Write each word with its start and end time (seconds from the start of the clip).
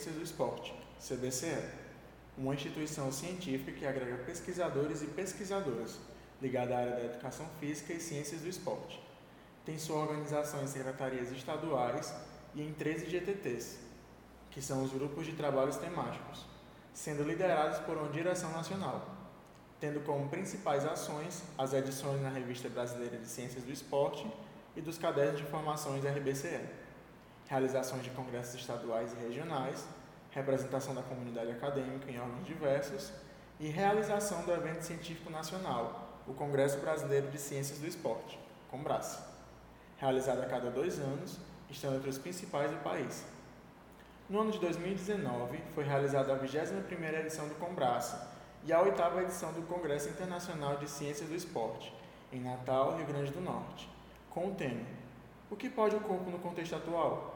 Ciências 0.00 0.14
do 0.14 0.22
Esporte, 0.22 0.74
CBCE, 0.98 1.62
uma 2.38 2.54
instituição 2.54 3.12
científica 3.12 3.70
que 3.70 3.84
agrega 3.84 4.16
pesquisadores 4.24 5.02
e 5.02 5.06
pesquisadoras 5.06 5.98
ligada 6.40 6.74
à 6.74 6.78
área 6.78 6.92
da 6.92 7.04
educação 7.04 7.44
física 7.60 7.92
e 7.92 8.00
ciências 8.00 8.40
do 8.40 8.48
esporte. 8.48 8.98
Tem 9.62 9.78
sua 9.78 9.98
organização 9.98 10.62
em 10.62 10.66
secretarias 10.66 11.30
estaduais 11.32 12.14
e 12.54 12.62
em 12.62 12.72
13 12.72 13.10
GTTs, 13.10 13.78
que 14.50 14.62
são 14.62 14.82
os 14.82 14.90
grupos 14.90 15.26
de 15.26 15.32
trabalhos 15.32 15.76
temáticos, 15.76 16.46
sendo 16.94 17.22
liderados 17.22 17.80
por 17.80 17.98
uma 17.98 18.08
direção 18.08 18.50
nacional, 18.52 19.06
tendo 19.78 20.00
como 20.00 20.30
principais 20.30 20.86
ações 20.86 21.42
as 21.58 21.74
edições 21.74 22.22
na 22.22 22.30
Revista 22.30 22.70
Brasileira 22.70 23.18
de 23.18 23.28
Ciências 23.28 23.64
do 23.64 23.70
Esporte 23.70 24.26
e 24.74 24.80
dos 24.80 24.96
cadernos 24.96 25.42
de 25.42 25.46
formações 25.46 26.02
RBCE, 26.02 26.88
realizações 27.50 28.04
de 28.04 28.10
congressos 28.10 28.54
estaduais 28.54 29.12
e 29.12 29.16
regionais, 29.16 29.84
representação 30.30 30.94
da 30.94 31.02
comunidade 31.02 31.50
acadêmica 31.50 32.08
em 32.08 32.20
órgãos 32.20 32.46
diversos 32.46 33.12
e 33.58 33.66
realização 33.66 34.44
do 34.44 34.52
evento 34.52 34.82
científico 34.82 35.28
nacional, 35.28 36.20
o 36.28 36.32
Congresso 36.32 36.78
Brasileiro 36.78 37.28
de 37.28 37.38
Ciências 37.38 37.80
do 37.80 37.88
Esporte, 37.88 38.38
Combrace, 38.70 39.18
realizado 39.98 40.40
a 40.40 40.46
cada 40.46 40.70
dois 40.70 41.00
anos, 41.00 41.40
estando 41.68 41.96
entre 41.96 42.08
os 42.08 42.18
principais 42.18 42.70
do 42.70 42.76
país. 42.84 43.26
No 44.28 44.42
ano 44.42 44.52
de 44.52 44.60
2019, 44.60 45.58
foi 45.74 45.82
realizada 45.82 46.32
a 46.32 46.38
21ª 46.38 47.18
edição 47.18 47.48
do 47.48 47.56
Combrace 47.56 48.16
e 48.64 48.72
a 48.72 48.80
oitava 48.80 49.22
edição 49.22 49.52
do 49.52 49.62
Congresso 49.62 50.08
Internacional 50.08 50.76
de 50.76 50.88
Ciências 50.88 51.28
do 51.28 51.34
Esporte, 51.34 51.92
em 52.32 52.40
Natal, 52.40 52.96
Rio 52.96 53.06
Grande 53.06 53.32
do 53.32 53.40
Norte, 53.40 53.90
com 54.30 54.50
o 54.50 54.54
tema 54.54 54.86
O 55.50 55.56
que 55.56 55.68
pode 55.68 55.96
o 55.96 56.00
corpo 56.00 56.30
no 56.30 56.38
contexto 56.38 56.76
atual? 56.76 57.29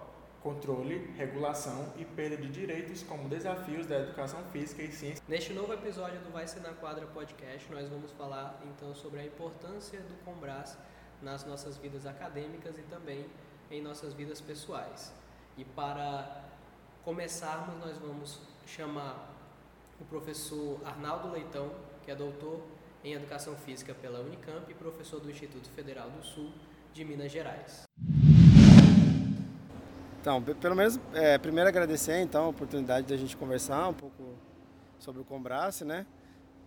Controle, 0.44 1.10
regulação 1.16 1.90
e 1.96 2.04
perda 2.04 2.36
de 2.36 2.50
direitos 2.50 3.02
como 3.02 3.30
desafios 3.30 3.86
da 3.86 4.00
educação 4.00 4.44
física 4.52 4.82
e 4.82 4.92
ciência. 4.92 5.24
Neste 5.26 5.54
novo 5.54 5.72
episódio 5.72 6.20
do 6.20 6.30
Vai 6.30 6.46
Ser 6.46 6.60
na 6.60 6.74
Quadra 6.74 7.06
podcast, 7.06 7.72
nós 7.72 7.88
vamos 7.88 8.12
falar 8.12 8.60
então 8.62 8.94
sobre 8.94 9.20
a 9.20 9.24
importância 9.24 9.98
do 10.00 10.22
Combras 10.22 10.76
nas 11.22 11.46
nossas 11.46 11.78
vidas 11.78 12.04
acadêmicas 12.04 12.76
e 12.76 12.82
também 12.82 13.24
em 13.70 13.80
nossas 13.80 14.12
vidas 14.12 14.38
pessoais. 14.38 15.14
E 15.56 15.64
para 15.64 16.44
começarmos, 17.02 17.82
nós 17.82 17.96
vamos 17.96 18.38
chamar 18.66 19.34
o 19.98 20.04
professor 20.04 20.78
Arnaldo 20.84 21.30
Leitão, 21.30 21.70
que 22.02 22.10
é 22.10 22.14
doutor 22.14 22.60
em 23.02 23.14
Educação 23.14 23.56
Física 23.56 23.94
pela 23.94 24.20
Unicamp 24.20 24.70
e 24.70 24.74
professor 24.74 25.20
do 25.20 25.30
Instituto 25.30 25.70
Federal 25.70 26.10
do 26.10 26.22
Sul 26.22 26.52
de 26.92 27.02
Minas 27.02 27.32
Gerais. 27.32 27.84
Então, 30.24 30.42
pelo 30.42 30.74
menos, 30.74 30.98
é, 31.12 31.36
primeiro 31.36 31.68
agradecer 31.68 32.18
então 32.22 32.46
a 32.46 32.48
oportunidade 32.48 33.06
da 33.06 33.14
gente 33.14 33.36
conversar 33.36 33.90
um 33.90 33.92
pouco 33.92 34.32
sobre 34.98 35.20
o 35.20 35.24
Combrace, 35.24 35.84
né? 35.84 36.06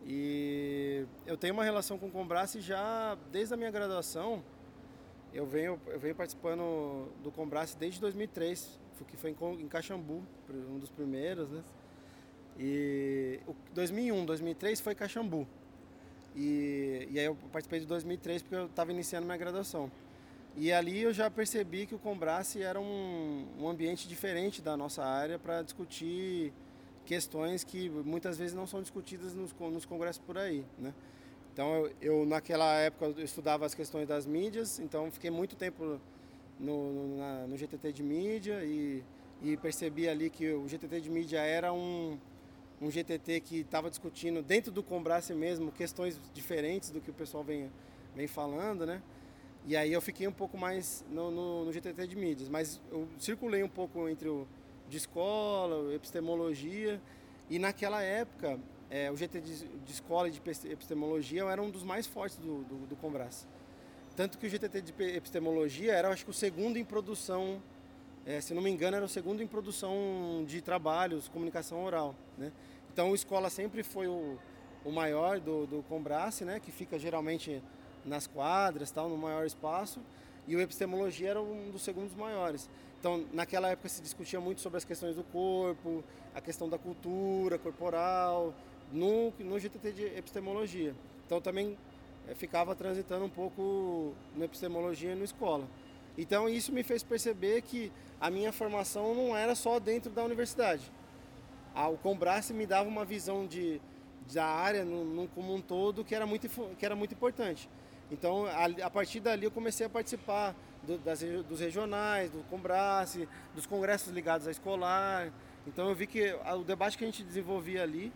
E 0.05 1.08
eu 1.25 1.36
tenho 1.36 1.55
uma 1.55 1.64
relação 1.64 1.97
com 1.97 2.05
o 2.05 2.11
Combrace 2.11 2.61
já 2.61 3.17
desde 3.31 3.55
a 3.55 3.58
minha 3.58 3.72
graduação. 3.72 4.44
Eu 5.33 5.47
venho, 5.47 5.81
eu 5.88 5.99
venho 5.99 6.14
participando 6.14 7.11
do 7.23 7.31
Combrace 7.31 7.75
desde 7.75 7.99
2003, 7.99 8.80
que 9.08 9.17
foi 9.17 9.36
em, 9.59 9.67
Caxambu, 9.67 10.21
um 10.69 10.77
dos 10.77 10.92
primeiros, 10.92 11.49
né? 11.49 11.64
E 12.59 13.39
2001, 13.73 14.23
2003 14.23 14.80
foi 14.81 14.93
Caxambu. 14.93 15.48
E, 16.36 17.08
e 17.10 17.17
aí 17.17 17.26
eu 17.26 17.36
participei 17.52 17.80
de 17.80 17.87
2003 17.87 18.43
porque 18.43 18.55
eu 18.55 18.67
estava 18.67 18.92
iniciando 18.92 19.26
minha 19.26 19.37
graduação. 19.39 19.89
E 20.59 20.73
ali 20.73 21.03
eu 21.03 21.13
já 21.13 21.29
percebi 21.29 21.85
que 21.85 21.93
o 21.93 21.99
Combrace 21.99 22.63
era 22.63 22.79
um, 22.79 23.45
um 23.59 23.69
ambiente 23.69 24.07
diferente 24.07 24.59
da 24.59 24.75
nossa 24.75 25.05
área 25.05 25.37
para 25.37 25.61
discutir 25.61 26.51
questões 27.05 27.63
que 27.63 27.91
muitas 27.91 28.39
vezes 28.39 28.55
não 28.55 28.65
são 28.65 28.81
discutidas 28.81 29.35
nos, 29.35 29.53
nos 29.53 29.85
congressos 29.85 30.19
por 30.25 30.35
aí, 30.35 30.65
né? 30.79 30.95
Então 31.53 31.75
eu, 31.75 31.91
eu, 32.01 32.25
naquela 32.25 32.73
época 32.73 33.05
eu 33.05 33.23
estudava 33.23 33.67
as 33.67 33.75
questões 33.75 34.07
das 34.07 34.25
mídias, 34.25 34.79
então 34.79 35.11
fiquei 35.11 35.29
muito 35.29 35.55
tempo 35.55 35.99
no, 36.59 36.91
no, 36.91 37.17
na, 37.17 37.47
no 37.47 37.55
GTT 37.55 37.93
de 37.93 38.01
mídia 38.01 38.65
e, 38.65 39.03
e, 39.43 39.57
percebi 39.57 40.09
ali 40.09 40.27
que 40.27 40.51
o 40.51 40.67
GTT 40.67 41.01
de 41.01 41.09
mídia 41.11 41.39
era 41.39 41.71
um, 41.71 42.17
um 42.81 42.89
GTT 42.89 43.41
que 43.41 43.59
estava 43.59 43.91
discutindo 43.91 44.41
dentro 44.41 44.71
do 44.71 44.81
Combrace 44.81 45.35
mesmo 45.35 45.71
questões 45.71 46.19
diferentes 46.33 46.89
do 46.89 46.99
que 46.99 47.11
o 47.11 47.13
pessoal 47.13 47.43
vem, 47.43 47.71
vem 48.15 48.25
falando, 48.25 48.83
né? 48.83 49.03
E 49.67 49.76
aí 49.76 49.92
eu 49.92 50.02
fiquei 50.02 50.26
um 50.26 50.32
pouco 50.32 50.58
mais 50.58 51.04
no, 51.10 51.30
no, 51.30 51.66
no 51.66 51.73
GTT 51.73 52.08
de 52.08 52.16
mídias, 52.16 52.48
mas 52.48 52.80
eu 52.89 53.05
circulei 53.20 53.61
um 53.61 53.67
pouco 53.67 54.08
entre 54.08 54.30
o 54.30 54.48
de 54.88 54.95
escola, 54.95 55.94
epistemologia, 55.94 57.02
e 57.50 57.60
naquela 57.60 58.02
época 58.02 58.58
é, 58.89 59.11
o 59.11 59.17
GT 59.17 59.42
de, 59.42 59.67
de, 59.67 59.92
escola 59.92 60.30
e 60.30 60.32
de 60.32 60.42
epistemologia 60.72 61.44
era 61.44 61.61
um 61.61 61.70
dos 61.70 61.83
mais 61.83 62.08
fortes 62.08 62.38
do, 62.38 62.64
do, 62.64 62.88
do 62.88 62.95
Combras. 62.95 63.45
Tanto 64.16 64.38
que 64.38 64.48
o 64.48 64.50
GTT 64.50 64.82
de 64.82 64.94
epistemologia 65.04 65.94
era, 65.94 66.08
acho 66.08 66.23
que, 66.23 66.32
o 66.32 66.34
segundo 66.34 66.78
em 66.78 66.86
produção, 66.86 67.61
é, 68.26 68.39
se 68.39 68.54
não 68.54 68.61
me 68.61 68.70
engano, 68.70 68.95
era 68.95 69.05
o 69.05 69.10
segundo 69.10 69.44
em 69.44 69.48
produção 69.48 70.45
de 70.48 70.61
trabalhos, 70.61 71.28
comunicação 71.28 71.84
oral. 71.84 72.16
Né? 72.38 72.54
Então, 72.94 73.11
a 73.11 73.16
escola 73.16 73.49
sempre 73.49 73.84
foi 73.84 74.08
o, 74.08 74.39
o 74.86 74.94
maior 74.94 75.42
do, 75.42 75.67
do 75.67 75.84
Combrace, 75.84 76.45
né? 76.45 76.58
que 76.58 76.72
fica 76.72 76.98
geralmente 76.98 77.61
nas 78.07 78.25
quadras, 78.25 78.89
tal, 78.89 79.09
no 79.09 79.17
maior 79.17 79.45
espaço, 79.45 79.99
e 80.47 80.55
o 80.55 80.61
epistemologia 80.61 81.31
era 81.31 81.41
um 81.41 81.69
dos 81.69 81.81
segundos 81.81 82.15
maiores. 82.15 82.69
Então, 82.99 83.25
naquela 83.31 83.69
época 83.69 83.89
se 83.89 84.01
discutia 84.01 84.39
muito 84.39 84.61
sobre 84.61 84.77
as 84.77 84.85
questões 84.85 85.15
do 85.15 85.23
corpo, 85.23 86.03
a 86.33 86.41
questão 86.41 86.67
da 86.67 86.77
cultura 86.77 87.57
corporal, 87.59 88.53
no, 88.91 89.31
no 89.39 89.59
GTT 89.59 89.91
de 89.91 90.05
epistemologia. 90.05 90.95
Então, 91.25 91.41
também 91.41 91.77
é, 92.27 92.33
ficava 92.33 92.73
transitando 92.75 93.25
um 93.25 93.29
pouco 93.29 94.13
na 94.35 94.45
epistemologia 94.45 95.11
e 95.11 95.15
na 95.15 95.25
escola. 95.25 95.67
Então, 96.17 96.49
isso 96.49 96.71
me 96.71 96.81
fez 96.81 97.03
perceber 97.03 97.61
que 97.61 97.91
a 98.19 98.31
minha 98.31 98.51
formação 98.51 99.13
não 99.13 99.37
era 99.37 99.53
só 99.53 99.79
dentro 99.79 100.09
da 100.09 100.23
universidade. 100.23 100.91
O 101.75 101.97
Combrace 101.97 102.53
me 102.53 102.65
dava 102.65 102.89
uma 102.89 103.05
visão 103.05 103.45
de, 103.45 103.79
da 104.33 104.45
área 104.45 104.83
no, 104.83 105.05
no, 105.05 105.27
como 105.27 105.53
um 105.53 105.61
todo 105.61 106.03
que 106.03 106.15
era 106.15 106.25
muito, 106.25 106.49
que 106.75 106.85
era 106.85 106.95
muito 106.95 107.13
importante. 107.13 107.69
Então, 108.11 108.45
a, 108.45 108.85
a 108.85 108.89
partir 108.89 109.19
dali 109.19 109.45
eu 109.45 109.51
comecei 109.51 109.85
a 109.85 109.89
participar 109.89 110.55
do, 110.83 110.97
das, 110.97 111.19
dos 111.19 111.59
regionais, 111.59 112.31
do 112.31 112.43
Combrace, 112.49 113.27
dos 113.53 113.65
congressos 113.65 114.13
ligados 114.13 114.47
à 114.47 114.51
escolar. 114.51 115.31
Então 115.67 115.89
eu 115.89 115.95
vi 115.95 116.07
que 116.07 116.33
o 116.33 116.63
debate 116.63 116.97
que 116.97 117.03
a 117.03 117.07
gente 117.07 117.23
desenvolvia 117.23 117.83
ali 117.83 118.11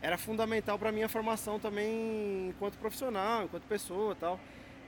era 0.00 0.16
fundamental 0.16 0.78
para 0.78 0.90
a 0.90 0.92
minha 0.92 1.08
formação 1.08 1.58
também 1.58 2.48
enquanto 2.50 2.78
profissional, 2.78 3.44
enquanto 3.44 3.64
pessoa 3.64 4.14
tal. 4.14 4.38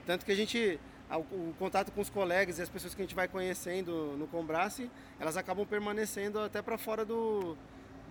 Tanto 0.05 0.25
que 0.25 0.31
a 0.31 0.35
gente, 0.35 0.79
o 1.11 1.53
contato 1.59 1.91
com 1.91 1.99
os 1.99 2.09
colegas 2.09 2.57
e 2.57 2.61
as 2.61 2.69
pessoas 2.69 2.95
que 2.95 3.01
a 3.01 3.05
gente 3.05 3.15
vai 3.15 3.27
conhecendo 3.27 4.15
no 4.17 4.27
Combrace, 4.27 4.89
elas 5.19 5.35
acabam 5.35 5.65
permanecendo 5.65 6.39
até 6.39 6.61
para 6.61 6.77
fora 6.77 7.03
do, 7.03 7.57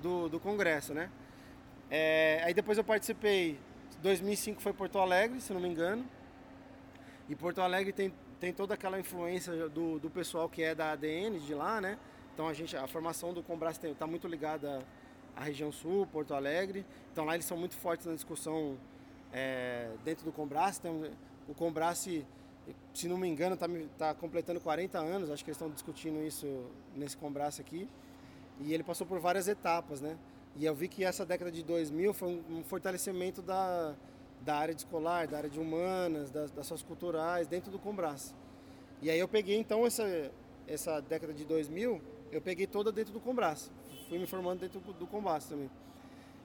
do, 0.02 0.28
do, 0.28 0.38
congresso, 0.38 0.92
né? 0.92 1.10
É, 1.90 2.42
aí 2.44 2.52
depois 2.52 2.76
eu 2.76 2.84
participei, 2.84 3.58
2005 4.02 4.60
foi 4.60 4.74
Porto 4.74 4.98
Alegre, 4.98 5.40
se 5.40 5.52
não 5.52 5.60
me 5.60 5.68
engano, 5.68 6.04
e 7.28 7.36
Porto 7.36 7.60
Alegre 7.60 7.92
tem, 7.92 8.12
tem 8.40 8.52
toda 8.52 8.74
aquela 8.74 8.98
influência 8.98 9.68
do, 9.68 9.98
do 9.98 10.08
pessoal 10.08 10.48
que 10.48 10.62
é 10.62 10.74
da 10.74 10.92
ADN 10.92 11.38
de 11.40 11.54
lá, 11.54 11.80
né? 11.80 11.98
Então 12.32 12.48
a 12.48 12.54
gente, 12.54 12.76
a 12.76 12.86
formação 12.86 13.34
do 13.34 13.42
Combrás 13.42 13.78
está 13.82 14.06
muito 14.06 14.26
ligada 14.26 14.82
à 15.36 15.44
região 15.44 15.70
sul, 15.70 16.06
Porto 16.06 16.34
Alegre. 16.34 16.86
Então 17.12 17.24
lá 17.24 17.34
eles 17.34 17.44
são 17.44 17.56
muito 17.56 17.76
fortes 17.76 18.06
na 18.06 18.14
discussão 18.14 18.78
é, 19.32 19.90
dentro 20.04 20.24
do 20.24 20.32
Combrás. 20.32 20.78
Então, 20.78 21.02
o 21.48 21.54
Combrás, 21.54 21.98
se, 21.98 22.24
não 23.04 23.18
me 23.18 23.28
engano, 23.28 23.54
está 23.54 23.66
tá 23.98 24.14
completando 24.14 24.60
40 24.60 24.98
anos. 24.98 25.30
Acho 25.30 25.44
que 25.44 25.50
eles 25.50 25.56
estão 25.56 25.70
discutindo 25.70 26.24
isso 26.24 26.46
nesse 26.96 27.16
Combrás 27.16 27.60
aqui. 27.60 27.88
E 28.60 28.72
ele 28.72 28.82
passou 28.82 29.06
por 29.06 29.18
várias 29.20 29.48
etapas, 29.48 30.00
né? 30.00 30.16
E 30.56 30.64
eu 30.64 30.74
vi 30.74 30.88
que 30.88 31.04
essa 31.04 31.26
década 31.26 31.50
de 31.52 31.62
2000 31.62 32.14
foi 32.14 32.42
um 32.50 32.64
fortalecimento 32.64 33.42
da, 33.42 33.94
da 34.42 34.56
área 34.56 34.74
de 34.74 34.80
escolar, 34.80 35.26
da 35.26 35.38
área 35.38 35.50
de 35.50 35.58
humanas, 35.58 36.30
das, 36.30 36.50
das 36.50 36.66
suas 36.66 36.82
culturais, 36.82 37.46
dentro 37.46 37.70
do 37.70 37.78
Combras. 37.78 38.34
E 39.02 39.10
aí 39.10 39.18
eu 39.18 39.28
peguei 39.28 39.56
então 39.56 39.86
essa, 39.86 40.30
essa 40.66 41.00
década 41.00 41.32
de 41.32 41.44
2000, 41.44 42.00
eu 42.32 42.40
peguei 42.40 42.66
toda 42.66 42.90
dentro 42.90 43.12
do 43.12 43.20
Combras. 43.20 43.70
Fui 44.08 44.18
me 44.18 44.26
formando 44.26 44.60
dentro 44.60 44.80
do 44.80 45.06
Combras 45.06 45.46
também. 45.46 45.70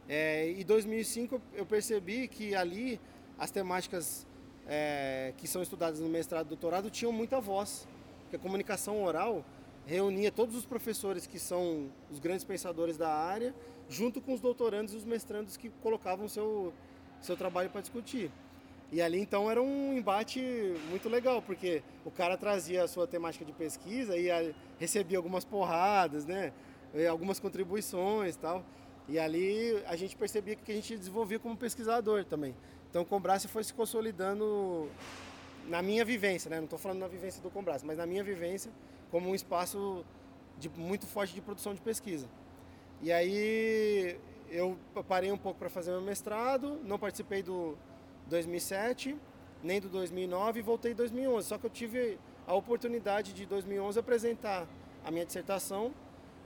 É, 0.08 0.50
em 0.52 0.64
2005 0.66 1.42
eu 1.54 1.66
percebi 1.66 2.28
que 2.28 2.54
ali 2.56 3.00
as 3.38 3.52
temáticas 3.52 4.28
é, 4.68 5.34
que 5.38 5.48
são 5.48 5.62
estudadas 5.62 6.00
no 6.00 6.10
mestrado 6.10 6.48
e 6.48 6.50
doutorado 6.50 6.90
tinham 6.90 7.12
muita 7.12 7.40
voz. 7.40 7.88
Porque 8.24 8.36
a 8.36 8.40
comunicação 8.40 9.04
oral 9.04 9.44
reunia 9.86 10.32
todos 10.32 10.56
os 10.56 10.66
professores 10.66 11.28
que 11.28 11.40
são 11.40 11.90
os 12.10 12.20
grandes 12.20 12.44
pensadores 12.44 12.98
da 12.98 13.10
área, 13.10 13.54
junto 13.90 14.22
com 14.22 14.34
os 14.34 14.42
doutorandos 14.42 14.94
e 14.94 14.98
os 14.98 15.04
mestrandos 15.04 15.58
que 15.58 15.70
colocavam 15.82 16.28
seu 16.28 16.74
seu 17.26 17.38
trabalho 17.38 17.70
para 17.70 17.82
discutir. 17.82 18.32
E 18.92 19.02
ali 19.02 19.20
então 19.20 19.50
era 19.50 19.62
um 19.62 19.98
embate 19.98 20.40
muito 20.90 21.10
legal, 21.10 21.42
porque 21.42 21.82
o 22.06 22.12
cara 22.12 22.38
trazia 22.38 22.84
a 22.84 22.88
sua 22.88 23.08
temática 23.08 23.44
de 23.44 23.52
pesquisa 23.52 24.16
e 24.16 24.54
recebia 24.80 25.18
algumas 25.18 25.44
porradas, 25.44 26.26
né? 26.26 26.54
Algumas 27.10 27.40
contribuições 27.40 28.36
tal. 28.36 28.64
E 29.10 29.18
ali 29.18 29.82
a 29.88 29.96
gente 29.96 30.16
percebia 30.16 30.56
que 30.56 30.72
a 30.72 30.76
gente 30.76 30.96
desenvolvia 30.96 31.40
como 31.40 31.58
pesquisador 31.58 32.24
também. 32.24 32.56
Então 32.90 33.02
o 33.02 33.06
Combrace 33.06 33.48
foi 33.48 33.64
se 33.64 33.74
consolidando 33.74 34.88
na 35.68 35.82
minha 35.82 36.06
vivência, 36.06 36.50
né? 36.50 36.58
Não 36.58 36.66
estou 36.66 36.78
falando 36.78 37.00
na 37.00 37.08
vivência 37.08 37.42
do 37.42 37.50
Combrace, 37.50 37.86
mas 37.86 37.98
na 37.98 38.06
minha 38.06 38.24
vivência 38.24 38.72
como 39.10 39.30
um 39.30 39.36
espaço 39.36 40.06
de, 40.60 40.70
muito 40.70 41.08
forte 41.08 41.34
de 41.34 41.42
produção 41.42 41.74
de 41.74 41.82
pesquisa. 41.82 42.28
E 43.02 43.12
aí 43.12 44.20
eu 44.54 44.78
parei 45.08 45.32
um 45.32 45.38
pouco 45.38 45.60
para 45.60 45.70
fazer 45.70 45.92
meu 45.92 46.02
mestrado, 46.02 46.80
não 46.84 47.00
participei 47.00 47.42
do 47.42 47.76
2007, 48.28 49.18
nem 49.64 49.82
do 49.82 49.90
2009 49.90 50.60
e 50.60 50.62
voltei 50.62 50.92
em 50.92 50.96
2011. 50.96 51.48
Só 51.48 51.58
que 51.58 51.66
eu 51.66 51.70
tive 51.70 52.20
a 52.46 52.54
oportunidade 52.54 53.34
de 53.34 53.46
2011 53.46 54.00
apresentar 54.00 54.68
a 55.04 55.12
minha 55.12 55.26
dissertação, 55.26 55.94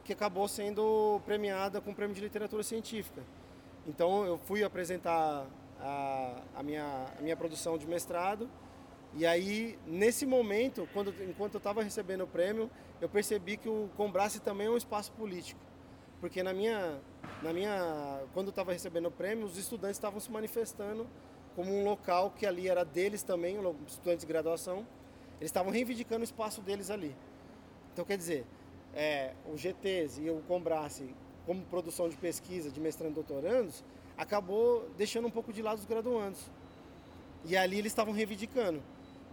que 0.04 0.14
acabou 0.14 0.48
sendo 0.48 1.22
premiada 1.26 1.82
com 1.82 1.92
o 1.92 1.96
prêmio 1.96 2.16
de 2.16 2.22
literatura 2.22 2.64
científica. 2.64 3.22
Então 3.86 4.26
eu 4.26 4.38
fui 4.38 4.64
apresentar 4.64 5.46
a, 5.80 6.42
a, 6.56 6.64
minha, 6.64 7.06
a 7.18 7.22
minha 7.22 7.36
produção 7.36 7.78
de 7.78 7.86
mestrado 7.86 8.50
e 9.14 9.26
aí 9.26 9.78
nesse 9.86 10.26
momento, 10.26 10.88
quando, 10.94 11.14
enquanto 11.24 11.56
eu 11.56 11.60
estava 11.60 11.82
recebendo 11.82 12.24
o 12.24 12.28
prêmio, 12.28 12.70
eu 13.02 13.10
percebi 13.10 13.58
que 13.58 13.70
o 13.70 13.90
Combrace 13.96 14.40
também 14.40 14.68
é 14.68 14.70
um 14.70 14.78
espaço 14.78 15.12
político, 15.14 15.60
porque 16.20 16.44
na 16.44 16.54
minha, 16.54 17.00
na 17.42 17.54
minha, 17.54 18.24
quando 18.34 18.48
eu 18.48 18.52
estava 18.52 18.74
recebendo 18.74 19.08
o 19.08 19.12
prêmio, 19.12 19.46
os 19.46 19.58
estudantes 19.58 19.98
estavam 19.98 20.20
se 20.20 20.32
manifestando 20.32 21.08
como 21.56 21.74
um 21.74 21.84
local 21.84 22.32
que 22.32 22.46
ali 22.46 22.68
era 22.68 22.86
deles 22.86 23.24
também, 23.24 23.58
estudantes 23.88 24.22
de 24.22 24.28
graduação, 24.28 24.86
eles 25.40 25.50
estavam 25.50 25.72
reivindicando 25.72 26.22
o 26.22 26.24
espaço 26.24 26.62
deles 26.62 26.92
ali. 26.92 27.16
Então, 27.94 28.06
quer 28.06 28.18
dizer, 28.18 28.46
é, 28.94 29.34
o 29.52 29.58
GTs 29.58 30.22
e 30.22 30.30
o 30.30 30.42
Combrace, 30.48 31.10
como 31.46 31.64
produção 31.66 32.10
de 32.10 32.16
pesquisa 32.16 32.70
de 32.70 32.80
mestrando 32.80 33.14
e 33.14 33.16
doutorandos, 33.16 33.84
acabou 34.16 34.88
deixando 34.98 35.28
um 35.28 35.32
pouco 35.32 35.52
de 35.52 35.64
lado 35.64 35.80
os 35.80 35.86
graduandos. 35.86 36.50
E 37.44 37.58
ali 37.58 37.80
eles 37.80 37.92
estavam 37.92 38.14
reivindicando. 38.14 38.82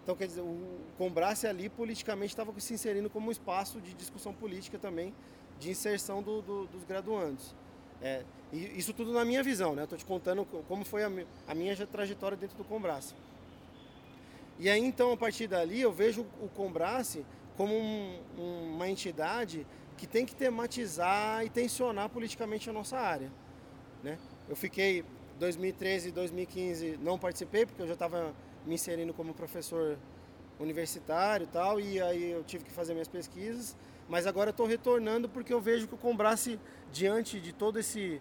Então, 0.03 0.15
quer 0.15 0.27
dizer, 0.27 0.43
o 0.43 0.79
Combrace 0.97 1.47
ali 1.47 1.69
politicamente 1.69 2.33
estava 2.33 2.59
se 2.59 2.73
inserindo 2.73 3.11
como 3.11 3.29
um 3.29 3.33
espaço 3.33 3.81
de 3.81 3.93
discussão 3.95 4.33
política 4.33 4.79
também, 4.79 5.15
de 5.59 5.71
inserção 5.71 6.23
do, 6.23 6.41
do, 6.41 6.67
dos 6.67 6.85
graduandos. 6.85 7.55
É, 8.03 8.23
e 8.53 8.79
isso 8.79 8.93
tudo 8.93 9.13
na 9.13 9.25
minha 9.25 9.43
visão, 9.43 9.75
né? 9.75 9.87
Te 9.87 10.05
contando 10.05 10.45
como 10.69 10.85
foi 10.85 11.05
a, 11.05 11.11
a, 11.49 11.55
minha 11.55 11.75
trajetória 11.87 12.37
dentro 12.37 12.57
do 12.57 12.65
Combrace. 12.65 13.15
E 14.59 14.69
aí, 14.69 14.81
então, 14.81 15.13
a 15.13 15.17
partir 15.17 15.49
dali, 15.49 15.81
eu 15.81 15.93
vejo 15.93 16.25
o 16.41 16.49
Combrace 16.49 17.25
como 17.57 17.75
um, 17.75 18.19
uma 18.75 18.89
entidade 18.89 19.67
que 19.97 20.07
tem 20.07 20.27
que 20.27 20.35
tematizar 20.35 21.45
e 21.45 21.49
tensionar 21.49 22.09
politicamente 22.09 22.69
a 22.69 22.73
nossa 22.73 22.99
área. 22.99 23.31
Né? 24.03 24.19
Eu 24.49 24.57
fiquei 24.57 25.05
2013 25.39 26.09
e 26.09 26.13
2015 26.13 26.99
não 27.03 27.19
participei 27.19 27.67
porque 27.67 27.83
eu 27.83 27.87
já 27.87 27.95
estava 27.95 28.35
me 28.67 28.75
inserindo 28.75 29.13
como 29.13 29.35
professor 29.35 29.99
universitário 30.59 31.45
e 31.45 31.49
tal, 31.49 31.81
e 31.81 32.01
aí 32.01 32.31
eu 32.31 32.45
tive 32.45 32.65
que 32.65 32.71
fazer 32.71 32.93
minhas 32.93 33.09
pesquisas. 33.09 33.77
Mas 34.09 34.27
agora 34.27 34.51
estou 34.51 34.67
retornando 34.67 35.29
porque 35.29 35.53
eu 35.53 35.61
vejo 35.61 35.89
que 35.89 35.95
o 35.95 35.99
Combrace, 35.99 36.61
diante 36.93 37.41
de 37.41 37.53
todo 37.53 37.79
esse 37.79 38.21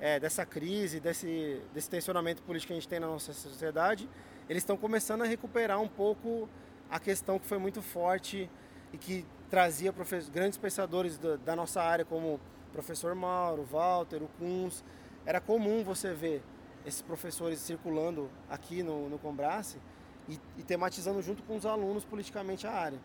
é, 0.00 0.18
dessa 0.18 0.46
crise, 0.46 0.98
desse, 0.98 1.60
desse 1.74 1.90
tensionamento 1.90 2.42
político 2.42 2.68
que 2.68 2.72
a 2.72 2.76
gente 2.76 2.88
tem 2.88 2.98
na 2.98 3.06
nossa 3.06 3.32
sociedade, 3.32 4.08
eles 4.48 4.62
estão 4.62 4.76
começando 4.76 5.22
a 5.22 5.26
recuperar 5.26 5.80
um 5.80 5.88
pouco 5.88 6.48
a 6.90 6.98
questão 6.98 7.38
que 7.38 7.46
foi 7.46 7.58
muito 7.58 7.82
forte 7.82 8.50
e 8.92 8.98
que 8.98 9.24
trazia 9.50 9.94
grandes 10.32 10.58
pensadores 10.58 11.18
da, 11.18 11.36
da, 11.36 11.54
nossa 11.54 11.82
área, 11.82 12.04
como 12.04 12.34
o 12.34 12.40
professor 12.72 13.14
Mauro, 13.14 13.62
Walter, 13.64 14.22
o 14.22 14.28
Kunz. 14.38 14.82
Era 15.26 15.40
comum 15.40 15.84
você 15.84 16.14
ver 16.14 16.42
esses 16.84 17.02
professores 17.02 17.58
circulando 17.60 18.30
aqui 18.48 18.82
no, 18.82 19.08
no 19.08 19.18
Combrace 19.18 19.78
e, 20.28 20.40
e 20.56 20.62
tematizando 20.62 21.20
junto 21.20 21.42
com 21.42 21.56
os 21.56 21.66
alunos 21.66 22.04
politicamente 22.04 22.66
a 22.66 22.72
área. 22.72 22.98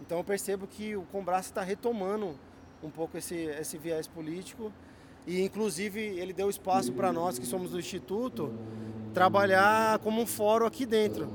Então 0.00 0.18
eu 0.18 0.24
percebo 0.24 0.66
que 0.66 0.96
o 0.96 1.02
Combrace 1.04 1.48
está 1.48 1.62
retomando 1.62 2.38
um 2.82 2.90
pouco 2.90 3.16
esse, 3.16 3.34
esse 3.34 3.78
viés 3.78 4.06
político 4.06 4.72
e 5.26 5.40
inclusive 5.42 6.00
ele 6.00 6.32
deu 6.32 6.50
espaço 6.50 6.92
para 6.92 7.12
nós 7.12 7.38
que 7.38 7.46
somos 7.46 7.70
do 7.70 7.78
instituto 7.78 8.52
trabalhar 9.14 9.98
como 10.00 10.20
um 10.20 10.26
fórum 10.26 10.66
aqui 10.66 10.84
dentro. 10.84 11.32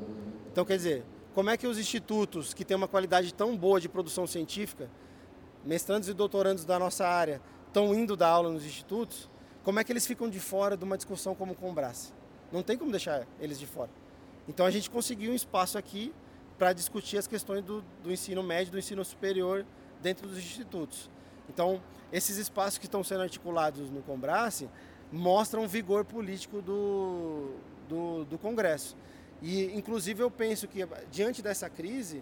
Então 0.51 0.65
quer 0.65 0.77
dizer, 0.77 1.05
como 1.33 1.49
é 1.49 1.57
que 1.57 1.65
os 1.65 1.77
institutos 1.77 2.53
que 2.53 2.65
têm 2.65 2.75
uma 2.75 2.87
qualidade 2.87 3.33
tão 3.33 3.55
boa 3.55 3.79
de 3.79 3.87
produção 3.87 4.27
científica, 4.27 4.89
mestrandos 5.65 6.09
e 6.09 6.13
doutorandos 6.13 6.65
da 6.65 6.77
nossa 6.77 7.07
área, 7.07 7.41
estão 7.67 7.95
indo 7.95 8.15
dar 8.15 8.29
aula 8.29 8.51
nos 8.51 8.65
institutos, 8.65 9.29
como 9.63 9.79
é 9.79 9.83
que 9.83 9.91
eles 9.91 10.05
ficam 10.05 10.29
de 10.29 10.39
fora 10.39 10.75
de 10.75 10.83
uma 10.83 10.97
discussão 10.97 11.33
como 11.33 11.53
o 11.53 11.55
Combrace? 11.55 12.11
Não 12.51 12.63
tem 12.63 12.77
como 12.77 12.91
deixar 12.91 13.25
eles 13.39 13.59
de 13.59 13.65
fora. 13.65 13.89
Então 14.47 14.65
a 14.65 14.71
gente 14.71 14.89
conseguiu 14.89 15.31
um 15.31 15.35
espaço 15.35 15.77
aqui 15.77 16.11
para 16.59 16.73
discutir 16.73 17.17
as 17.17 17.25
questões 17.25 17.63
do, 17.63 17.81
do 18.03 18.11
ensino 18.11 18.43
médio, 18.43 18.73
do 18.73 18.77
ensino 18.77 19.03
superior 19.05 19.65
dentro 20.01 20.27
dos 20.27 20.37
institutos. 20.37 21.09
Então, 21.49 21.81
esses 22.11 22.37
espaços 22.37 22.77
que 22.77 22.85
estão 22.85 23.01
sendo 23.01 23.21
articulados 23.21 23.89
no 23.89 24.01
Combrace 24.01 24.69
mostram 25.09 25.63
o 25.63 25.67
vigor 25.67 26.03
político 26.03 26.61
do, 26.61 27.55
do, 27.87 28.25
do 28.25 28.37
Congresso. 28.37 28.95
E, 29.41 29.73
inclusive, 29.73 30.21
eu 30.21 30.29
penso 30.29 30.67
que, 30.67 30.85
diante 31.09 31.41
dessa 31.41 31.69
crise, 31.69 32.21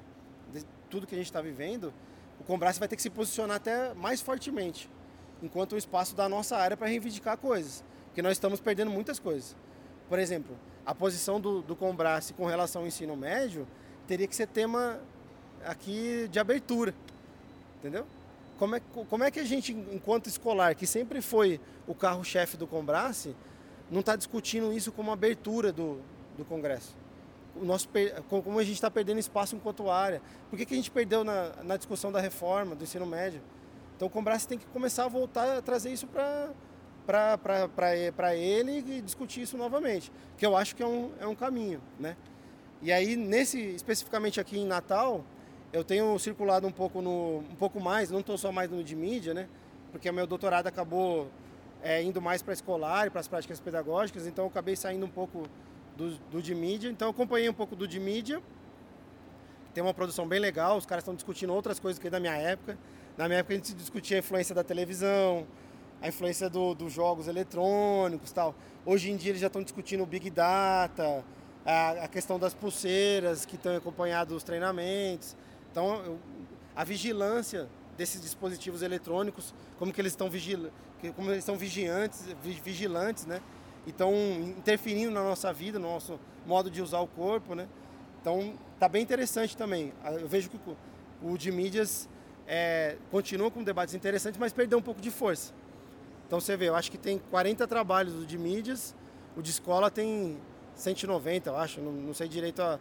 de 0.53 0.63
tudo 0.87 1.07
que 1.07 1.15
a 1.15 1.17
gente 1.17 1.27
está 1.27 1.41
vivendo, 1.41 1.91
o 2.39 2.43
Combrace 2.43 2.77
vai 2.79 2.87
ter 2.87 2.95
que 2.95 3.01
se 3.01 3.09
posicionar 3.09 3.57
até 3.57 3.93
mais 3.95 4.21
fortemente, 4.21 4.87
enquanto 5.41 5.73
um 5.73 5.77
espaço 5.77 6.15
da 6.15 6.29
nossa 6.29 6.55
área 6.55 6.77
para 6.77 6.87
reivindicar 6.87 7.37
coisas, 7.37 7.83
porque 8.05 8.21
nós 8.21 8.33
estamos 8.33 8.59
perdendo 8.59 8.91
muitas 8.91 9.19
coisas. 9.19 9.55
Por 10.07 10.19
exemplo, 10.19 10.55
a 10.85 10.93
posição 10.93 11.41
do, 11.41 11.63
do 11.63 11.75
Combrace 11.75 12.33
com 12.33 12.45
relação 12.45 12.83
ao 12.83 12.87
ensino 12.87 13.17
médio 13.17 13.67
teria 14.07 14.27
que 14.27 14.35
ser 14.35 14.47
tema 14.47 14.99
aqui 15.65 16.27
de 16.31 16.39
abertura, 16.39 16.93
entendeu? 17.79 18.05
Como 18.57 18.75
é, 18.75 18.81
como 19.09 19.23
é 19.23 19.29
que 19.29 19.39
a 19.39 19.43
gente, 19.43 19.71
enquanto 19.71 20.27
escolar, 20.27 20.73
que 20.73 20.87
sempre 20.87 21.21
foi 21.21 21.59
o 21.85 21.93
carro-chefe 21.93 22.57
do 22.57 22.65
Combrace, 22.65 23.35
não 23.91 23.99
está 23.99 24.15
discutindo 24.15 24.73
isso 24.73 24.91
como 24.91 25.11
abertura 25.11 25.71
do, 25.71 25.99
do 26.37 26.43
Congresso? 26.45 26.95
O 27.55 27.65
nosso, 27.65 27.87
como 28.29 28.57
a 28.59 28.63
gente 28.63 28.75
está 28.75 28.89
perdendo 28.89 29.19
espaço 29.19 29.55
enquanto 29.55 29.89
área. 29.89 30.21
Por 30.49 30.57
que, 30.57 30.65
que 30.65 30.73
a 30.73 30.77
gente 30.77 30.91
perdeu 30.91 31.23
na, 31.23 31.51
na 31.63 31.77
discussão 31.77 32.11
da 32.11 32.19
reforma 32.19 32.75
do 32.75 32.83
ensino 32.83 33.05
médio? 33.05 33.41
Então 33.95 34.07
o 34.07 34.11
Combrace 34.11 34.47
tem 34.47 34.57
que 34.57 34.65
começar 34.67 35.05
a 35.05 35.07
voltar 35.07 35.57
a 35.57 35.61
trazer 35.61 35.91
isso 35.91 36.07
para 36.07 36.55
ele 38.35 38.83
e 38.87 39.01
discutir 39.01 39.41
isso 39.41 39.57
novamente, 39.57 40.11
que 40.37 40.45
eu 40.45 40.55
acho 40.55 40.75
que 40.75 40.83
é 40.83 40.87
um, 40.87 41.11
é 41.19 41.27
um 41.27 41.33
caminho, 41.33 41.81
né? 41.99 42.15
E 42.81 42.91
aí, 42.91 43.15
nesse 43.15 43.59
especificamente 43.59 44.39
aqui 44.39 44.59
em 44.59 44.65
Natal, 44.65 45.23
eu 45.73 45.83
tenho 45.83 46.17
circulado 46.19 46.67
um 46.67 46.71
pouco 46.71 47.01
no 47.01 47.39
um 47.39 47.55
pouco 47.55 47.79
mais, 47.79 48.11
não 48.11 48.19
estou 48.19 48.37
só 48.37 48.51
mais 48.51 48.69
no 48.69 48.83
de 48.83 48.95
mídia, 48.95 49.33
né? 49.33 49.47
Porque 49.91 50.11
meu 50.11 50.27
doutorado 50.27 50.67
acabou 50.67 51.27
é, 51.81 52.03
indo 52.03 52.21
mais 52.21 52.41
para 52.41 52.53
escolar 52.53 53.07
e 53.07 53.09
para 53.09 53.19
as 53.19 53.27
práticas 53.27 53.59
pedagógicas, 53.59 54.27
então 54.27 54.45
eu 54.45 54.49
acabei 54.49 54.75
saindo 54.75 55.05
um 55.05 55.09
pouco 55.09 55.43
do, 55.95 56.15
do 56.31 56.41
de 56.41 56.53
mídia. 56.53 56.89
Então 56.89 57.07
eu 57.07 57.11
acompanhei 57.11 57.49
um 57.49 57.53
pouco 57.53 57.75
do 57.75 57.87
de 57.87 57.99
mídia. 57.99 58.41
Tem 59.73 59.83
uma 59.83 59.93
produção 59.93 60.27
bem 60.27 60.39
legal, 60.39 60.77
os 60.77 60.85
caras 60.85 61.03
estão 61.03 61.15
discutindo 61.15 61.53
outras 61.53 61.79
coisas 61.79 61.99
que 61.99 62.09
da 62.09 62.19
minha 62.19 62.35
época. 62.35 62.77
Na 63.17 63.27
minha 63.27 63.39
época 63.39 63.55
a 63.55 63.57
gente 63.57 63.73
discutia 63.73 64.17
a 64.17 64.19
influência 64.19 64.53
da 64.53 64.63
televisão, 64.63 65.47
a 66.01 66.07
influência 66.07 66.49
do, 66.49 66.75
dos 66.75 66.93
jogos 66.93 67.27
eletrônicos 67.27 68.31
tal. 68.31 68.55
Hoje 68.85 69.11
em 69.11 69.17
dia 69.17 69.31
eles 69.31 69.41
já 69.41 69.47
estão 69.47 69.63
discutindo 69.63 70.05
Big 70.05 70.29
Data, 70.29 71.23
a, 71.67 72.05
a 72.05 72.07
questão 72.07 72.39
das 72.39 72.53
pulseiras 72.53 73.45
que 73.45 73.55
estão 73.55 73.75
acompanhado 73.75 74.33
os 74.33 74.41
treinamentos. 74.41 75.35
Então, 75.69 76.01
eu, 76.05 76.19
a 76.73 76.85
vigilância 76.85 77.67
desses 77.97 78.21
dispositivos 78.21 78.81
eletrônicos, 78.81 79.53
como 79.77 79.91
que 79.91 79.99
eles 79.99 80.13
estão 80.13 80.29
vigil, 80.29 80.71
como 81.15 81.29
eles 81.29 81.39
estão 81.39 81.57
vigiantes, 81.57 82.23
vigilantes, 82.63 83.25
né? 83.25 83.41
E 83.85 83.89
estão 83.89 84.13
interferindo 84.57 85.11
na 85.11 85.21
nossa 85.21 85.51
vida, 85.51 85.77
no 85.77 85.89
nosso 85.89 86.17
modo 86.45 86.71
de 86.71 86.81
usar 86.81 86.99
o 86.99 87.07
corpo, 87.07 87.53
né? 87.53 87.67
Então, 88.21 88.53
tá 88.79 88.87
bem 88.87 89.03
interessante 89.03 89.57
também. 89.57 89.91
Eu 90.05 90.27
vejo 90.27 90.49
que 90.49 90.59
o 91.21 91.37
de 91.37 91.51
mídias 91.51 92.07
é, 92.47 92.97
continua 93.11 93.51
com 93.51 93.61
debates 93.61 93.93
interessantes, 93.93 94.39
mas 94.39 94.53
perdeu 94.53 94.77
um 94.77 94.81
pouco 94.81 95.01
de 95.01 95.11
força. 95.11 95.53
Então, 96.25 96.39
você 96.39 96.55
vê, 96.55 96.69
eu 96.69 96.75
acho 96.75 96.91
que 96.91 96.97
tem 96.97 97.19
40 97.29 97.67
trabalhos 97.67 98.13
do 98.13 98.25
de 98.25 98.37
mídias, 98.37 98.95
o 99.35 99.41
de 99.41 99.49
escola 99.49 99.89
tem 99.89 100.37
190, 100.77 101.49
eu 101.49 101.57
acho, 101.57 101.81
não, 101.81 101.91
não 101.91 102.13
sei 102.13 102.27
direito 102.27 102.61
a 102.61 102.79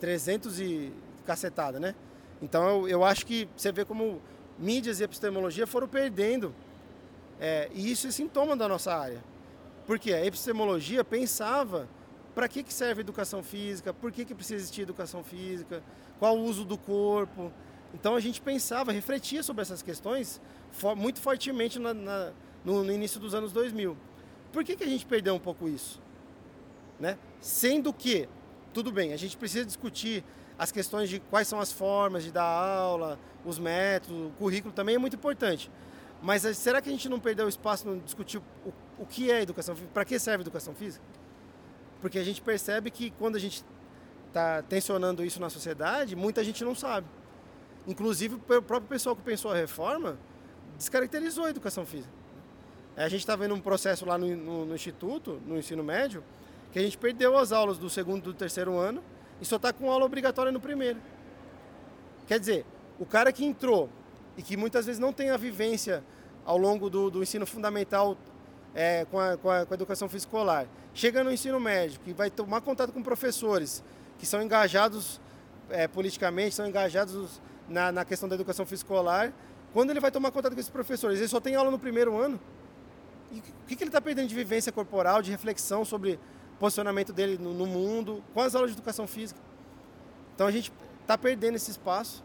300 0.00 0.60
e 0.60 0.92
cacetada, 1.24 1.80
né? 1.80 1.94
Então 2.42 2.68
eu, 2.68 2.88
eu 2.88 3.04
acho 3.04 3.24
que 3.24 3.48
você 3.56 3.72
vê 3.72 3.84
como 3.84 4.20
mídias 4.58 5.00
e 5.00 5.04
epistemologia 5.04 5.66
foram 5.66 5.88
perdendo. 5.88 6.54
É, 7.40 7.70
e 7.74 7.90
isso 7.90 8.06
é 8.06 8.10
sintoma 8.10 8.56
da 8.56 8.68
nossa 8.68 8.94
área. 8.94 9.22
Porque 9.86 10.12
a 10.12 10.24
epistemologia 10.24 11.04
pensava 11.04 11.88
para 12.34 12.48
que, 12.48 12.62
que 12.62 12.72
serve 12.72 13.00
a 13.00 13.02
educação 13.02 13.42
física, 13.42 13.94
por 13.94 14.12
que, 14.12 14.24
que 14.24 14.34
precisa 14.34 14.56
existir 14.56 14.82
educação 14.82 15.24
física, 15.24 15.82
qual 16.18 16.36
o 16.36 16.44
uso 16.44 16.64
do 16.64 16.76
corpo. 16.76 17.52
Então 17.94 18.14
a 18.14 18.20
gente 18.20 18.40
pensava, 18.42 18.92
refletia 18.92 19.42
sobre 19.42 19.62
essas 19.62 19.82
questões 19.82 20.40
muito 20.96 21.20
fortemente 21.20 21.78
na, 21.78 21.94
na, 21.94 22.32
no, 22.64 22.84
no, 22.84 22.92
início 22.92 23.18
dos 23.18 23.34
anos 23.34 23.52
2000. 23.52 23.96
Por 24.52 24.64
que, 24.64 24.76
que 24.76 24.84
a 24.84 24.88
gente 24.88 25.06
perdeu 25.06 25.34
um 25.34 25.38
pouco 25.38 25.68
isso? 25.68 26.00
Né? 26.98 27.18
Sendo 27.40 27.92
que, 27.92 28.28
tudo 28.72 28.90
bem, 28.90 29.12
a 29.12 29.16
gente 29.16 29.36
precisa 29.36 29.64
discutir 29.64 30.24
as 30.58 30.72
questões 30.72 31.08
de 31.08 31.20
quais 31.20 31.46
são 31.46 31.60
as 31.60 31.70
formas 31.70 32.24
de 32.24 32.32
dar 32.32 32.44
aula, 32.44 33.18
os 33.44 33.58
métodos, 33.58 34.28
o 34.28 34.30
currículo 34.38 34.72
também 34.72 34.94
é 34.94 34.98
muito 34.98 35.16
importante. 35.16 35.70
Mas 36.22 36.42
será 36.56 36.80
que 36.80 36.88
a 36.88 36.92
gente 36.92 37.08
não 37.08 37.20
perdeu 37.20 37.48
espaço 37.48 37.86
no 37.86 38.00
discutir 38.00 38.38
o, 38.38 38.72
o 38.98 39.06
que 39.06 39.30
é 39.30 39.42
educação 39.42 39.74
física? 39.74 39.92
Para 39.92 40.04
que 40.04 40.18
serve 40.18 40.42
educação 40.42 40.74
física? 40.74 41.04
Porque 42.00 42.18
a 42.18 42.24
gente 42.24 42.40
percebe 42.40 42.90
que 42.90 43.10
quando 43.12 43.36
a 43.36 43.38
gente 43.38 43.64
está 44.28 44.62
tensionando 44.62 45.24
isso 45.24 45.40
na 45.40 45.50
sociedade, 45.50 46.16
muita 46.16 46.42
gente 46.42 46.64
não 46.64 46.74
sabe. 46.74 47.06
Inclusive, 47.86 48.34
o 48.34 48.38
próprio 48.38 48.82
pessoal 48.82 49.14
que 49.14 49.22
pensou 49.22 49.50
a 49.50 49.54
reforma 49.54 50.18
descaracterizou 50.76 51.44
a 51.44 51.50
educação 51.50 51.86
física. 51.86 52.12
É, 52.96 53.04
a 53.04 53.08
gente 53.08 53.20
está 53.20 53.36
vendo 53.36 53.54
um 53.54 53.60
processo 53.60 54.06
lá 54.06 54.18
no, 54.18 54.34
no, 54.34 54.66
no, 54.66 54.74
Instituto, 54.74 55.40
no 55.46 55.58
ensino 55.58 55.84
médio, 55.84 56.24
que 56.76 56.80
a 56.80 56.82
gente 56.82 56.98
perdeu 56.98 57.38
as 57.38 57.52
aulas 57.52 57.78
do 57.78 57.88
segundo 57.88 58.18
e 58.18 58.22
do 58.24 58.34
terceiro 58.34 58.76
ano 58.76 59.02
e 59.40 59.46
só 59.46 59.56
está 59.56 59.72
com 59.72 59.90
aula 59.90 60.04
obrigatória 60.04 60.52
no 60.52 60.60
primeiro. 60.60 61.00
Quer 62.26 62.38
dizer, 62.38 62.66
o 62.98 63.06
cara 63.06 63.32
que 63.32 63.46
entrou 63.46 63.88
e 64.36 64.42
que 64.42 64.58
muitas 64.58 64.84
vezes 64.84 64.98
não 64.98 65.10
tem 65.10 65.30
a 65.30 65.38
vivência 65.38 66.04
ao 66.44 66.58
longo 66.58 66.90
do, 66.90 67.10
do 67.10 67.22
ensino 67.22 67.46
fundamental 67.46 68.14
é, 68.74 69.06
com, 69.06 69.18
a, 69.18 69.38
com, 69.38 69.50
a, 69.50 69.64
com, 69.64 69.72
a, 69.72 69.74
educação 69.74 70.06
física 70.06 70.28
escolar, 70.28 70.66
chega 70.92 71.24
no 71.24 71.32
ensino 71.32 71.58
médio, 71.58 71.98
que 72.00 72.12
vai 72.12 72.30
tomar 72.30 72.60
contato 72.60 72.92
com 72.92 73.02
professores 73.02 73.82
que 74.18 74.26
são 74.26 74.42
engajados 74.42 75.18
é, 75.70 75.88
politicamente, 75.88 76.54
são 76.54 76.66
engajados 76.66 77.40
na, 77.70 77.90
na 77.90 78.04
questão 78.04 78.28
da 78.28 78.34
educação 78.34 78.66
escolar, 78.70 79.32
quando 79.72 79.92
ele 79.92 80.00
vai 80.00 80.10
tomar 80.10 80.30
contato 80.30 80.52
com 80.52 80.60
esses 80.60 80.70
professores, 80.70 81.20
ele 81.20 81.28
só 81.28 81.40
tem 81.40 81.54
aula 81.54 81.70
no 81.70 81.78
primeiro 81.78 82.18
ano, 82.18 82.38
e 83.32 83.38
o 83.38 83.42
que, 83.66 83.76
que 83.76 83.82
ele 83.82 83.88
está 83.88 84.00
perdendo 84.00 84.28
de 84.28 84.34
vivência 84.34 84.70
corporal, 84.70 85.22
de 85.22 85.30
reflexão 85.30 85.82
sobre 85.82 86.20
posicionamento 86.58 87.12
dele 87.12 87.38
no, 87.38 87.52
no 87.52 87.66
mundo, 87.66 88.22
com 88.32 88.40
as 88.40 88.54
aulas 88.54 88.70
de 88.70 88.76
educação 88.76 89.06
física? 89.06 89.40
Então 90.34 90.46
a 90.46 90.50
gente 90.50 90.72
está 91.02 91.16
perdendo 91.16 91.56
esse 91.56 91.70
espaço, 91.70 92.22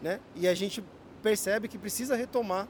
né? 0.00 0.20
E 0.34 0.48
a 0.48 0.54
gente 0.54 0.82
percebe 1.22 1.68
que 1.68 1.78
precisa 1.78 2.16
retomar 2.16 2.66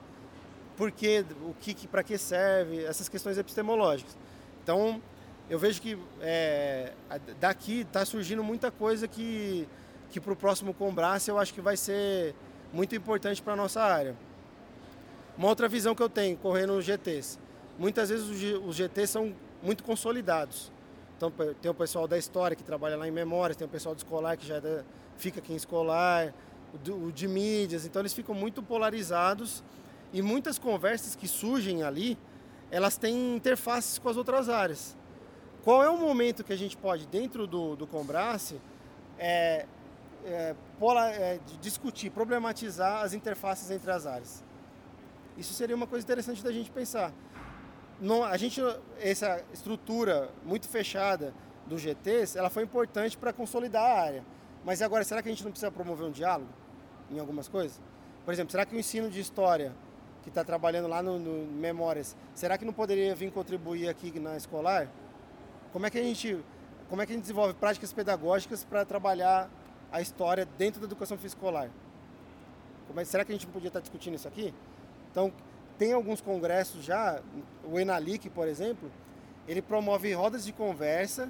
porque 0.77 1.25
o 1.43 1.55
que, 1.61 1.87
para 1.87 2.03
que 2.03 2.19
serve 2.19 2.85
essas 2.85 3.09
questões 3.09 3.39
epistemológicas. 3.39 4.17
Então 4.63 5.01
eu 5.49 5.59
vejo 5.59 5.81
que 5.81 5.99
é, 6.21 6.93
daqui 7.39 7.81
está 7.81 8.05
surgindo 8.05 8.43
muita 8.43 8.71
coisa 8.71 9.07
que 9.07 9.69
que 10.11 10.21
para 10.21 10.33
o 10.33 10.37
próximo 10.37 10.75
Combrace 10.75 11.31
eu 11.31 11.39
acho 11.39 11.55
que 11.55 11.61
vai 11.61 11.77
ser 11.77 12.35
muito 12.73 12.95
importante 12.95 13.41
para 13.41 13.53
a 13.53 13.57
nossa 13.57 13.81
área. 13.81 14.17
Uma 15.37 15.49
outra 15.49 15.69
visão 15.69 15.95
que 15.95 16.03
eu 16.03 16.09
tenho 16.09 16.37
correndo 16.37 16.75
os 16.75 16.85
GTs, 16.85 17.39
muitas 17.79 18.11
vezes 18.11 18.27
os 18.65 18.77
GTs 18.77 19.11
são 19.11 19.35
muito 19.63 19.85
consolidados. 19.85 20.72
Então 21.23 21.55
tem 21.55 21.71
o 21.71 21.75
pessoal 21.75 22.09
da 22.09 22.19
história 22.19 22.57
que 22.57 22.65
trabalha 22.65 22.97
lá 22.97 23.07
em 23.07 23.13
memórias, 23.13 23.57
tem 23.57 23.65
o 23.65 23.71
pessoal 23.71 23.95
do 23.95 23.99
escolar 23.99 24.37
que 24.37 24.45
já 24.45 24.57
é 24.57 24.83
fica 25.17 25.39
aqui 25.39 25.53
em 25.53 25.57
escolar, 25.57 26.35
o 26.89 27.13
de 27.13 27.29
mídias, 27.29 27.87
então 27.87 28.03
eles 28.03 28.13
ficam 28.13 28.35
muito 28.35 28.61
polarizados 28.61 29.63
e 30.13 30.21
muitas 30.21 30.59
conversas 30.59 31.15
que 31.15 31.29
surgem 31.29 31.85
ali, 31.85 32.19
elas 32.73 32.97
têm 32.97 33.37
interfaces 33.37 34.01
com 34.01 34.09
as 34.09 34.17
outras 34.17 34.49
áreas. 34.49 34.97
Qual 35.63 35.81
é 35.81 35.89
o 35.89 35.97
momento 35.97 36.43
que 36.43 36.53
a 36.53 36.59
gente 36.59 36.77
pode, 36.77 37.07
dentro 37.07 37.47
do, 37.47 37.77
do 37.77 37.87
Combrace, 37.87 38.61
é, 39.17 39.67
é, 40.25 40.57
pola, 40.81 41.09
é, 41.09 41.39
discutir, 41.61 42.11
problematizar 42.11 43.05
as 43.05 43.13
interfaces 43.15 43.71
entre 43.71 43.93
as 43.93 44.07
áreas? 44.07 44.43
Isso 45.39 45.55
seria 45.55 45.77
uma 45.77 45.87
coisa 45.87 46.05
interessante 46.05 46.43
da 46.43 46.51
gente 46.51 46.69
pensar. 46.73 47.13
Não, 48.03 48.25
a 48.25 48.37
gente, 48.37 48.61
essa 48.99 49.45
estrutura 49.53 50.29
muito 50.45 50.69
fechada 50.69 51.33
do 51.69 51.79
GTs, 51.79 52.37
ela 52.37 52.51
foi 52.51 52.65
importante 52.65 53.17
para 53.17 53.33
consolidar 53.33 53.85
a 53.85 54.03
área. 54.03 54.25
Mas 54.65 54.83
agora, 54.83 55.05
será 55.05 55.23
que 55.23 55.29
a 55.29 55.33
gente 55.33 55.45
não 55.45 55.53
precisa 55.53 55.71
promover 55.71 56.09
um 56.09 56.11
diálogo 56.11 56.51
em 57.09 57.21
algumas 57.21 57.47
coisas? 57.47 57.81
Por 58.25 58.35
exemplo, 58.35 58.51
será 58.51 58.67
que 58.67 58.75
o 58.75 58.79
ensino 58.79 59.09
de 59.09 59.21
história 59.21 59.73
que 60.25 60.31
está 60.31 60.43
trabalhando 60.43 60.89
lá 60.89 61.01
no, 61.01 61.17
no, 61.17 61.47
Memórias, 61.53 62.17
será 62.35 62.59
que 62.59 62.65
não 62.65 62.73
poderia 62.73 63.15
vir 63.15 63.31
contribuir 63.31 63.89
aqui 63.89 64.19
na 64.19 64.37
escolar? 64.37 64.89
Como 65.73 65.87
é 65.87 65.91
que 65.91 65.99
a 65.99 66.03
gente, 66.03 66.45
como 66.89 67.03
é 67.03 67.07
que 67.07 67.13
a 67.13 67.15
gente 67.15 67.23
desenvolve 67.23 67.55
práticas 67.55 67.93
pedagógicas 67.93 68.65
para 68.65 68.85
trabalhar 68.85 69.49
a 69.93 70.01
história 70.01 70.45
dentro 70.59 70.81
da 70.81 70.87
educação 70.87 71.17
física 71.17 71.39
escolar? 71.39 71.71
É, 72.97 73.05
será 73.05 73.25
que 73.25 73.31
a 73.31 73.35
gente 73.37 73.47
não 73.47 73.53
podia 73.53 73.69
estar 73.69 73.79
tá 73.79 73.83
discutindo 73.83 74.17
isso 74.17 74.27
aqui? 74.27 74.53
Então, 75.13 75.33
tem 75.83 75.93
alguns 75.93 76.21
congressos 76.21 76.85
já, 76.85 77.21
o 77.65 77.77
Enalic, 77.77 78.31
por 78.31 78.47
exemplo, 78.47 78.89
ele 79.49 79.61
promove 79.61 80.13
rodas 80.13 80.45
de 80.45 80.53
conversa 80.53 81.29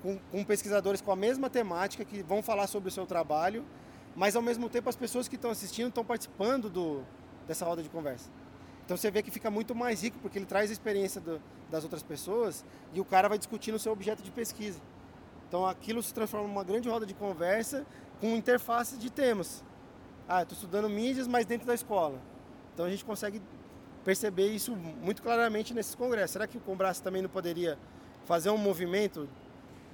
com, 0.00 0.16
com 0.30 0.44
pesquisadores 0.44 1.00
com 1.00 1.10
a 1.10 1.16
mesma 1.16 1.50
temática 1.50 2.04
que 2.04 2.22
vão 2.22 2.40
falar 2.40 2.68
sobre 2.68 2.88
o 2.88 2.92
seu 2.92 3.04
trabalho, 3.04 3.64
mas 4.14 4.36
ao 4.36 4.42
mesmo 4.42 4.68
tempo 4.68 4.88
as 4.88 4.94
pessoas 4.94 5.26
que 5.26 5.34
estão 5.34 5.50
assistindo 5.50 5.88
estão 5.88 6.04
participando 6.04 6.70
do, 6.70 7.02
dessa 7.48 7.64
roda 7.64 7.82
de 7.82 7.88
conversa. 7.88 8.30
Então 8.84 8.96
você 8.96 9.10
vê 9.10 9.24
que 9.24 9.30
fica 9.32 9.50
muito 9.50 9.74
mais 9.74 10.04
rico 10.04 10.20
porque 10.22 10.38
ele 10.38 10.46
traz 10.46 10.70
a 10.70 10.72
experiência 10.72 11.20
do, 11.20 11.42
das 11.68 11.82
outras 11.82 12.04
pessoas 12.04 12.64
e 12.94 13.00
o 13.00 13.04
cara 13.04 13.28
vai 13.28 13.38
discutindo 13.38 13.74
o 13.74 13.78
seu 13.80 13.90
objeto 13.90 14.22
de 14.22 14.30
pesquisa. 14.30 14.80
Então 15.48 15.66
aquilo 15.66 16.00
se 16.00 16.14
transforma 16.14 16.46
numa 16.46 16.62
grande 16.62 16.88
roda 16.88 17.04
de 17.04 17.14
conversa 17.14 17.84
com 18.20 18.36
interfaces 18.36 19.00
de 19.00 19.10
temas. 19.10 19.64
Ah, 20.28 20.42
estou 20.42 20.54
estudando 20.54 20.88
mídias, 20.88 21.26
mas 21.26 21.44
dentro 21.44 21.66
da 21.66 21.74
escola. 21.74 22.20
Então 22.72 22.86
a 22.86 22.90
gente 22.90 23.04
consegue 23.04 23.42
perceber 24.04 24.48
isso 24.48 24.74
muito 24.74 25.22
claramente 25.22 25.74
nesses 25.74 25.94
congressos. 25.94 26.32
Será 26.32 26.46
que 26.46 26.56
o 26.56 26.60
Combraço 26.60 27.02
também 27.02 27.22
não 27.22 27.28
poderia 27.28 27.78
fazer 28.24 28.50
um 28.50 28.56
movimento 28.56 29.28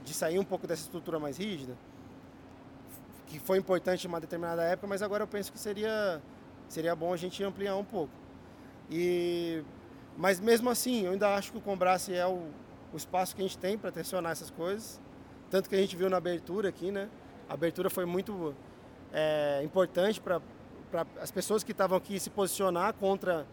de 0.04 0.14
sair 0.14 0.38
um 0.38 0.44
pouco 0.44 0.66
dessa 0.66 0.82
estrutura 0.82 1.18
mais 1.18 1.36
rígida? 1.36 1.76
Que 3.26 3.38
foi 3.38 3.58
importante 3.58 4.04
em 4.04 4.08
uma 4.08 4.20
determinada 4.20 4.62
época, 4.62 4.86
mas 4.86 5.02
agora 5.02 5.24
eu 5.24 5.28
penso 5.28 5.52
que 5.52 5.58
seria 5.58 6.22
seria 6.68 6.94
bom 6.96 7.12
a 7.12 7.16
gente 7.16 7.42
ampliar 7.42 7.76
um 7.76 7.84
pouco. 7.84 8.12
E, 8.90 9.62
mas 10.16 10.40
mesmo 10.40 10.70
assim, 10.70 11.04
eu 11.04 11.12
ainda 11.12 11.34
acho 11.34 11.52
que 11.52 11.58
o 11.58 11.60
Combrace 11.60 12.14
é 12.14 12.26
o, 12.26 12.48
o 12.92 12.96
espaço 12.96 13.34
que 13.34 13.42
a 13.42 13.44
gente 13.44 13.58
tem 13.58 13.78
para 13.78 13.92
tensionar 13.92 14.32
essas 14.32 14.50
coisas. 14.50 15.00
Tanto 15.50 15.68
que 15.68 15.74
a 15.76 15.78
gente 15.78 15.96
viu 15.96 16.10
na 16.10 16.16
abertura 16.16 16.68
aqui, 16.68 16.90
né? 16.90 17.08
A 17.48 17.54
abertura 17.54 17.88
foi 17.88 18.04
muito 18.04 18.54
é, 19.12 19.60
importante 19.62 20.20
para 20.20 20.40
as 21.20 21.30
pessoas 21.30 21.62
que 21.62 21.72
estavam 21.72 21.96
aqui 21.96 22.18
se 22.18 22.30
posicionar 22.30 22.94
contra 22.94 23.46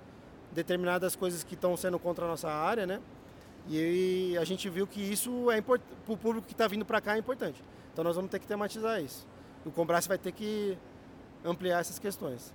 determinadas 0.53 1.15
coisas 1.15 1.43
que 1.43 1.55
estão 1.55 1.75
sendo 1.75 2.00
contra 2.00 2.25
a 2.25 2.27
nossa 2.27 2.50
área, 2.50 2.86
né? 2.86 3.01
E 3.69 4.38
a 4.38 4.43
gente 4.43 4.69
viu 4.69 4.86
que 4.86 5.01
isso 5.01 5.50
é 5.50 5.57
importante, 5.57 5.95
para 6.05 6.13
o 6.13 6.17
público 6.17 6.48
que 6.48 6.53
está 6.53 6.67
vindo 6.67 6.86
para 6.86 7.00
cá 7.00 7.15
é 7.15 7.19
importante. 7.19 7.62
Então 7.91 8.03
nós 8.03 8.15
vamos 8.15 8.29
ter 8.29 8.39
que 8.39 8.48
tematizar 8.48 9.01
isso. 9.01 9.25
O 9.65 9.72
Combrace 9.72 10.07
vai 10.07 10.17
ter 10.17 10.31
que 10.31 10.77
ampliar 11.45 11.79
essas 11.79 11.98
questões 11.98 12.53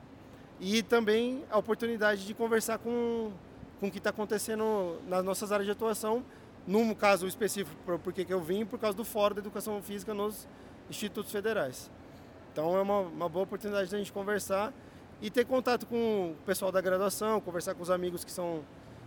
e 0.60 0.82
também 0.82 1.44
a 1.50 1.58
oportunidade 1.58 2.26
de 2.26 2.34
conversar 2.34 2.78
com, 2.78 3.30
com 3.78 3.86
o 3.86 3.90
que 3.90 3.98
está 3.98 4.10
acontecendo 4.10 4.98
nas 5.06 5.24
nossas 5.24 5.52
áreas 5.52 5.66
de 5.66 5.72
atuação, 5.72 6.24
num 6.66 6.92
caso 6.94 7.26
específico, 7.26 7.76
por, 7.84 7.98
por 7.98 8.12
que 8.12 8.26
eu 8.28 8.40
vim, 8.40 8.66
por 8.66 8.78
causa 8.78 8.96
do 8.96 9.04
Fórum 9.04 9.36
da 9.36 9.40
Educação 9.40 9.80
Física 9.82 10.12
nos 10.12 10.48
institutos 10.90 11.30
federais. 11.30 11.90
Então 12.52 12.76
é 12.76 12.82
uma, 12.82 13.00
uma 13.00 13.28
boa 13.28 13.44
oportunidade 13.44 13.88
de 13.88 13.94
a 13.94 13.98
gente 13.98 14.12
conversar 14.12 14.72
e 15.20 15.30
ter 15.30 15.44
contato 15.44 15.86
com 15.86 16.32
o 16.32 16.44
pessoal 16.44 16.70
da 16.70 16.80
graduação, 16.80 17.40
conversar 17.40 17.74
com 17.74 17.82
os 17.82 17.90
amigos 17.90 18.24
que 18.24 18.30
são 18.30 18.62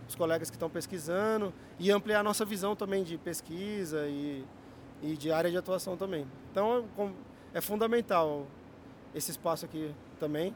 os 0.08 0.14
colegas 0.14 0.50
que 0.50 0.56
estão 0.56 0.68
pesquisando 0.68 1.52
e 1.78 1.90
ampliar 1.90 2.20
a 2.20 2.22
nossa 2.22 2.44
visão 2.44 2.76
também 2.76 3.02
de 3.02 3.16
pesquisa 3.16 4.06
e, 4.06 4.44
e 5.02 5.16
de 5.16 5.32
área 5.32 5.50
de 5.50 5.56
atuação 5.56 5.96
também. 5.96 6.26
Então 6.50 6.84
é, 7.54 7.58
é 7.58 7.60
fundamental 7.60 8.46
esse 9.14 9.30
espaço 9.30 9.64
aqui 9.64 9.94
também. 10.18 10.54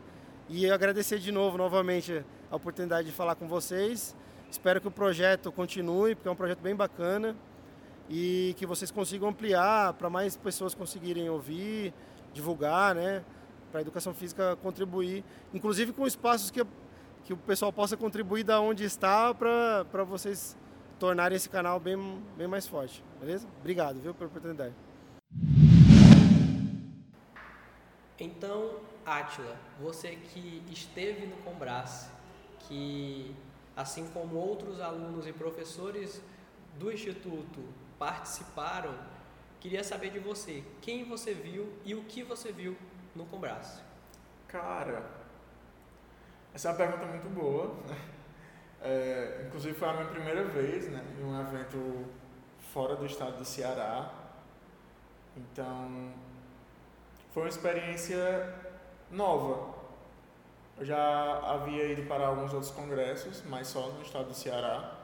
E 0.48 0.70
agradecer 0.70 1.18
de 1.18 1.32
novo, 1.32 1.58
novamente, 1.58 2.24
a 2.50 2.56
oportunidade 2.56 3.08
de 3.08 3.12
falar 3.12 3.34
com 3.34 3.48
vocês. 3.48 4.14
Espero 4.50 4.80
que 4.80 4.86
o 4.86 4.90
projeto 4.92 5.50
continue, 5.50 6.14
porque 6.14 6.28
é 6.28 6.30
um 6.30 6.36
projeto 6.36 6.60
bem 6.60 6.74
bacana 6.74 7.34
e 8.08 8.54
que 8.56 8.64
vocês 8.64 8.90
consigam 8.90 9.28
ampliar 9.28 9.94
para 9.94 10.08
mais 10.08 10.36
pessoas 10.36 10.74
conseguirem 10.74 11.28
ouvir, 11.28 11.92
divulgar, 12.32 12.94
né? 12.94 13.24
Para 13.70 13.80
a 13.80 13.82
educação 13.82 14.14
física 14.14 14.56
contribuir, 14.62 15.24
inclusive 15.52 15.92
com 15.92 16.06
espaços 16.06 16.50
que, 16.50 16.64
que 17.24 17.32
o 17.32 17.36
pessoal 17.36 17.72
possa 17.72 17.96
contribuir 17.96 18.44
da 18.44 18.60
onde 18.60 18.84
está 18.84 19.34
para 19.34 20.04
vocês 20.04 20.56
tornarem 20.98 21.36
esse 21.36 21.48
canal 21.48 21.78
bem, 21.78 22.22
bem 22.36 22.46
mais 22.46 22.66
forte, 22.66 23.02
beleza? 23.20 23.46
Obrigado, 23.60 24.00
viu, 24.00 24.14
pela 24.14 24.28
oportunidade. 24.28 24.74
Então, 28.18 28.76
Átila, 29.04 29.56
você 29.80 30.16
que 30.16 30.62
esteve 30.70 31.26
no 31.26 31.36
Combrace, 31.38 32.10
que 32.60 33.34
assim 33.76 34.08
como 34.08 34.36
outros 34.36 34.80
alunos 34.80 35.26
e 35.26 35.32
professores 35.32 36.22
do 36.78 36.90
Instituto 36.90 37.60
participaram 37.98 38.94
Queria 39.66 39.82
saber 39.82 40.10
de 40.10 40.20
você, 40.20 40.62
quem 40.80 41.02
você 41.02 41.34
viu 41.34 41.72
e 41.84 41.92
o 41.92 42.04
que 42.04 42.22
você 42.22 42.52
viu 42.52 42.76
no 43.16 43.26
Combraço? 43.26 43.82
Cara, 44.48 45.02
essa 46.54 46.68
é 46.68 46.70
uma 46.70 46.76
pergunta 46.76 47.06
muito 47.06 47.28
boa. 47.28 47.74
Né? 47.88 47.96
É, 48.82 49.44
inclusive 49.46 49.74
foi 49.74 49.88
a 49.88 49.92
minha 49.94 50.06
primeira 50.06 50.44
vez 50.44 50.88
né, 50.88 51.02
em 51.18 51.24
um 51.24 51.40
evento 51.40 52.06
fora 52.72 52.94
do 52.94 53.06
estado 53.06 53.38
do 53.38 53.44
Ceará. 53.44 54.12
Então, 55.36 56.12
foi 57.32 57.42
uma 57.42 57.48
experiência 57.48 58.54
nova. 59.10 59.74
Eu 60.78 60.84
já 60.84 61.38
havia 61.52 61.84
ido 61.90 62.02
para 62.02 62.26
alguns 62.26 62.52
outros 62.52 62.70
congressos, 62.70 63.42
mas 63.46 63.66
só 63.66 63.88
no 63.88 64.02
estado 64.02 64.28
do 64.28 64.34
Ceará. 64.34 64.94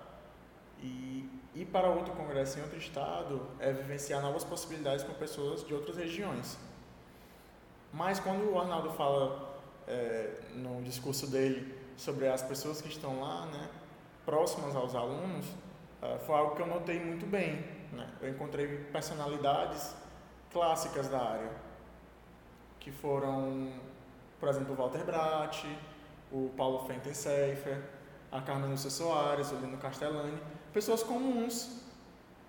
E 0.81 1.28
ir 1.54 1.66
para 1.66 1.88
outro 1.88 2.12
congresso 2.14 2.59
em 2.59 2.62
outro 2.62 2.78
estado 2.78 3.47
é 3.59 3.73
vivenciar 3.73 4.21
novas 4.21 4.45
possibilidades 4.45 5.04
com 5.04 5.12
pessoas 5.14 5.66
de 5.66 5.75
outras 5.75 5.97
regiões. 5.97 6.59
Mas 7.92 8.18
quando 8.18 8.50
o 8.50 8.58
Arnaldo 8.58 8.90
fala 8.90 9.61
é, 9.87 10.40
no 10.54 10.82
discurso 10.82 11.26
dele 11.26 11.78
sobre 11.96 12.26
as 12.26 12.42
pessoas 12.42 12.80
que 12.80 12.88
estão 12.88 13.20
lá, 13.20 13.46
né, 13.46 13.68
próximas 14.25 14.75
aos 14.75 14.94
alunos, 14.94 15.46
é, 16.00 16.18
foi 16.18 16.34
algo 16.34 16.56
que 16.56 16.62
eu 16.62 16.66
notei 16.66 16.99
muito 16.99 17.26
bem. 17.26 17.64
Né? 17.92 18.08
Eu 18.20 18.30
encontrei 18.30 18.66
personalidades 18.84 19.94
clássicas 20.50 21.08
da 21.08 21.20
área, 21.20 21.50
que 22.80 22.90
foram, 22.90 23.72
por 24.40 24.49
exemplo, 24.49 24.72
o 24.72 24.76
Walter 24.76 25.04
Bratt, 25.04 25.64
o 26.30 26.50
Paulo 26.56 26.87
Fentenseifer, 26.87 27.82
a 28.30 28.40
Carmen 28.40 28.70
Lúcia 28.70 28.90
Soares, 28.90 29.52
o 29.52 29.56
Lino 29.56 29.76
Castellani, 29.76 30.38
pessoas 30.72 31.02
comuns, 31.02 31.82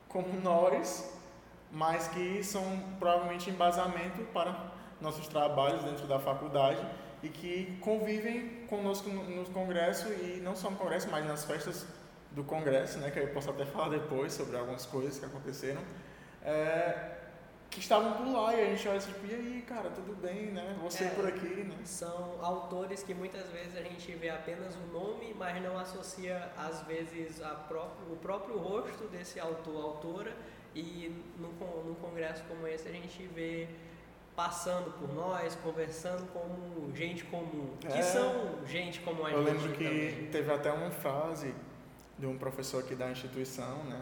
como 0.08 0.40
nós, 0.42 1.14
mas 1.72 2.08
que 2.08 2.44
são 2.44 2.64
provavelmente 3.00 3.50
embasamento 3.50 4.24
para 4.34 4.72
nossos 5.04 5.28
trabalhos 5.28 5.84
dentro 5.84 6.08
da 6.08 6.18
faculdade 6.18 6.84
e 7.22 7.30
que 7.30 7.78
convivem 7.82 8.66
conosco 8.68 9.10
no 9.10 9.46
congresso 9.52 10.08
e 10.12 10.40
não 10.42 10.56
só 10.56 10.72
no 10.72 10.78
congresso, 10.78 11.10
mas 11.12 11.26
nas 11.26 11.46
festas 11.46 11.86
do 12.32 12.44
congresso, 12.44 12.98
né, 12.98 13.12
que 13.12 13.20
eu 13.20 13.28
posso 13.28 13.50
até 13.50 13.66
falar 13.66 13.90
depois 13.90 14.34
sobre 14.34 14.58
algumas 14.58 14.86
coisas 14.86 15.20
que 15.20 15.26
aconteceram, 15.26 15.82
é, 16.44 17.12
que 17.70 17.80
estavam 17.80 18.14
por 18.14 18.28
lá 18.32 18.54
e 18.56 18.62
a 18.62 18.66
gente 18.66 18.88
olha 18.88 19.00
tipo, 19.00 19.26
e 19.26 19.34
aí, 19.36 19.64
cara, 19.68 19.90
tudo 19.90 20.16
bem, 20.16 20.48
né? 20.48 20.76
Você 20.84 21.06
é, 21.06 21.10
por 21.10 21.28
aqui, 21.28 21.64
né? 21.64 21.76
São 21.84 22.38
autores 22.42 23.04
que 23.04 23.14
muitas 23.14 23.50
vezes 23.50 23.76
a 23.76 23.82
gente 23.82 24.12
vê 24.14 24.30
apenas 24.30 24.76
o 24.76 24.94
nome, 24.94 25.34
mas 25.38 25.62
não 25.62 25.78
associa, 25.78 26.52
às 26.58 26.82
vezes, 26.84 27.42
a 27.42 27.50
próprio, 27.50 28.14
o 28.14 28.18
próprio 28.18 28.58
rosto 28.58 29.08
desse 29.08 29.40
autor, 29.40 29.84
autora, 29.84 30.34
e 30.76 31.12
num, 31.38 31.52
num 31.84 31.96
congresso 31.96 32.44
como 32.48 32.68
esse 32.68 32.88
a 32.88 32.92
gente 32.92 33.28
vê 33.28 33.68
passando 34.36 34.92
por 34.98 35.14
nós, 35.14 35.56
conversando 35.56 36.26
como 36.32 36.96
gente 36.96 37.24
comum, 37.26 37.76
que 37.80 37.88
é, 37.88 38.02
são 38.02 38.66
gente 38.66 39.00
como 39.02 39.26
a 39.26 39.32
eu 39.32 39.46
gente. 39.46 39.48
Eu 39.48 39.62
lembro 39.62 39.78
que 39.78 39.84
também. 39.84 40.28
teve 40.32 40.52
até 40.52 40.72
uma 40.72 40.90
frase 40.90 41.54
de 42.18 42.26
um 42.26 42.38
professor 42.38 42.84
aqui 42.84 42.96
da 42.96 43.12
instituição, 43.12 43.84
né? 43.84 44.02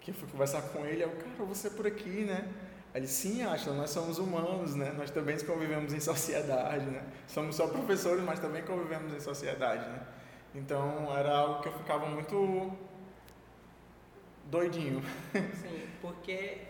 Que 0.00 0.12
eu 0.12 0.14
fui 0.14 0.28
conversar 0.28 0.62
com 0.62 0.86
ele, 0.86 1.04
eu, 1.04 1.10
cara, 1.10 1.44
você 1.44 1.68
por 1.68 1.86
aqui, 1.86 2.24
né? 2.24 2.48
Ele, 2.94 3.06
sim, 3.06 3.42
acha, 3.42 3.72
nós 3.72 3.90
somos 3.90 4.18
humanos, 4.18 4.74
né? 4.74 4.92
Nós 4.96 5.10
também 5.10 5.38
convivemos 5.38 5.92
em 5.92 6.00
sociedade, 6.00 6.86
né? 6.86 7.04
Somos 7.26 7.54
só 7.54 7.68
professores, 7.68 8.24
mas 8.24 8.40
também 8.40 8.62
convivemos 8.62 9.12
em 9.14 9.20
sociedade, 9.20 9.86
né? 9.88 10.06
Então, 10.54 11.16
era 11.16 11.36
algo 11.36 11.62
que 11.62 11.68
eu 11.68 11.72
ficava 11.72 12.06
muito 12.06 12.72
doidinho. 14.46 15.00
Sim, 15.32 15.86
porque 16.02 16.69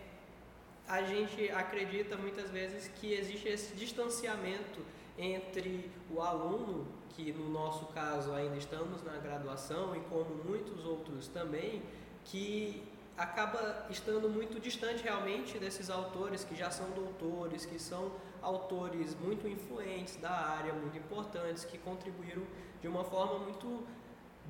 a 0.91 1.03
gente 1.03 1.49
acredita 1.53 2.17
muitas 2.17 2.51
vezes 2.51 2.89
que 2.97 3.13
existe 3.13 3.49
esse 3.49 3.77
distanciamento 3.77 4.81
entre 5.17 5.89
o 6.11 6.21
aluno, 6.21 6.85
que 7.11 7.33
no 7.33 7.49
nosso 7.49 7.87
caso 7.87 8.33
ainda 8.33 8.57
estamos 8.57 9.01
na 9.05 9.17
graduação 9.19 9.95
e 9.95 10.01
como 10.01 10.35
muitos 10.45 10.85
outros 10.85 11.29
também, 11.29 11.81
que 12.25 12.83
acaba 13.17 13.87
estando 13.89 14.29
muito 14.29 14.59
distante 14.59 15.05
realmente 15.05 15.61
desses 15.61 15.91
autores 15.91 16.43
que 16.43 16.57
já 16.57 16.73
são 16.73 16.91
doutores, 16.91 17.65
que 17.65 17.79
são 17.79 18.11
autores 18.43 19.15
muito 19.15 19.47
influentes 19.47 20.17
da 20.17 20.33
área, 20.33 20.73
muito 20.73 20.99
importantes, 20.99 21.65
que 21.65 21.79
contribuíram 21.79 22.43
de 22.83 22.89
uma 22.89 23.05
forma 23.05 23.39
muito 23.39 23.87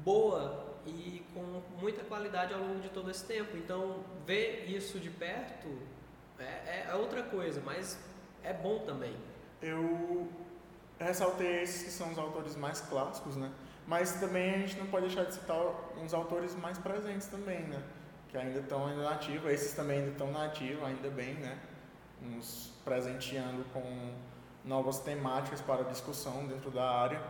boa 0.03 0.75
e 0.87 1.23
com 1.35 1.63
muita 1.79 2.03
qualidade 2.03 2.55
ao 2.55 2.61
longo 2.61 2.81
de 2.81 2.89
todo 2.89 3.11
esse 3.11 3.27
tempo. 3.27 3.59
Então, 3.59 4.03
ver 4.25 4.65
isso 4.71 4.99
de 4.99 5.11
perto 5.11 6.00
é, 6.45 6.87
é 6.91 6.95
outra 6.95 7.23
coisa, 7.23 7.61
mas 7.65 7.99
é 8.43 8.53
bom 8.53 8.81
também. 8.81 9.17
Eu 9.61 10.29
ressaltei 10.99 11.63
esses 11.63 11.83
que 11.83 11.91
são 11.91 12.11
os 12.11 12.19
autores 12.19 12.57
mais 12.57 12.81
clássicos, 12.81 13.37
né? 13.37 13.51
Mas 13.87 14.13
também 14.21 14.55
a 14.55 14.59
gente 14.59 14.79
não 14.79 14.87
pode 14.87 15.07
deixar 15.07 15.25
de 15.25 15.35
citar 15.35 15.59
uns 15.97 16.15
autores 16.15 16.55
mais 16.55 16.79
presentes 16.79 17.27
também, 17.27 17.61
né? 17.63 17.83
Que 18.29 18.39
ainda 18.39 18.61
estão 18.61 18.87
ainda 18.87 19.03
nativos, 19.03 19.51
esses 19.51 19.73
também 19.73 19.99
ainda 19.99 20.13
estão 20.13 20.31
nativos, 20.31 20.85
ainda 20.85 21.11
bem, 21.11 21.35
né? 21.35 21.59
Nos 22.21 22.73
presenteando 22.85 23.65
com 23.73 24.15
novas 24.65 25.01
temáticas 25.01 25.61
para 25.61 25.85
discussão 25.85 26.47
dentro 26.47 26.71
da 26.71 26.89
área. 26.89 27.21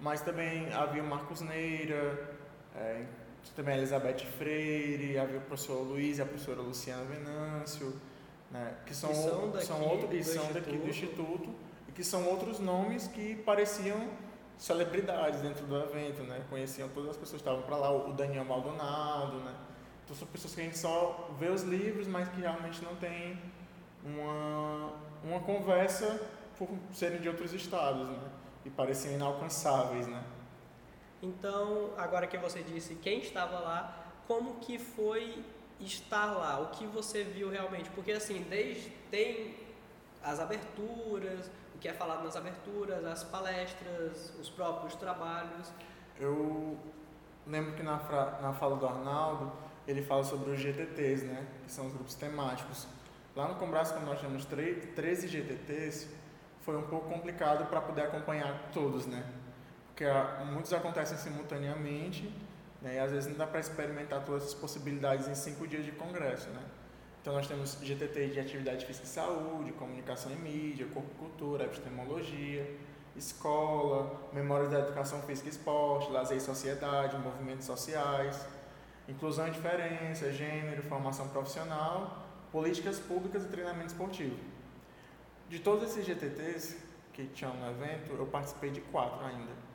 Mas 0.00 0.20
também 0.20 0.72
havia 0.72 1.02
o 1.02 1.06
Marcos 1.06 1.40
Neira, 1.40 2.36
é, 2.74 3.04
também 3.54 3.74
a 3.74 3.78
Elizabeth 3.78 4.24
Freire, 4.38 5.18
havia 5.18 5.38
o 5.38 5.42
professor 5.42 5.82
Luiz 5.82 6.18
e 6.18 6.22
a 6.22 6.26
professora 6.26 6.60
Luciana 6.60 7.04
Venâncio, 7.04 7.94
né, 8.50 8.74
que 8.86 8.94
são, 8.94 9.10
que 9.10 9.16
são, 9.16 9.50
daqui, 9.50 9.66
são 9.66 9.82
outros, 9.82 10.26
são 10.26 10.52
daqui 10.52 10.76
do 10.76 10.88
Instituto, 10.88 11.54
e 11.88 11.92
que 11.92 12.02
são 12.02 12.26
outros 12.26 12.58
nomes 12.58 13.06
que 13.08 13.36
pareciam 13.36 14.08
celebridades 14.56 15.40
dentro 15.40 15.64
do 15.66 15.76
evento, 15.78 16.22
né? 16.24 16.44
Conheciam 16.50 16.88
todas 16.88 17.10
as 17.10 17.16
pessoas 17.16 17.40
que 17.40 17.48
estavam 17.48 17.62
para 17.62 17.76
lá, 17.76 17.92
o 17.92 18.12
Daniel 18.12 18.44
Maldonado, 18.44 19.38
né? 19.38 19.54
Então 20.04 20.16
são 20.16 20.26
pessoas 20.26 20.54
que 20.54 20.60
a 20.60 20.64
gente 20.64 20.78
só 20.78 21.30
vê 21.38 21.48
os 21.48 21.62
livros, 21.62 22.06
mas 22.06 22.28
que 22.28 22.40
realmente 22.40 22.82
não 22.82 22.96
tem 22.96 23.38
uma, 24.04 24.92
uma 25.22 25.40
conversa 25.40 26.20
por 26.58 26.68
serem 26.92 27.20
de 27.20 27.28
outros 27.28 27.52
estados, 27.52 28.08
né? 28.08 28.18
E 28.64 28.70
pareciam 28.70 29.14
inalcançáveis, 29.14 30.06
né? 30.06 30.22
Então, 31.22 31.90
agora 31.96 32.26
que 32.26 32.38
você 32.38 32.62
disse 32.62 32.94
quem 32.96 33.20
estava 33.20 33.58
lá, 33.60 34.06
como 34.26 34.56
que 34.56 34.78
foi 34.78 35.44
estar 35.80 36.26
lá, 36.26 36.60
o 36.60 36.68
que 36.70 36.86
você 36.86 37.22
viu 37.22 37.50
realmente, 37.50 37.88
porque 37.90 38.12
assim, 38.12 38.44
desde 38.48 38.90
tem 39.10 39.56
as 40.22 40.40
aberturas, 40.40 41.50
o 41.74 41.78
que 41.78 41.88
é 41.88 41.92
falado 41.92 42.24
nas 42.24 42.36
aberturas, 42.36 43.04
as 43.04 43.24
palestras, 43.24 44.32
os 44.40 44.50
próprios 44.50 44.94
trabalhos. 44.96 45.72
Eu 46.18 46.76
lembro 47.46 47.74
que 47.74 47.82
na, 47.82 47.96
na 48.42 48.52
fala 48.52 48.76
do 48.76 48.86
Arnaldo, 48.86 49.52
ele 49.86 50.02
fala 50.02 50.24
sobre 50.24 50.50
os 50.50 50.60
GTTs, 50.60 51.24
né, 51.24 51.46
que 51.64 51.70
são 51.70 51.86
os 51.86 51.92
grupos 51.92 52.14
temáticos. 52.14 52.86
Lá 53.34 53.48
no 53.48 53.54
Combraço, 53.54 53.94
quando 53.94 54.06
nós 54.06 54.20
temos 54.20 54.44
13 54.44 55.28
GTTs, 55.28 56.08
foi 56.62 56.76
um 56.76 56.82
pouco 56.82 57.08
complicado 57.08 57.66
para 57.66 57.80
poder 57.80 58.02
acompanhar 58.02 58.70
todos, 58.72 59.06
né? 59.06 59.24
Porque 59.86 60.04
muitos 60.52 60.72
acontecem 60.72 61.16
simultaneamente 61.16 62.30
né? 62.80 62.96
E 62.96 62.98
às 62.98 63.10
vezes 63.10 63.28
não 63.28 63.36
dá 63.36 63.46
para 63.46 63.60
experimentar 63.60 64.24
todas 64.24 64.42
essas 64.42 64.54
possibilidades 64.54 65.28
em 65.28 65.34
cinco 65.34 65.66
dias 65.66 65.84
de 65.84 65.92
congresso. 65.92 66.48
Né? 66.50 66.62
Então 67.20 67.34
nós 67.34 67.46
temos 67.46 67.78
GTT 67.82 68.28
de 68.28 68.40
atividade 68.40 68.86
física 68.86 69.06
e 69.06 69.08
saúde, 69.08 69.72
comunicação 69.72 70.32
e 70.32 70.36
mídia, 70.36 70.86
corpo 70.86 71.10
e 71.14 71.18
cultura, 71.18 71.64
epistemologia, 71.64 72.76
escola, 73.16 74.28
memória 74.32 74.68
da 74.68 74.78
educação 74.78 75.20
física 75.22 75.48
e 75.48 75.50
esporte, 75.50 76.10
lazer 76.10 76.36
e 76.36 76.40
sociedade, 76.40 77.18
movimentos 77.18 77.66
sociais, 77.66 78.46
inclusão 79.08 79.48
e 79.48 79.50
diferença, 79.50 80.32
gênero, 80.32 80.82
formação 80.84 81.28
profissional, 81.28 82.26
políticas 82.52 82.98
públicas 83.00 83.44
e 83.44 83.48
treinamento 83.48 83.88
esportivo. 83.88 84.36
De 85.48 85.58
todos 85.58 85.90
esses 85.90 86.06
GTTs 86.06 86.76
que 87.12 87.26
tinham 87.26 87.52
no 87.54 87.70
evento, 87.70 88.12
eu 88.12 88.26
participei 88.26 88.70
de 88.70 88.80
quatro 88.82 89.24
ainda 89.26 89.67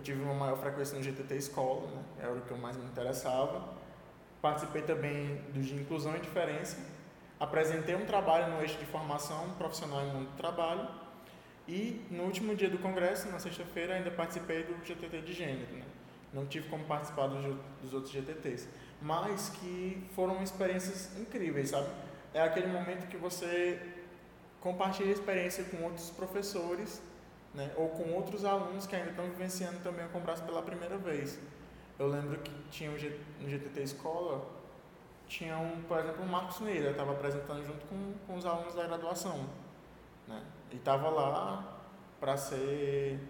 eu 0.00 0.02
tive 0.02 0.22
uma 0.22 0.32
maior 0.32 0.56
frequência 0.56 0.96
no 0.96 1.02
GTT 1.02 1.36
Escola, 1.36 1.86
né? 1.88 2.02
era 2.20 2.32
o 2.32 2.40
que 2.40 2.50
eu 2.50 2.56
mais 2.56 2.74
me 2.76 2.84
interessava. 2.86 3.68
Participei 4.40 4.80
também 4.80 5.36
do 5.52 5.60
de 5.60 5.74
Inclusão 5.74 6.16
e 6.16 6.20
Diferença. 6.20 6.78
Apresentei 7.38 7.94
um 7.94 8.06
trabalho 8.06 8.50
no 8.54 8.62
eixo 8.62 8.78
de 8.78 8.86
formação 8.86 9.50
profissional 9.58 10.02
e 10.02 10.06
mundo 10.06 10.30
do 10.30 10.36
trabalho. 10.38 10.88
E 11.68 12.02
no 12.10 12.22
último 12.24 12.56
dia 12.56 12.70
do 12.70 12.78
congresso, 12.78 13.28
na 13.28 13.38
sexta-feira, 13.38 13.94
ainda 13.94 14.10
participei 14.10 14.64
do 14.64 14.74
GTT 14.84 15.20
de 15.20 15.32
Gênero. 15.34 15.72
Né? 15.74 15.84
Não 16.32 16.46
tive 16.46 16.66
como 16.70 16.84
participar 16.84 17.26
dos, 17.26 17.44
dos 17.82 17.92
outros 17.92 18.10
GTTs, 18.10 18.68
mas 19.02 19.50
que 19.50 20.08
foram 20.14 20.42
experiências 20.42 21.14
incríveis, 21.18 21.70
sabe? 21.70 21.88
É 22.32 22.40
aquele 22.40 22.68
momento 22.68 23.06
que 23.08 23.18
você 23.18 23.78
compartilha 24.60 25.10
a 25.10 25.12
experiência 25.12 25.64
com 25.64 25.84
outros 25.84 26.10
professores 26.10 27.02
né? 27.54 27.72
ou 27.76 27.88
com 27.90 28.12
outros 28.12 28.44
alunos 28.44 28.86
que 28.86 28.94
ainda 28.94 29.10
estão 29.10 29.24
vivenciando 29.26 29.78
também 29.80 30.06
o 30.06 30.08
Combraço 30.10 30.42
pela 30.44 30.62
primeira 30.62 30.96
vez. 30.96 31.38
Eu 31.98 32.08
lembro 32.08 32.38
que 32.38 32.52
tinha 32.70 32.90
no 32.90 32.98
GTT 32.98 33.82
Escola, 33.82 34.46
tinha, 35.26 35.56
um, 35.58 35.82
por 35.82 35.98
exemplo, 35.98 36.24
o 36.24 36.28
Marcos 36.28 36.60
Neira, 36.60 36.90
estava 36.90 37.12
apresentando 37.12 37.64
junto 37.64 37.86
com, 37.86 38.14
com 38.26 38.36
os 38.36 38.46
alunos 38.46 38.74
da 38.74 38.86
graduação. 38.86 39.46
Né? 40.26 40.42
Ele 40.70 40.78
estava 40.78 41.08
lá 41.08 41.78
para 42.18 42.36
ser 42.36 43.20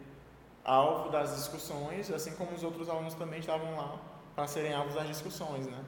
alvo 0.64 1.10
das 1.10 1.34
discussões, 1.34 2.10
assim 2.10 2.34
como 2.36 2.52
os 2.52 2.62
outros 2.62 2.88
alunos 2.88 3.14
também 3.14 3.40
estavam 3.40 3.76
lá 3.76 3.98
para 4.34 4.46
serem 4.46 4.72
alvos 4.72 4.94
das 4.94 5.08
discussões. 5.08 5.66
Né? 5.66 5.84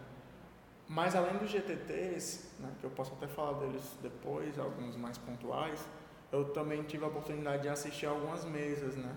Mas 0.88 1.14
além 1.14 1.38
dos 1.38 1.50
GTTs, 1.50 2.50
né, 2.58 2.70
que 2.80 2.84
eu 2.84 2.90
posso 2.90 3.12
até 3.14 3.26
falar 3.26 3.58
deles 3.60 3.96
depois, 4.02 4.58
alguns 4.58 4.96
mais 4.96 5.16
pontuais, 5.16 5.86
eu 6.32 6.46
também 6.46 6.82
tive 6.82 7.04
a 7.04 7.08
oportunidade 7.08 7.62
de 7.62 7.68
assistir 7.68 8.06
algumas 8.06 8.44
mesas. 8.46 8.96
Né? 8.96 9.14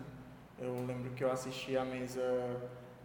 Eu 0.60 0.86
lembro 0.86 1.12
que 1.12 1.24
eu 1.24 1.32
assisti 1.32 1.78
a 1.78 1.86
mesa 1.86 2.22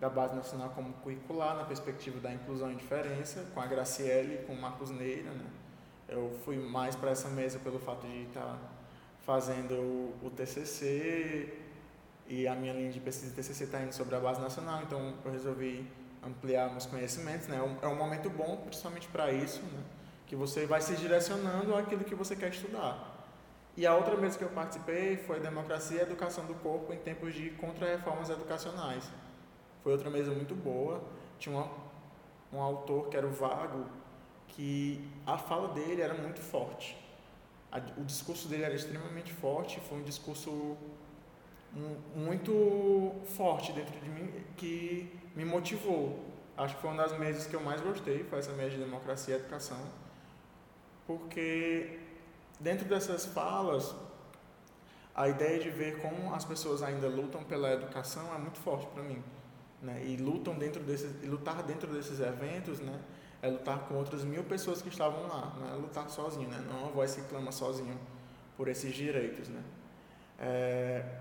da 0.01 0.09
Base 0.09 0.35
Nacional 0.35 0.71
como 0.71 0.93
curricular, 0.95 1.57
na 1.57 1.65
perspectiva 1.65 2.19
da 2.19 2.33
inclusão 2.33 2.73
e 2.73 2.75
diferença, 2.75 3.47
com 3.55 3.61
a 3.61 3.67
Graciele 3.67 4.35
e 4.35 4.39
com 4.47 4.55
o 4.55 4.61
Marcos 4.61 4.91
Neira. 4.91 5.31
Né? 5.31 5.47
Eu 6.09 6.37
fui 6.45 6.57
mais 6.57 6.97
para 6.97 7.11
essa 7.11 7.29
mesa 7.29 7.59
pelo 7.61 7.79
fato 7.79 8.07
de 8.07 8.25
estar 8.25 8.59
fazendo 9.21 9.75
o, 9.75 10.15
o 10.25 10.31
TCC 10.31 11.57
e 12.27 12.49
a 12.49 12.55
minha 12.55 12.73
linha 12.73 12.91
de 12.91 12.99
pesquisa 12.99 13.31
de 13.31 13.37
TCC 13.37 13.65
está 13.65 13.81
indo 13.81 13.93
sobre 13.93 14.17
a 14.17 14.21
Base 14.21 14.41
Nacional, 14.41 14.83
então 14.83 15.15
eu 15.25 15.31
resolvi 15.31 15.87
ampliar 16.23 16.71
meus 16.71 16.87
conhecimentos. 16.87 17.47
Né? 17.47 17.59
É 17.83 17.87
um 17.87 17.93
é 17.93 17.95
momento 17.95 18.29
bom, 18.31 18.57
principalmente 18.57 19.07
para 19.09 19.31
isso, 19.31 19.63
né? 19.63 19.83
que 20.27 20.35
você 20.35 20.67
vai 20.67 20.81
se 20.81 20.97
direcionando 20.97 21.75
àquilo 21.77 22.03
que 22.03 22.15
você 22.15 22.35
quer 22.35 22.51
estudar. 22.51 23.20
E 23.77 23.87
a 23.87 23.95
outra 23.95 24.17
mesa 24.17 24.37
que 24.37 24.45
eu 24.45 24.49
participei 24.51 25.17
foi 25.17 25.41
Democracia 25.41 25.99
e 25.99 26.01
Educação 26.03 26.45
do 26.45 26.55
Corpo 26.55 26.93
em 26.93 26.99
tempos 26.99 27.35
de 27.35 27.51
contra-reformas 27.51 28.29
educacionais. 28.29 29.09
Foi 29.83 29.93
outra 29.93 30.11
mesa 30.11 30.33
muito 30.33 30.55
boa. 30.55 31.03
Tinha 31.39 31.57
uma, 31.57 31.71
um 32.53 32.61
autor 32.61 33.09
que 33.09 33.17
era 33.17 33.27
o 33.27 33.31
Vago, 33.31 33.87
que 34.49 35.09
a 35.27 35.39
fala 35.39 35.69
dele 35.69 36.03
era 36.03 36.15
muito 36.15 36.41
forte. 36.41 36.97
A, 37.71 37.79
o 37.97 38.05
discurso 38.05 38.49
dele 38.49 38.65
era 38.65 38.75
extremamente 38.75 39.33
forte, 39.33 39.81
foi 39.81 39.99
um 39.99 40.03
discurso 40.03 40.77
muito 42.17 43.15
forte 43.37 43.73
dentro 43.73 43.99
de 44.01 44.09
mim, 44.11 44.33
que 44.57 45.17
me 45.37 45.45
motivou. 45.45 46.19
Acho 46.57 46.75
que 46.75 46.83
foi 46.83 46.91
uma 46.91 47.03
das 47.03 47.19
mesas 47.19 47.47
que 47.47 47.55
eu 47.55 47.61
mais 47.61 47.81
gostei, 47.81 48.25
foi 48.25 48.41
essa 48.41 48.53
mesa 48.53 48.71
de 48.71 48.79
democracia 48.79 49.37
e 49.37 49.39
educação, 49.39 49.81
porque 51.07 51.99
dentro 52.61 52.87
dessas 52.87 53.27
falas, 53.27 53.95
a 55.15 55.29
ideia 55.29 55.59
de 55.59 55.71
ver 55.71 56.01
como 56.01 56.35
as 56.35 56.45
pessoas 56.45 56.83
ainda 56.83 57.09
lutam 57.09 57.43
pela 57.43 57.73
educação 57.73 58.33
é 58.35 58.39
muito 58.39 58.59
forte 58.59 58.87
para 58.89 59.03
mim 59.03 59.23
né, 59.83 60.03
e 60.05 60.17
lutam 60.17 60.55
dentro 60.55 60.83
desses, 60.83 61.23
lutar 61.27 61.63
dentro 61.63 61.93
desses 61.93 62.21
eventos, 62.21 62.81
né, 62.81 63.01
é 63.43 63.49
lutar 63.49 63.81
com 63.81 63.95
outras 63.95 64.25
mil 64.25 64.45
pessoas 64.45 64.83
que 64.83 64.89
estavam 64.89 65.27
lá, 65.27 65.57
não 65.59 65.69
é 65.69 65.75
lutar 65.75 66.09
sozinho, 66.11 66.49
né, 66.49 66.63
não 66.69 66.79
é 66.79 66.83
uma 66.83 66.91
voz 66.91 67.15
que 67.15 67.23
clama 67.23 67.51
sozinho 67.51 67.99
por 68.57 68.69
esses 68.69 68.95
direitos, 68.95 69.49
né. 69.49 69.63
É, 70.39 71.21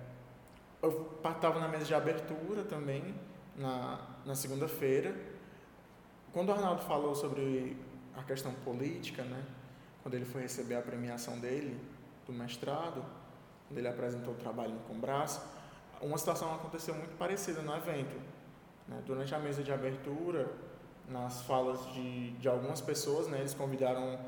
eu 0.82 1.20
estava 1.24 1.60
na 1.60 1.68
mesa 1.68 1.86
de 1.86 1.94
abertura 1.94 2.64
também 2.64 3.16
na, 3.56 4.00
na 4.26 4.36
segunda-feira, 4.36 5.16
quando 6.34 6.50
o 6.50 6.52
Arnaldo 6.52 6.82
falou 6.84 7.16
sobre 7.16 7.78
a 8.16 8.24
questão 8.24 8.54
política, 8.54 9.24
né, 9.24 9.44
quando 10.02 10.16
ele 10.16 10.26
foi 10.26 10.42
receber 10.42 10.76
a 10.76 10.82
premiação 10.82 11.40
dele 11.40 11.80
do 12.26 12.34
mestrado, 12.34 13.04
quando 13.68 13.78
ele 13.78 13.88
apresentou 13.88 14.34
o 14.34 14.38
trabalho 14.38 14.74
no 14.74 14.80
Combraço, 14.82 15.42
uma 16.02 16.18
situação 16.18 16.54
aconteceu 16.56 16.96
muito 16.96 17.18
parecida 17.18 17.62
no 17.62 17.76
evento 17.76 18.16
né? 18.90 19.02
Durante 19.06 19.34
a 19.34 19.40
mesa 19.40 19.64
de 19.64 19.72
abertura, 19.72 20.52
nas 21.08 21.44
falas 21.44 21.86
de, 21.94 22.32
de 22.32 22.50
algumas 22.50 22.82
pessoas, 22.82 23.28
né, 23.28 23.40
eles 23.40 23.54
convidaram 23.54 24.20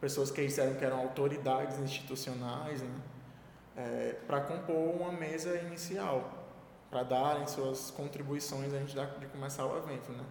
pessoas 0.00 0.30
que 0.30 0.44
disseram 0.44 0.74
que 0.74 0.84
eram 0.84 1.00
autoridades 1.00 1.78
institucionais 1.78 2.82
né, 2.82 3.00
é, 3.76 4.16
para 4.26 4.40
compor 4.40 4.76
uma 4.76 5.12
mesa 5.12 5.56
inicial, 5.56 6.46
para 6.90 7.02
darem 7.02 7.46
suas 7.46 7.90
contribuições 7.90 8.72
antes 8.72 8.94
de 8.94 9.26
começar 9.26 9.66
o 9.66 9.76
evento. 9.76 10.10
Né. 10.12 10.24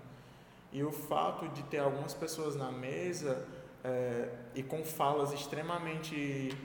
E 0.72 0.84
o 0.84 0.92
fato 0.92 1.48
de 1.50 1.64
ter 1.64 1.80
algumas 1.80 2.14
pessoas 2.14 2.56
na 2.56 2.72
mesa 2.72 3.46
é, 3.84 4.30
e 4.56 4.64
com 4.64 4.84
falas 4.84 5.32
extremamente 5.32 6.56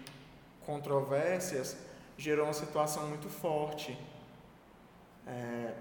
controvérsias 0.64 1.76
gerou 2.16 2.46
uma 2.46 2.52
situação 2.52 3.08
muito 3.08 3.28
forte. 3.28 3.98
É, 5.26 5.74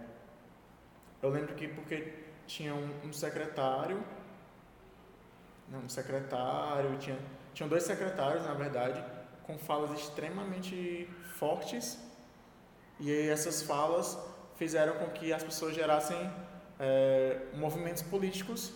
eu 1.21 1.29
lembro 1.29 1.53
que 1.55 1.67
porque 1.67 2.13
tinha 2.47 2.73
um, 2.73 2.89
um 3.05 3.13
secretário, 3.13 4.03
não, 5.69 5.79
um 5.79 5.89
secretário, 5.89 6.97
tinha, 6.97 7.17
tinham 7.53 7.69
dois 7.69 7.83
secretários, 7.83 8.45
na 8.45 8.53
verdade, 8.53 9.03
com 9.43 9.57
falas 9.57 9.91
extremamente 9.99 11.09
fortes, 11.35 11.97
e 12.99 13.11
essas 13.29 13.61
falas 13.61 14.17
fizeram 14.57 14.93
com 14.99 15.09
que 15.09 15.33
as 15.33 15.43
pessoas 15.43 15.73
gerassem 15.73 16.17
é, 16.79 17.47
movimentos 17.53 18.03
políticos 18.03 18.73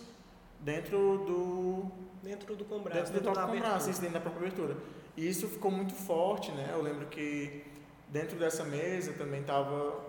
dentro 0.66 1.20
do 1.20 1.92
dentro 2.24 2.56
do 2.56 2.66
Combrás, 2.66 2.98
dentro, 2.98 3.14
dentro 3.14 3.30
do 3.30 3.34
próprio 3.34 3.62
Combrás, 3.62 3.86
dentro 3.86 4.14
da 4.14 4.20
própria 4.20 4.48
abertura. 4.48 4.76
E 5.16 5.30
isso 5.30 5.48
ficou 5.48 5.70
muito 5.70 5.94
forte, 5.94 6.52
né? 6.52 6.72
Eu 6.74 6.82
lembro 6.82 7.06
que 7.06 7.64
dentro 8.10 8.38
dessa 8.38 8.64
mesa 8.64 9.14
também 9.14 9.42
estava 9.42 10.04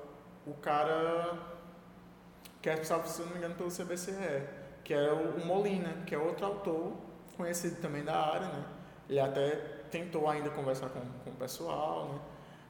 o 0.47 0.55
cara 0.55 1.39
que 2.63 2.71
é 2.71 2.73
responsável, 2.73 3.07
se 3.07 3.21
não 3.21 3.29
me 3.29 3.37
engano, 3.37 3.55
pelo 3.55 3.71
CBCE, 3.71 4.43
que 4.83 4.95
é 4.95 5.13
o, 5.13 5.45
Molina, 5.45 6.03
que 6.07 6.15
é 6.15 6.19
outro 6.19 6.47
autor 6.47 6.95
conhecido 7.37 7.81
também 7.83 8.03
da 8.03 8.17
área, 8.17 8.49
né? 8.49 8.65
Ele 9.09 9.21
até 9.21 9.51
tentou 9.91 10.27
ainda 10.27 10.49
conversar 10.51 10.89
com, 10.89 11.01
com 11.23 11.31
o 11.31 11.35
pessoal, 11.35 12.09
né? 12.09 12.21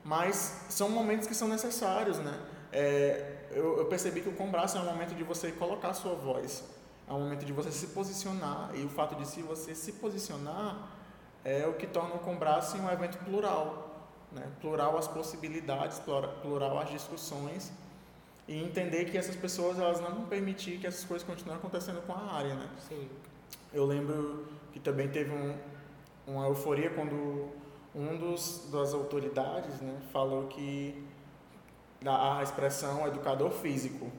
Mas 0.05 0.67
são 0.69 0.91
momentos 0.91 1.29
que 1.29 1.35
são 1.35 1.49
necessários, 1.49 2.19
né? 2.19 2.39
É, 2.73 3.47
eu, 3.53 3.79
eu, 3.79 3.87
percebi 3.87 4.21
que 4.21 4.29
o 4.29 4.33
Combraço 4.33 4.77
é 4.77 4.81
um 4.81 4.85
momento 4.85 5.15
de 5.15 5.23
você 5.23 5.53
colocar 5.53 5.95
sua 5.95 6.15
voz, 6.15 6.65
é 7.09 7.13
um 7.13 7.21
momento 7.21 7.45
de 7.45 7.53
você 7.53 7.71
se 7.71 7.89
posicionar, 7.89 8.71
e 8.75 8.85
o 8.85 8.89
fato 8.89 9.15
de 9.15 9.27
se 9.27 9.43
você 9.43 9.75
se 9.75 9.93
posicionar 9.93 10.89
é 11.45 11.67
o 11.67 11.75
que 11.75 11.87
torna 11.87 12.15
o 12.15 12.19
Combraço 12.19 12.77
um 12.77 12.91
evento 12.91 13.19
plural, 13.19 14.09
né? 14.33 14.45
plural 14.61 14.99
as 14.99 15.07
possibilidades, 15.07 15.99
plural, 16.01 16.35
plural 16.43 16.79
as 16.79 16.91
discussões, 16.91 17.73
e 18.49 18.63
entender 18.63 19.07
que 19.07 19.17
essas 19.17 19.37
pessoas 19.37 19.79
elas 19.79 20.01
não 20.01 20.11
vão 20.13 20.27
permitir 20.27 20.79
que 20.79 20.87
essas 20.87 21.05
coisas 21.05 21.27
continuem 21.27 21.57
acontecendo 21.57 22.01
com 22.07 22.13
a 22.13 22.33
área, 22.33 22.55
né? 22.55 22.69
Sim. 22.89 23.09
Eu 23.73 23.85
lembro 23.85 24.47
que 24.73 24.79
também 24.79 25.09
teve 25.09 25.33
um, 25.33 25.57
uma 26.27 26.47
euforia 26.47 26.91
quando 26.91 27.51
um 27.95 28.17
dos 28.17 28.69
das 28.71 28.93
autoridades, 28.93 29.81
né, 29.81 29.99
falou 30.13 30.47
que 30.49 31.03
a 32.05 32.43
expressão 32.43 33.07
educador 33.07 33.51
físico. 33.51 34.11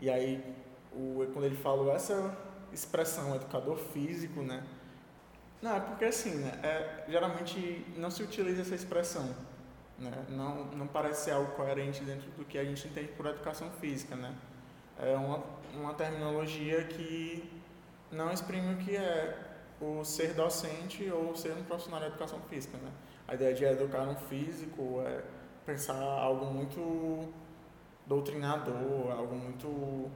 E 0.00 0.10
aí 0.10 0.42
o, 0.94 1.26
quando 1.32 1.44
ele 1.44 1.56
falou 1.56 1.94
essa 1.94 2.36
expressão 2.72 3.34
educador 3.34 3.76
físico, 3.76 4.42
né? 4.42 4.64
Não, 5.62 5.76
é 5.76 5.80
porque 5.80 6.04
assim, 6.04 6.34
né, 6.34 6.60
é, 6.62 7.04
geralmente 7.08 7.86
não 7.96 8.10
se 8.10 8.22
utiliza 8.22 8.62
essa 8.62 8.74
expressão 8.74 9.34
né? 9.98 10.24
Não, 10.28 10.64
não 10.66 10.86
parece 10.86 11.24
ser 11.24 11.30
algo 11.32 11.52
coerente 11.52 12.02
dentro 12.02 12.30
do 12.32 12.44
que 12.44 12.58
a 12.58 12.64
gente 12.64 12.86
entende 12.88 13.08
por 13.12 13.26
educação 13.26 13.70
física. 13.70 14.16
Né? 14.16 14.34
É 14.98 15.14
uma, 15.14 15.42
uma 15.74 15.94
terminologia 15.94 16.84
que 16.84 17.48
não 18.10 18.32
exprime 18.32 18.74
o 18.74 18.78
que 18.78 18.96
é 18.96 19.38
o 19.80 20.04
ser 20.04 20.34
docente 20.34 21.10
ou 21.10 21.34
ser 21.36 21.52
um 21.52 21.62
profissional 21.64 22.00
de 22.00 22.06
educação 22.06 22.40
física. 22.48 22.76
Né? 22.78 22.90
A 23.28 23.34
ideia 23.34 23.54
de 23.54 23.64
educar 23.64 24.02
um 24.02 24.16
físico 24.16 25.02
é 25.06 25.22
pensar 25.64 25.96
algo 25.96 26.46
muito 26.46 27.32
doutrinador, 28.06 29.10
algo 29.12 29.34
muito. 29.34 30.10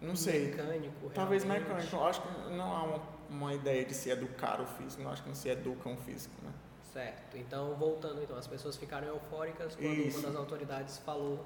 Não 0.00 0.16
sei. 0.16 0.48
Mecânico. 0.48 1.10
Talvez 1.14 1.44
mecânico. 1.44 1.96
Eu 1.96 2.04
acho 2.04 2.22
que 2.22 2.28
não 2.50 2.74
há 2.74 2.82
uma, 2.84 3.02
uma 3.30 3.54
ideia 3.54 3.84
de 3.84 3.94
se 3.94 4.10
educar 4.10 4.60
o 4.60 4.66
físico, 4.66 5.02
não 5.02 5.10
acho 5.10 5.22
que 5.22 5.28
não 5.28 5.36
se 5.36 5.48
educa 5.48 5.88
um 5.88 5.96
físico. 5.96 6.34
Né? 6.42 6.52
Certo. 6.92 7.36
Então, 7.36 7.74
voltando, 7.74 8.22
então, 8.22 8.36
as 8.36 8.46
pessoas 8.46 8.76
ficaram 8.76 9.06
eufóricas 9.08 9.74
quando 9.74 9.86
Isso. 9.86 10.18
uma 10.18 10.28
das 10.28 10.36
autoridades 10.36 10.98
falou 10.98 11.44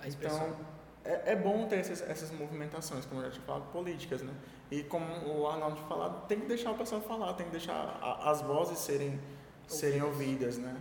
a 0.00 0.08
expressão. 0.08 0.48
Então, 0.48 0.66
é, 1.04 1.32
é 1.32 1.36
bom 1.36 1.66
ter 1.66 1.76
essas, 1.76 2.00
essas 2.02 2.30
movimentações, 2.30 3.04
como 3.04 3.20
eu 3.20 3.26
já 3.26 3.32
tinha 3.32 3.44
falado, 3.44 3.70
políticas, 3.72 4.22
né? 4.22 4.32
E 4.70 4.82
como 4.84 5.06
o 5.28 5.46
Arnaldo 5.46 5.76
falou, 5.88 6.10
tem 6.28 6.40
que 6.40 6.46
deixar 6.46 6.70
o 6.70 6.74
pessoal 6.76 7.00
falar, 7.00 7.34
tem 7.34 7.46
que 7.46 7.52
deixar 7.52 7.74
a, 7.74 8.30
as 8.30 8.40
vozes 8.42 8.78
serem 8.78 9.10
ouvidas. 9.10 9.76
serem 9.78 10.02
ouvidas, 10.02 10.58
né? 10.58 10.76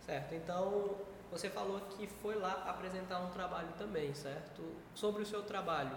Certo. 0.00 0.34
Então, 0.34 0.96
você 1.30 1.48
falou 1.48 1.80
que 1.80 2.06
foi 2.06 2.34
lá 2.34 2.64
apresentar 2.66 3.20
um 3.20 3.30
trabalho 3.30 3.68
também, 3.78 4.12
certo? 4.14 4.62
Sobre 4.94 5.22
o 5.22 5.26
seu 5.26 5.42
trabalho, 5.42 5.96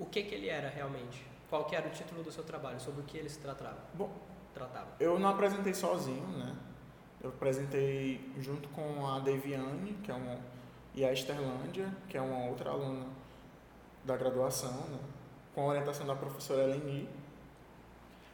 o 0.00 0.06
que 0.06 0.22
que 0.22 0.34
ele 0.34 0.48
era 0.48 0.68
realmente? 0.68 1.24
Qual 1.50 1.66
que 1.66 1.76
era 1.76 1.86
o 1.86 1.90
título 1.90 2.22
do 2.22 2.32
seu 2.32 2.42
trabalho? 2.42 2.80
Sobre 2.80 3.02
o 3.02 3.04
que 3.04 3.18
ele 3.18 3.28
se 3.28 3.38
tratava? 3.38 3.78
Bom, 3.92 4.10
tratava? 4.54 4.88
Eu 4.98 5.18
não 5.18 5.28
apresentei 5.28 5.74
sozinho, 5.74 6.26
né? 6.26 6.56
Eu 7.22 7.28
apresentei 7.28 8.32
junto 8.38 8.68
com 8.70 9.06
a 9.06 9.18
Deviane, 9.20 9.92
que 10.02 10.10
é 10.10 10.14
uma, 10.14 10.38
e 10.94 11.04
a 11.04 11.12
Esterlândia, 11.12 11.94
que 12.08 12.16
é 12.16 12.20
uma 12.20 12.48
outra 12.48 12.70
aluna 12.70 13.06
da 14.02 14.16
graduação, 14.16 14.72
né? 14.88 14.98
com 15.54 15.62
a 15.62 15.66
orientação 15.66 16.06
da 16.06 16.14
professora 16.14 16.62
Eleni. 16.62 17.06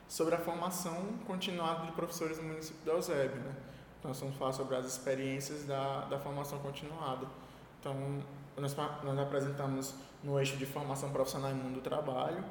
sobre 0.07 0.37
a 0.37 0.39
formação 0.39 1.19
continuada 1.27 1.87
de 1.87 1.93
professores 1.93 2.39
no 2.39 2.45
município 2.45 2.81
de 2.85 2.91
Eusébio. 2.91 3.41
Né? 3.41 3.57
Então, 3.99 4.11
nós 4.11 4.21
vamos 4.21 4.37
falar 4.37 4.53
sobre 4.53 4.77
as 4.77 4.87
experiências 4.87 5.65
da, 5.65 6.05
da 6.05 6.19
formação 6.21 6.61
continuada. 6.61 7.27
Então, 7.87 8.21
nós, 8.57 8.77
nós 9.05 9.19
apresentamos 9.19 9.95
no 10.25 10.41
eixo 10.41 10.57
de 10.57 10.67
formação 10.67 11.13
profissional 11.13 11.53
e 11.53 11.55
mundo 11.55 11.75
do 11.75 11.81
trabalho, 11.81 12.43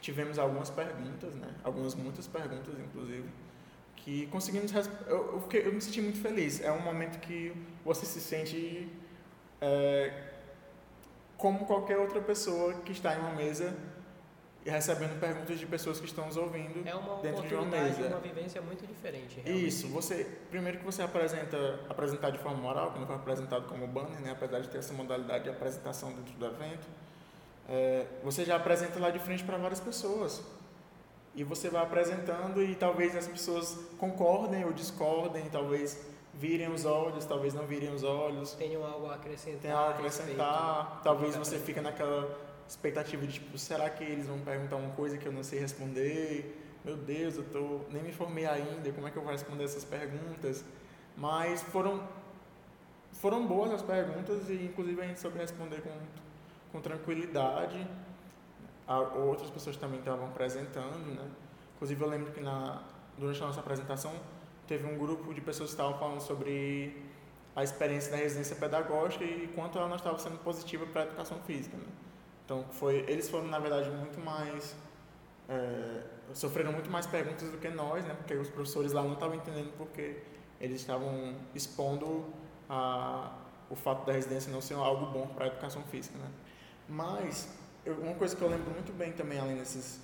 tivemos 0.00 0.36
algumas 0.36 0.68
perguntas, 0.68 1.32
né? 1.36 1.48
algumas, 1.62 1.94
muitas 1.94 2.26
perguntas, 2.26 2.74
inclusive, 2.76 3.28
que 3.94 4.26
conseguimos. 4.26 4.72
Eu, 5.06 5.46
eu, 5.52 5.60
eu 5.60 5.72
me 5.72 5.80
senti 5.80 6.02
muito 6.02 6.20
feliz. 6.20 6.60
É 6.60 6.72
um 6.72 6.80
momento 6.80 7.20
que 7.20 7.52
você 7.84 8.04
se 8.04 8.20
sente 8.20 8.88
é, 9.60 10.12
como 11.36 11.66
qualquer 11.66 11.98
outra 11.98 12.20
pessoa 12.20 12.74
que 12.80 12.90
está 12.90 13.14
em 13.14 13.20
uma 13.20 13.32
mesa 13.34 13.72
e 14.64 14.68
recebendo 14.68 15.18
perguntas 15.18 15.58
de 15.58 15.64
pessoas 15.64 15.98
que 15.98 16.06
estão 16.06 16.26
nos 16.26 16.36
ouvindo 16.36 16.86
é 16.86 16.94
uma 16.94 17.16
dentro 17.22 17.46
de 17.48 17.54
uma 17.54 17.64
mesa. 17.64 18.02
É 18.02 18.08
uma 18.08 18.20
vivência 18.20 18.60
muito 18.60 18.86
diferente. 18.86 19.40
Realmente. 19.40 19.66
Isso, 19.66 19.88
você 19.88 20.26
primeiro 20.50 20.78
que 20.78 20.84
você 20.84 21.02
apresenta 21.02 21.80
apresentar 21.88 22.30
de 22.30 22.38
forma 22.38 22.68
oral, 22.68 22.92
que 22.92 22.98
não 22.98 23.06
foi 23.06 23.16
apresentado 23.16 23.66
como 23.66 23.86
banner, 23.86 24.20
né, 24.20 24.32
apesar 24.32 24.60
de 24.60 24.68
ter 24.68 24.78
essa 24.78 24.92
modalidade 24.92 25.44
de 25.44 25.50
apresentação 25.50 26.12
dentro 26.12 26.34
do 26.34 26.46
evento, 26.46 26.86
é, 27.68 28.04
você 28.22 28.44
já 28.44 28.56
apresenta 28.56 28.98
lá 28.98 29.10
de 29.10 29.18
frente 29.18 29.42
para 29.44 29.56
várias 29.56 29.80
pessoas 29.80 30.42
e 31.34 31.42
você 31.42 31.70
vai 31.70 31.82
apresentando 31.82 32.62
e 32.62 32.74
talvez 32.74 33.16
as 33.16 33.26
pessoas 33.26 33.78
concordem 33.98 34.64
ou 34.64 34.72
discordem, 34.72 35.48
talvez 35.48 36.06
virem 36.34 36.70
os 36.70 36.84
olhos, 36.84 37.24
talvez 37.24 37.54
não 37.54 37.66
virem 37.66 37.92
os 37.94 38.02
olhos. 38.02 38.52
Tenham 38.52 38.84
algo 38.84 39.06
a 39.06 39.14
acrescentar. 39.14 39.60
Tenham 39.60 39.78
algo 39.78 39.92
a 39.92 39.96
acrescentar. 39.96 41.00
Talvez 41.02 41.36
você 41.36 41.58
fique 41.58 41.80
naquela 41.80 42.49
expectativa 42.70 43.26
de 43.26 43.32
tipo, 43.34 43.58
será 43.58 43.90
que 43.90 44.04
eles 44.04 44.26
vão 44.26 44.38
perguntar 44.38 44.76
uma 44.76 44.92
coisa 44.92 45.18
que 45.18 45.26
eu 45.26 45.32
não 45.32 45.42
sei 45.42 45.58
responder? 45.58 46.56
Meu 46.84 46.96
Deus, 46.96 47.36
eu 47.36 47.44
tô 47.44 47.80
nem 47.90 48.02
me 48.02 48.12
formei 48.12 48.46
ainda, 48.46 48.92
como 48.92 49.08
é 49.08 49.10
que 49.10 49.16
eu 49.16 49.22
vou 49.22 49.32
responder 49.32 49.64
essas 49.64 49.84
perguntas? 49.84 50.64
Mas 51.16 51.62
foram 51.62 52.08
foram 53.12 53.46
boas 53.46 53.72
as 53.72 53.82
perguntas 53.82 54.48
e 54.48 54.54
inclusive 54.66 55.02
a 55.02 55.06
gente 55.06 55.20
soube 55.20 55.38
responder 55.38 55.82
com 55.82 55.90
com 56.72 56.80
tranquilidade. 56.80 57.84
Outras 59.26 59.50
pessoas 59.50 59.76
também 59.76 59.98
estavam 59.98 60.26
apresentando, 60.26 61.14
né? 61.14 61.28
Inclusive 61.74 62.00
eu 62.02 62.08
lembro 62.08 62.32
que 62.32 62.40
na 62.40 62.84
durante 63.18 63.42
a 63.42 63.46
nossa 63.46 63.60
apresentação 63.60 64.12
teve 64.66 64.86
um 64.86 64.96
grupo 64.96 65.34
de 65.34 65.40
pessoas 65.40 65.70
que 65.70 65.74
estavam 65.74 65.98
falando 65.98 66.20
sobre 66.20 66.96
a 67.54 67.64
experiência 67.64 68.12
da 68.12 68.16
residência 68.16 68.54
pedagógica 68.54 69.24
e 69.24 69.48
quanto 69.48 69.76
ela 69.76 69.88
não 69.88 69.96
estava 69.96 70.18
sendo 70.18 70.38
positiva 70.38 70.86
para 70.86 71.02
a 71.02 71.04
educação 71.06 71.38
física. 71.40 71.76
Né? 71.76 71.84
Então, 72.50 72.64
foi, 72.72 73.04
eles 73.06 73.28
foram, 73.28 73.46
na 73.46 73.60
verdade, 73.60 73.88
muito 73.90 74.18
mais. 74.18 74.74
É, 75.48 76.02
sofreram 76.34 76.72
muito 76.72 76.90
mais 76.90 77.06
perguntas 77.06 77.48
do 77.48 77.58
que 77.58 77.68
nós, 77.68 78.04
né? 78.04 78.12
porque 78.12 78.34
os 78.34 78.48
professores 78.48 78.92
lá 78.92 79.04
não 79.04 79.12
estavam 79.12 79.36
entendendo 79.36 79.72
porque 79.78 80.16
eles 80.60 80.80
estavam 80.80 81.36
expondo 81.54 82.26
a, 82.68 83.32
o 83.70 83.76
fato 83.76 84.04
da 84.04 84.12
residência 84.12 84.52
não 84.52 84.60
ser 84.60 84.74
algo 84.74 85.06
bom 85.06 85.28
para 85.28 85.44
a 85.44 85.46
educação 85.46 85.84
física. 85.84 86.18
Né? 86.18 86.28
Mas, 86.88 87.56
eu, 87.86 87.94
uma 88.00 88.14
coisa 88.14 88.34
que 88.34 88.42
eu 88.42 88.48
lembro 88.48 88.72
muito 88.72 88.92
bem 88.92 89.12
também, 89.12 89.38
além 89.38 89.56
desses, 89.56 90.00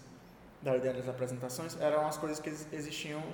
da 0.62 0.76
ideia 0.76 0.94
das 0.94 1.08
apresentações, 1.08 1.76
eram 1.80 2.06
as 2.06 2.16
coisas 2.16 2.38
que 2.38 2.48
existiam 2.48 3.24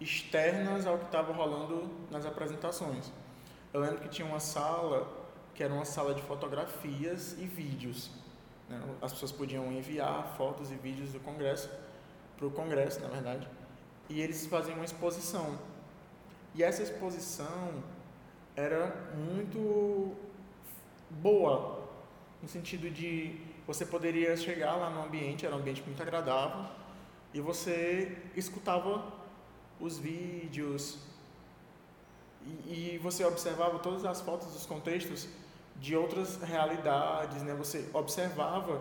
externas 0.00 0.86
ao 0.86 0.96
que 0.96 1.04
estava 1.04 1.34
rolando 1.34 1.90
nas 2.10 2.24
apresentações. 2.24 3.12
Eu 3.74 3.80
lembro 3.80 3.98
que 3.98 4.08
tinha 4.08 4.26
uma 4.26 4.40
sala 4.40 5.06
que 5.54 5.62
era 5.62 5.72
uma 5.72 5.84
sala 5.84 6.14
de 6.14 6.22
fotografias 6.22 7.36
e 7.38 7.44
vídeos. 7.44 8.23
Né? 8.68 8.80
As 9.02 9.12
pessoas 9.12 9.32
podiam 9.32 9.70
enviar 9.72 10.34
fotos 10.36 10.70
e 10.70 10.74
vídeos 10.74 11.12
do 11.12 11.20
congresso 11.20 11.70
para 12.36 12.46
o 12.46 12.50
congresso, 12.50 13.00
na 13.00 13.08
verdade, 13.08 13.48
e 14.08 14.20
eles 14.20 14.46
faziam 14.46 14.76
uma 14.76 14.84
exposição. 14.84 15.58
E 16.54 16.62
essa 16.62 16.82
exposição 16.82 17.82
era 18.56 19.10
muito 19.14 20.14
boa, 21.10 21.88
no 22.42 22.48
sentido 22.48 22.90
de 22.90 23.40
você 23.66 23.86
poderia 23.86 24.36
chegar 24.36 24.76
lá 24.76 24.90
no 24.90 25.02
ambiente, 25.02 25.46
era 25.46 25.54
um 25.54 25.58
ambiente 25.58 25.82
muito 25.82 26.00
agradável, 26.02 26.66
e 27.32 27.40
você 27.40 28.16
escutava 28.36 29.12
os 29.80 29.98
vídeos, 29.98 30.98
e, 32.66 32.94
e 32.94 32.98
você 32.98 33.24
observava 33.24 33.78
todas 33.78 34.04
as 34.04 34.20
fotos, 34.20 34.54
os 34.54 34.66
contextos 34.66 35.28
de 35.76 35.96
outras 35.96 36.40
realidades, 36.42 37.42
né? 37.42 37.54
Você 37.54 37.88
observava 37.92 38.80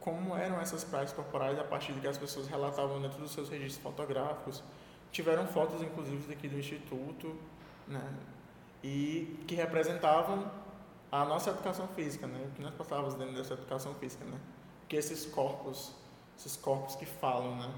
como 0.00 0.36
eram 0.36 0.60
essas 0.60 0.84
práticas 0.84 1.14
corporais 1.14 1.58
a 1.58 1.64
partir 1.64 1.92
de 1.94 2.00
que 2.00 2.06
as 2.06 2.18
pessoas 2.18 2.46
relatavam 2.46 3.00
dentro 3.00 3.18
dos 3.18 3.32
seus 3.32 3.48
registros 3.48 3.82
fotográficos. 3.82 4.62
Tiveram 5.10 5.46
fotos, 5.46 5.80
inclusive, 5.80 6.26
daqui 6.28 6.48
do 6.48 6.58
Instituto, 6.58 7.34
né? 7.88 8.02
E 8.82 9.42
que 9.46 9.54
representavam 9.54 10.50
a 11.10 11.24
nossa 11.24 11.50
educação 11.50 11.88
física, 11.88 12.26
né? 12.26 12.46
O 12.48 12.50
que 12.50 12.60
nós 12.60 12.74
passávamos 12.74 13.14
dentro 13.14 13.34
dessa 13.34 13.54
educação 13.54 13.94
física, 13.94 14.24
né? 14.24 14.38
Que 14.88 14.96
esses 14.96 15.24
corpos, 15.24 15.94
esses 16.38 16.56
corpos 16.56 16.96
que 16.96 17.06
falam, 17.06 17.56
né? 17.56 17.72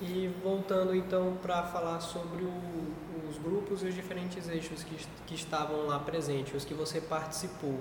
E 0.00 0.28
voltando 0.42 0.94
então 0.94 1.36
para 1.42 1.62
falar 1.64 2.00
sobre 2.00 2.42
o, 2.42 3.28
os 3.28 3.36
grupos 3.38 3.82
e 3.82 3.86
os 3.86 3.94
diferentes 3.94 4.48
eixos 4.48 4.82
que, 4.82 4.96
que 5.26 5.34
estavam 5.34 5.86
lá 5.86 5.98
presentes, 5.98 6.54
os 6.54 6.64
que 6.64 6.72
você 6.72 7.00
participou, 7.00 7.78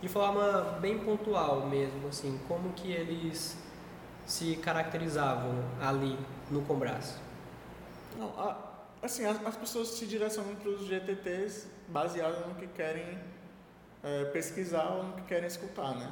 de 0.00 0.08
forma 0.08 0.78
bem 0.80 0.98
pontual 0.98 1.66
mesmo, 1.66 2.08
assim, 2.08 2.40
como 2.48 2.72
que 2.72 2.90
eles 2.90 3.58
se 4.24 4.56
caracterizavam 4.56 5.52
ali 5.80 6.18
no 6.50 6.62
Combras? 6.62 7.18
Não, 8.16 8.28
a, 8.38 8.56
assim, 9.02 9.24
as, 9.24 9.44
as, 9.44 9.56
pessoas 9.56 9.88
se 9.88 10.06
direcionam 10.06 10.54
para 10.54 10.70
os 10.70 10.86
GTTs 10.86 11.66
baseado 11.88 12.48
no 12.48 12.54
que 12.54 12.66
querem 12.68 13.18
é, 14.02 14.24
pesquisar 14.26 14.88
ou 14.90 15.04
no 15.04 15.12
que 15.14 15.22
querem 15.22 15.46
escutar, 15.46 15.94
né? 15.94 16.10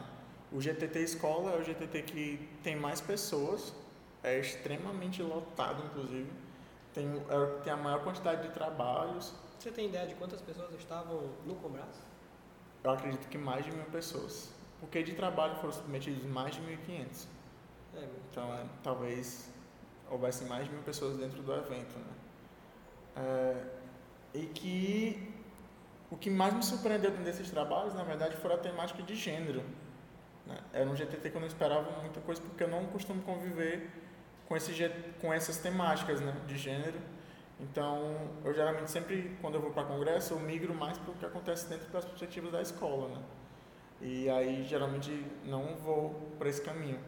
O 0.52 0.60
GTT 0.60 0.98
Escola 1.00 1.52
é 1.52 1.58
o 1.58 1.64
GTT 1.64 2.02
que 2.02 2.48
tem 2.62 2.76
mais 2.76 3.00
pessoas 3.00 3.72
é 4.22 4.38
extremamente 4.38 5.22
lotado, 5.22 5.84
inclusive. 5.84 6.30
Tem, 6.92 7.06
é, 7.06 7.60
tem 7.62 7.72
a 7.72 7.76
maior 7.76 8.02
quantidade 8.02 8.46
de 8.46 8.54
trabalhos. 8.54 9.34
Você 9.58 9.70
tem 9.70 9.88
ideia 9.88 10.06
de 10.06 10.14
quantas 10.14 10.40
pessoas 10.40 10.74
estavam 10.74 11.30
no 11.44 11.54
Combras? 11.56 12.02
Eu 12.82 12.90
acredito 12.90 13.28
que 13.28 13.38
mais 13.38 13.64
de 13.64 13.72
mil 13.72 13.84
pessoas. 13.86 14.50
Porque 14.80 15.02
de 15.02 15.14
trabalho 15.14 15.56
foram 15.56 15.72
submetidos 15.72 16.24
mais 16.24 16.54
de 16.54 16.60
1.500. 16.62 17.26
É, 17.94 18.04
então, 18.30 18.46
trabalho. 18.46 18.70
talvez 18.82 19.50
houvesse 20.10 20.44
mais 20.44 20.66
de 20.66 20.72
mil 20.72 20.82
pessoas 20.82 21.16
dentro 21.16 21.42
do 21.42 21.52
evento. 21.52 21.98
Né? 21.98 22.14
É, 23.16 23.64
e 24.34 24.46
que 24.46 25.34
o 26.10 26.16
que 26.16 26.30
mais 26.30 26.54
me 26.54 26.62
surpreendeu 26.62 27.10
desses 27.10 27.50
trabalhos, 27.50 27.94
na 27.94 28.04
verdade, 28.04 28.36
foi 28.36 28.52
a 28.52 28.58
temática 28.58 29.02
de 29.02 29.14
gênero. 29.14 29.62
Né? 30.46 30.56
Era 30.72 30.88
um 30.88 30.94
GTT 30.94 31.30
que 31.30 31.36
eu 31.36 31.40
não 31.40 31.48
esperava 31.48 31.90
muita 32.00 32.20
coisa, 32.20 32.40
porque 32.40 32.62
eu 32.62 32.68
não 32.68 32.86
costumo 32.86 33.22
conviver 33.22 33.90
com, 34.48 34.56
esse, 34.56 34.72
com 35.20 35.32
essas 35.32 35.58
temáticas 35.58 36.20
né, 36.20 36.34
de 36.46 36.56
gênero. 36.56 36.98
Então, 37.58 38.30
eu 38.44 38.52
geralmente 38.52 38.90
sempre, 38.90 39.36
quando 39.40 39.54
eu 39.54 39.60
vou 39.60 39.70
para 39.70 39.84
congresso, 39.84 40.34
eu 40.34 40.40
migro 40.40 40.74
mais 40.74 40.98
para 40.98 41.10
o 41.10 41.14
que 41.14 41.24
acontece 41.24 41.68
dentro 41.68 41.90
das 41.90 42.04
perspectivas 42.04 42.52
da 42.52 42.60
escola, 42.60 43.08
né? 43.08 43.22
E 44.00 44.28
aí, 44.28 44.62
geralmente, 44.64 45.24
não 45.44 45.74
vou 45.76 46.32
para 46.38 46.50
esse 46.50 46.60
caminho. 46.60 47.00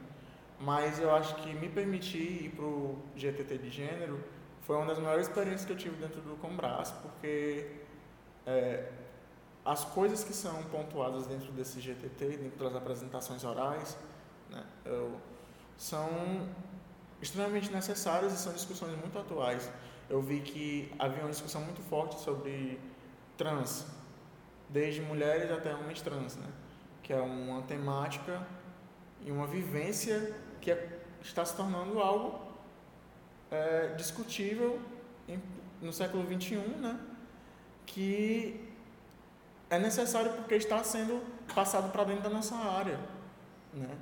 Mas 0.58 0.98
eu 0.98 1.14
acho 1.14 1.34
que 1.36 1.52
me 1.54 1.68
permitir 1.68 2.44
ir 2.44 2.48
para 2.50 2.64
o 2.64 2.98
GTT 3.14 3.58
de 3.58 3.70
gênero 3.70 4.24
foi 4.62 4.76
uma 4.76 4.86
das 4.86 4.98
maiores 4.98 5.28
experiências 5.28 5.64
que 5.64 5.72
eu 5.72 5.76
tive 5.76 5.96
dentro 5.96 6.20
do 6.20 6.36
Combras, 6.36 6.90
porque 6.90 7.70
é, 8.46 8.90
as 9.64 9.84
coisas 9.84 10.24
que 10.24 10.32
são 10.32 10.62
pontuadas 10.64 11.26
dentro 11.26 11.52
desse 11.52 11.80
GTT, 11.80 12.38
dentro 12.38 12.64
das 12.64 12.74
apresentações 12.74 13.44
orais, 13.44 13.96
né, 14.50 14.64
eu, 14.84 15.20
são 15.76 16.48
extremamente 17.20 17.70
necessárias 17.72 18.32
e 18.32 18.36
são 18.38 18.52
discussões 18.52 18.96
muito 18.98 19.18
atuais. 19.18 19.70
Eu 20.08 20.22
vi 20.22 20.40
que 20.40 20.92
havia 20.98 21.22
uma 21.22 21.30
discussão 21.30 21.60
muito 21.62 21.82
forte 21.82 22.18
sobre 22.20 22.80
trans, 23.36 23.86
desde 24.68 25.00
mulheres 25.00 25.50
até 25.50 25.74
homens 25.74 26.00
trans, 26.00 26.36
né? 26.36 26.46
que 27.02 27.12
é 27.12 27.20
uma 27.20 27.62
temática 27.62 28.46
e 29.24 29.30
uma 29.30 29.46
vivência 29.46 30.34
que 30.60 30.70
é, 30.70 31.00
está 31.22 31.44
se 31.44 31.56
tornando 31.56 32.00
algo 32.00 32.40
é, 33.50 33.94
discutível 33.94 34.80
em, 35.26 35.40
no 35.80 35.92
século 35.92 36.24
XXI, 36.26 36.56
né? 36.56 36.98
que 37.86 38.68
é 39.70 39.78
necessário 39.78 40.32
porque 40.32 40.54
está 40.54 40.82
sendo 40.82 41.22
passado 41.54 41.90
para 41.90 42.04
dentro 42.04 42.24
da 42.24 42.30
nossa 42.30 42.54
área. 42.54 42.98
Né? 43.72 43.96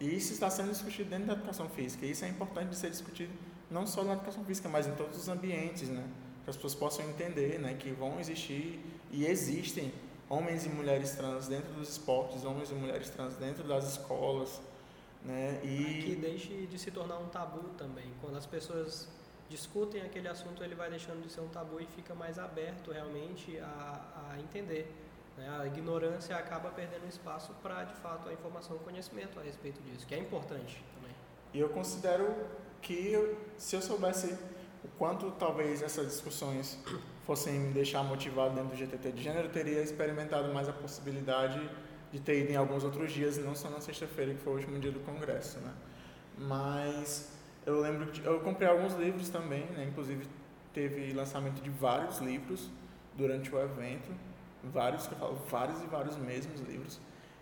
E 0.00 0.16
isso 0.16 0.32
está 0.32 0.48
sendo 0.48 0.70
discutido 0.70 1.10
dentro 1.10 1.26
da 1.26 1.34
educação 1.34 1.68
física. 1.68 2.06
E 2.06 2.12
isso 2.12 2.24
é 2.24 2.28
importante 2.28 2.70
de 2.70 2.76
ser 2.76 2.90
discutido 2.90 3.32
não 3.70 3.86
só 3.86 4.02
na 4.02 4.14
educação 4.14 4.44
física, 4.44 4.68
mas 4.68 4.86
em 4.86 4.94
todos 4.94 5.16
os 5.16 5.28
ambientes, 5.28 5.88
né? 5.88 6.04
Que 6.44 6.50
as 6.50 6.56
pessoas 6.56 6.74
possam 6.74 7.08
entender, 7.08 7.60
né? 7.60 7.74
Que 7.74 7.90
vão 7.92 8.18
existir 8.18 8.80
e 9.12 9.26
existem 9.26 9.92
homens 10.28 10.64
e 10.64 10.68
mulheres 10.68 11.12
trans 11.12 11.48
dentro 11.48 11.72
dos 11.74 11.90
esportes, 11.90 12.44
homens 12.44 12.70
e 12.70 12.74
mulheres 12.74 13.10
trans 13.10 13.34
dentro 13.36 13.64
das 13.64 13.84
escolas, 13.92 14.60
Né? 15.22 15.60
E... 15.62 16.02
Que 16.02 16.16
deixe 16.16 16.66
de 16.66 16.78
se 16.78 16.90
tornar 16.90 17.18
um 17.18 17.28
tabu 17.28 17.68
também. 17.76 18.10
Quando 18.22 18.38
as 18.38 18.46
pessoas 18.46 19.06
discutem 19.50 20.00
aquele 20.00 20.28
assunto, 20.28 20.64
ele 20.64 20.74
vai 20.74 20.88
deixando 20.88 21.22
de 21.22 21.30
ser 21.30 21.42
um 21.42 21.48
tabu 21.48 21.78
e 21.78 21.86
fica 21.86 22.14
mais 22.14 22.38
aberto 22.38 22.90
realmente 22.90 23.58
a, 23.58 24.30
a 24.32 24.40
entender. 24.40 24.90
Né? 25.36 25.48
A 25.60 25.66
ignorância 25.66 26.36
acaba 26.36 26.70
perdendo 26.70 27.06
espaço 27.08 27.52
para, 27.62 27.84
de 27.84 27.94
fato, 27.94 28.28
a 28.28 28.32
informação 28.32 28.76
e 28.76 28.78
o 28.78 28.82
conhecimento 28.82 29.38
a 29.38 29.42
respeito 29.42 29.80
disso, 29.82 30.06
que 30.06 30.14
é 30.14 30.18
importante 30.18 30.84
também. 30.94 31.14
E 31.52 31.60
eu 31.60 31.68
considero 31.68 32.34
que 32.80 33.36
se 33.58 33.76
eu 33.76 33.82
soubesse 33.82 34.36
o 34.84 34.88
quanto 34.98 35.30
talvez 35.32 35.82
essas 35.82 36.06
discussões 36.06 36.78
fossem 37.26 37.58
me 37.58 37.72
deixar 37.72 38.02
motivado 38.02 38.54
dentro 38.54 38.70
do 38.70 38.76
GTT 38.76 39.12
de 39.12 39.22
gênero, 39.22 39.48
eu 39.48 39.52
teria 39.52 39.82
experimentado 39.82 40.52
mais 40.52 40.68
a 40.68 40.72
possibilidade 40.72 41.60
de 42.12 42.20
ter 42.20 42.40
ido 42.40 42.52
em 42.52 42.56
alguns 42.56 42.82
outros 42.82 43.12
dias, 43.12 43.38
não 43.38 43.54
só 43.54 43.70
na 43.70 43.80
sexta-feira, 43.80 44.34
que 44.34 44.40
foi 44.40 44.52
o 44.52 44.56
último 44.56 44.78
dia 44.78 44.90
do 44.90 45.00
congresso, 45.00 45.58
né? 45.60 45.72
Mas 46.36 47.30
eu 47.66 47.80
lembro 47.80 48.06
que 48.06 48.24
eu 48.24 48.40
comprei 48.40 48.68
alguns 48.68 48.94
livros 48.94 49.28
também, 49.28 49.66
né? 49.66 49.84
Inclusive 49.84 50.26
teve 50.72 51.12
lançamento 51.12 51.60
de 51.60 51.70
vários 51.70 52.18
livros 52.18 52.68
durante 53.16 53.54
o 53.54 53.60
evento, 53.60 54.10
vários, 54.64 55.06
que 55.06 55.14
eu 55.14 55.18
falo, 55.18 55.34
vários 55.34 55.82
e 55.82 55.86
vários 55.86 56.16
mesmos 56.16 56.60
livros. 56.60 57.00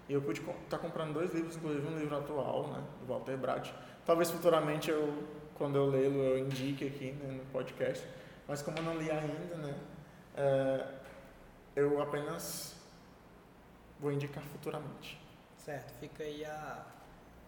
E 0.08 0.12
eu 0.12 0.22
pude 0.22 0.40
estar 0.40 0.54
tá 0.70 0.78
comprando 0.78 1.12
dois 1.14 1.32
livros, 1.34 1.56
inclusive 1.56 1.86
um 1.86 1.98
livro 1.98 2.16
atual, 2.16 2.68
né, 2.68 2.82
do 3.00 3.06
Walter 3.06 3.36
Bratt. 3.36 3.72
Talvez 4.06 4.30
futuramente 4.30 4.90
eu, 4.90 5.22
quando 5.54 5.76
eu 5.76 5.86
lê-lo, 5.86 6.18
eu 6.22 6.38
indique 6.38 6.86
aqui 6.86 7.12
né, 7.12 7.32
no 7.32 7.44
podcast. 7.52 8.06
Mas 8.46 8.62
como 8.62 8.78
eu 8.78 8.82
não 8.82 8.96
li 8.96 9.10
ainda, 9.10 9.56
né, 9.56 9.78
é, 10.36 10.94
eu 11.76 12.00
apenas 12.00 12.74
vou 14.00 14.10
indicar 14.10 14.42
futuramente. 14.44 15.20
Certo, 15.58 15.92
fica 15.98 16.22
aí 16.22 16.44
a, 16.44 16.86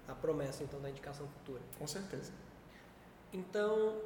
a 0.09 0.15
promessa 0.15 0.63
então 0.63 0.81
da 0.81 0.91
indicação 0.91 1.27
futura. 1.29 1.63
Com 1.79 1.87
certeza. 1.87 2.33
Então, 3.33 3.99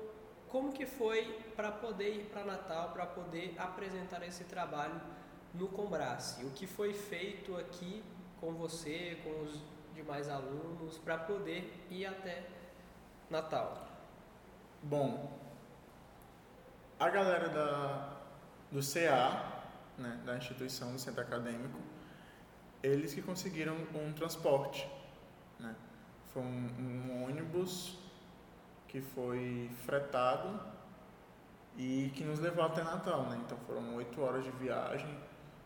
como 0.48 0.72
que 0.72 0.86
foi 0.86 1.24
para 1.56 1.72
poder 1.72 2.14
ir 2.14 2.26
para 2.26 2.44
Natal, 2.44 2.90
para 2.90 3.06
poder 3.06 3.56
apresentar 3.58 4.22
esse 4.22 4.44
trabalho 4.44 5.00
no 5.54 5.68
Combrace? 5.68 6.44
O 6.44 6.50
que 6.50 6.66
foi 6.66 6.92
feito 6.92 7.56
aqui 7.56 8.02
com 8.40 8.52
você, 8.52 9.18
com 9.22 9.42
os 9.42 9.62
demais 9.94 10.28
alunos, 10.28 10.98
para 10.98 11.16
poder 11.18 11.86
ir 11.90 12.06
até 12.06 12.46
Natal? 13.30 13.88
Bom, 14.82 15.32
a 16.98 17.08
galera 17.08 17.48
da, 17.48 18.16
do 18.70 18.80
CA, 18.80 19.62
né, 19.96 20.20
da 20.26 20.36
instituição 20.36 20.92
do 20.92 20.98
centro 20.98 21.22
acadêmico, 21.22 21.78
eles 22.82 23.14
que 23.14 23.22
conseguiram 23.22 23.76
um 23.94 24.12
transporte. 24.12 24.88
Né? 25.58 25.74
Foi 26.32 26.42
um, 26.42 26.68
um 26.78 27.24
ônibus 27.24 27.98
que 28.88 29.00
foi 29.00 29.70
fretado 29.84 30.60
e 31.76 32.12
que 32.14 32.22
nos 32.22 32.38
levou 32.38 32.64
até 32.64 32.82
Natal, 32.82 33.24
né? 33.24 33.40
Então 33.44 33.58
foram 33.66 33.96
oito 33.96 34.20
horas 34.20 34.44
de 34.44 34.50
viagem. 34.52 35.18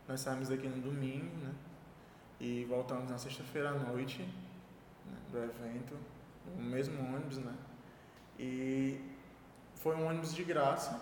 Nós 0.09 0.21
saímos 0.21 0.49
daqui 0.49 0.66
no 0.66 0.81
domingo, 0.81 1.37
né? 1.44 1.53
E 2.40 2.64
voltamos 2.64 3.11
na 3.11 3.18
sexta-feira 3.18 3.71
à 3.71 3.75
noite 3.75 4.23
né? 4.23 5.16
do 5.31 5.38
evento, 5.38 5.94
no 6.57 6.64
mesmo 6.64 6.99
ônibus, 7.14 7.38
né? 7.38 7.55
E 8.38 9.01
foi 9.75 9.94
um 9.97 10.07
ônibus 10.07 10.35
de 10.35 10.42
graça, 10.44 10.99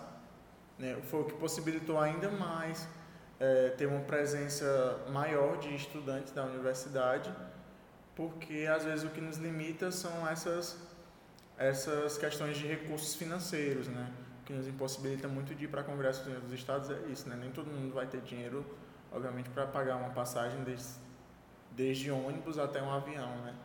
né? 0.77 0.99
Foi 1.03 1.21
o 1.21 1.23
que 1.23 1.35
possibilitou 1.35 1.99
ainda 1.99 2.29
mais 2.29 2.87
é, 3.39 3.69
ter 3.69 3.85
uma 3.85 4.01
presença 4.01 5.05
maior 5.09 5.57
de 5.57 5.73
estudantes 5.73 6.33
da 6.33 6.43
universidade, 6.43 7.33
porque 8.15 8.67
às 8.69 8.83
vezes 8.83 9.05
o 9.05 9.09
que 9.09 9.21
nos 9.21 9.37
limita 9.37 9.91
são 9.91 10.27
essas 10.27 10.85
essas 11.57 12.19
questões 12.19 12.55
de 12.55 12.67
recursos 12.67 13.15
financeiros, 13.15 13.87
né? 13.87 14.13
que 14.47 14.53
nos 14.53 14.65
impossibilita 14.65 15.27
muito 15.27 15.53
de 15.53 15.65
ir 15.65 15.67
para 15.67 15.83
congressos 15.83 16.25
dos 16.41 16.53
estados 16.53 16.89
é 16.89 16.97
isso, 17.11 17.27
né? 17.27 17.35
Nem 17.35 17.51
todo 17.51 17.67
mundo 17.69 17.93
vai 17.93 18.07
ter 18.07 18.21
dinheiro, 18.21 18.65
obviamente, 19.11 19.49
para 19.49 19.65
pagar 19.67 19.95
uma 19.97 20.09
passagem 20.09 20.63
desde, 20.63 20.99
desde 21.71 22.11
ônibus 22.11 22.57
até 22.57 22.81
um 22.81 22.91
avião, 22.91 23.35
né? 23.41 23.55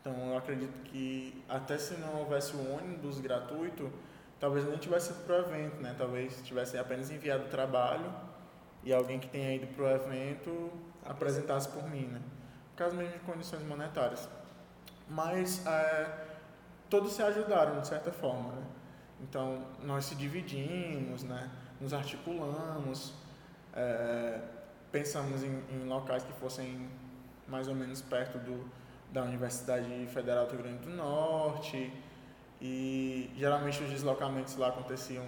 Então, 0.00 0.30
eu 0.30 0.36
acredito 0.36 0.82
que 0.84 1.44
até 1.48 1.76
se 1.76 1.94
não 1.94 2.20
houvesse 2.20 2.56
o 2.56 2.74
ônibus 2.74 3.20
gratuito, 3.20 3.92
talvez 4.38 4.64
nem 4.64 4.78
tivesse 4.78 5.10
ido 5.10 5.20
para 5.24 5.36
o 5.36 5.38
evento, 5.40 5.82
né? 5.82 5.94
Talvez 5.96 6.40
tivesse 6.42 6.78
apenas 6.78 7.10
enviado 7.10 7.44
o 7.44 7.48
trabalho 7.48 8.10
e 8.82 8.92
alguém 8.92 9.18
que 9.18 9.28
tenha 9.28 9.54
ido 9.54 9.66
para 9.68 9.84
o 9.84 9.88
evento 9.88 10.72
apresentasse 11.04 11.68
por 11.68 11.88
mim, 11.88 12.06
né? 12.06 12.20
Por 12.70 12.76
causa 12.76 12.96
mesmo 12.96 13.12
de 13.12 13.18
condições 13.20 13.62
monetárias. 13.62 14.28
Mas 15.08 15.66
é, 15.66 16.26
todos 16.88 17.12
se 17.12 17.22
ajudaram 17.22 17.80
de 17.80 17.88
certa 17.88 18.10
forma, 18.10 18.52
né? 18.52 18.62
Então 19.20 19.62
nós 19.82 20.06
se 20.06 20.14
dividimos, 20.14 21.22
né? 21.22 21.50
Nos 21.78 21.92
articulamos, 21.92 23.12
é, 23.74 24.40
pensamos 24.90 25.42
em, 25.42 25.62
em, 25.70 25.86
locais 25.86 26.22
que 26.24 26.32
fossem 26.34 26.88
mais 27.46 27.68
ou 27.68 27.74
menos 27.74 28.02
perto 28.02 28.38
do, 28.38 28.64
da 29.12 29.22
Universidade 29.22 30.06
Federal 30.08 30.46
do 30.46 30.52
Rio 30.52 30.62
Grande 30.62 30.78
do 30.84 30.90
Norte 30.90 31.92
e 32.60 33.30
geralmente 33.36 33.82
os 33.82 33.90
deslocamentos 33.90 34.56
lá 34.56 34.68
aconteciam 34.68 35.24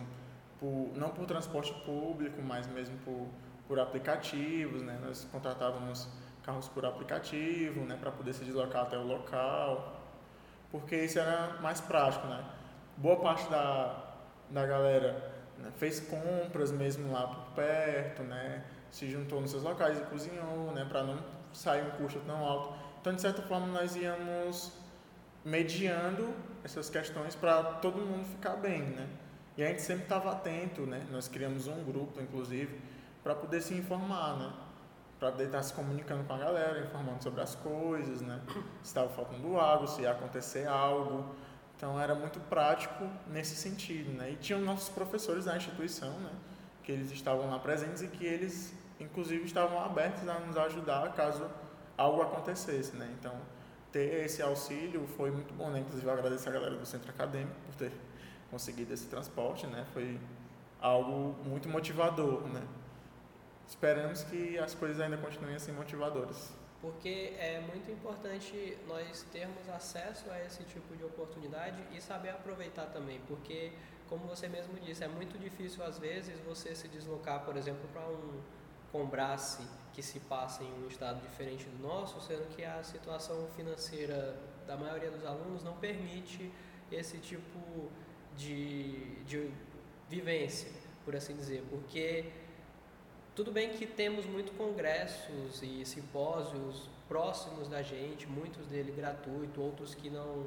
por, 0.58 0.90
não 0.94 1.10
por 1.10 1.26
transporte 1.26 1.72
público, 1.84 2.40
mas 2.42 2.66
mesmo 2.66 2.96
por, 2.98 3.26
por 3.66 3.80
aplicativos, 3.80 4.82
né? 4.82 4.98
Nós 5.02 5.26
contratávamos 5.32 6.08
carros 6.42 6.68
por 6.68 6.84
aplicativo, 6.84 7.80
né? 7.80 7.96
Para 7.98 8.10
poder 8.12 8.32
se 8.32 8.44
deslocar 8.44 8.82
até 8.82 8.96
o 8.96 9.06
local 9.06 10.02
porque 10.72 10.96
isso 11.04 11.18
era 11.18 11.58
mais 11.60 11.80
prático, 11.82 12.26
né? 12.26 12.42
Boa 12.96 13.20
parte 13.20 13.48
da, 13.50 13.94
da 14.50 14.66
galera 14.66 15.31
né, 15.62 15.70
fez 15.76 16.00
compras 16.00 16.70
mesmo 16.70 17.12
lá 17.12 17.26
por 17.26 17.54
perto, 17.54 18.22
né? 18.22 18.64
Se 18.90 19.10
juntou 19.10 19.40
nos 19.40 19.50
seus 19.50 19.62
locais 19.62 19.98
e 19.98 20.02
cozinhou, 20.02 20.72
né? 20.72 20.84
Para 20.84 21.02
não 21.02 21.18
sair 21.52 21.82
um 21.86 21.90
custo 21.92 22.20
tão 22.26 22.44
alto. 22.44 22.74
Então, 23.00 23.14
de 23.14 23.20
certa 23.20 23.40
forma, 23.42 23.66
nós 23.68 23.96
íamos 23.96 24.72
mediando 25.44 26.34
essas 26.62 26.90
questões 26.90 27.34
para 27.34 27.62
todo 27.74 27.98
mundo 27.98 28.24
ficar 28.26 28.56
bem, 28.56 28.82
né? 28.82 29.08
E 29.56 29.62
a 29.62 29.68
gente 29.68 29.82
sempre 29.82 30.04
estava 30.04 30.32
atento, 30.32 30.82
né? 30.82 31.06
Nós 31.10 31.28
criamos 31.28 31.66
um 31.66 31.82
grupo, 31.84 32.20
inclusive, 32.20 32.78
para 33.22 33.34
poder 33.34 33.60
se 33.62 33.74
informar, 33.74 34.36
né? 34.36 34.52
para 35.22 35.30
poder 35.30 35.44
estar 35.44 35.62
se 35.62 35.72
comunicando 35.72 36.24
com 36.24 36.34
a 36.34 36.38
galera, 36.38 36.80
informando 36.80 37.22
sobre 37.22 37.40
as 37.40 37.54
coisas, 37.54 38.20
né? 38.20 38.40
Se 38.82 38.88
estava 38.88 39.08
faltando 39.10 39.56
água, 39.56 39.86
se 39.86 40.02
ia 40.02 40.10
acontecer 40.10 40.66
algo. 40.66 41.32
Então 41.82 42.00
era 42.00 42.14
muito 42.14 42.38
prático 42.38 43.10
nesse 43.26 43.56
sentido, 43.56 44.12
né? 44.12 44.30
E 44.30 44.36
tinham 44.36 44.60
nossos 44.60 44.88
professores 44.88 45.46
da 45.46 45.56
instituição, 45.56 46.12
né? 46.20 46.30
Que 46.84 46.92
eles 46.92 47.10
estavam 47.10 47.50
lá 47.50 47.58
presentes 47.58 48.02
e 48.02 48.06
que 48.06 48.24
eles, 48.24 48.72
inclusive, 49.00 49.44
estavam 49.44 49.80
abertos 49.80 50.28
a 50.28 50.38
nos 50.38 50.56
ajudar 50.56 51.12
caso 51.12 51.50
algo 51.98 52.22
acontecesse, 52.22 52.94
né? 52.94 53.12
Então 53.18 53.34
ter 53.90 54.24
esse 54.24 54.40
auxílio 54.40 55.08
foi 55.16 55.32
muito 55.32 55.52
bom, 55.54 55.70
né? 55.70 55.80
Inclusive 55.80 56.06
eu 56.06 56.12
agradeço 56.12 56.48
a 56.48 56.52
galera 56.52 56.76
do 56.76 56.86
centro 56.86 57.10
acadêmico 57.10 57.56
por 57.66 57.74
ter 57.74 57.90
conseguido 58.48 58.94
esse 58.94 59.08
transporte, 59.08 59.66
né? 59.66 59.84
Foi 59.92 60.20
algo 60.80 61.34
muito 61.44 61.68
motivador, 61.68 62.46
né? 62.46 62.62
esperamos 63.66 64.22
que 64.24 64.56
as 64.56 64.74
coisas 64.74 65.00
ainda 65.00 65.16
continuem 65.16 65.56
assim 65.56 65.72
motivadoras. 65.72 66.61
Porque 66.82 67.32
é 67.38 67.60
muito 67.60 67.92
importante 67.92 68.76
nós 68.88 69.24
termos 69.30 69.68
acesso 69.68 70.28
a 70.32 70.44
esse 70.44 70.64
tipo 70.64 70.96
de 70.96 71.04
oportunidade 71.04 71.80
e 71.96 72.00
saber 72.00 72.30
aproveitar 72.30 72.86
também, 72.86 73.20
porque, 73.28 73.72
como 74.08 74.26
você 74.26 74.48
mesmo 74.48 74.74
disse, 74.80 75.04
é 75.04 75.08
muito 75.08 75.38
difícil 75.38 75.84
às 75.84 75.96
vezes 75.96 76.40
você 76.40 76.74
se 76.74 76.88
deslocar, 76.88 77.44
por 77.44 77.56
exemplo, 77.56 77.88
para 77.92 78.04
um 78.08 78.42
combrace 78.90 79.62
que 79.92 80.02
se 80.02 80.18
passa 80.20 80.64
em 80.64 80.84
um 80.84 80.88
estado 80.88 81.20
diferente 81.22 81.64
do 81.66 81.80
nosso, 81.80 82.20
sendo 82.20 82.48
que 82.56 82.64
a 82.64 82.82
situação 82.82 83.46
financeira 83.54 84.36
da 84.66 84.76
maioria 84.76 85.10
dos 85.10 85.24
alunos 85.24 85.62
não 85.62 85.76
permite 85.76 86.52
esse 86.90 87.18
tipo 87.18 87.90
de, 88.36 89.22
de 89.24 89.52
vivência, 90.08 90.70
por 91.04 91.14
assim 91.14 91.36
dizer, 91.36 91.62
porque 91.70 92.26
tudo 93.34 93.50
bem 93.50 93.70
que 93.70 93.86
temos 93.86 94.26
muitos 94.26 94.54
congressos 94.56 95.62
e 95.62 95.84
simpósios 95.86 96.90
próximos 97.08 97.66
da 97.66 97.82
gente, 97.82 98.26
muitos 98.26 98.66
deles 98.66 98.94
gratuitos, 98.94 99.56
outros 99.56 99.94
que 99.94 100.10
não 100.10 100.46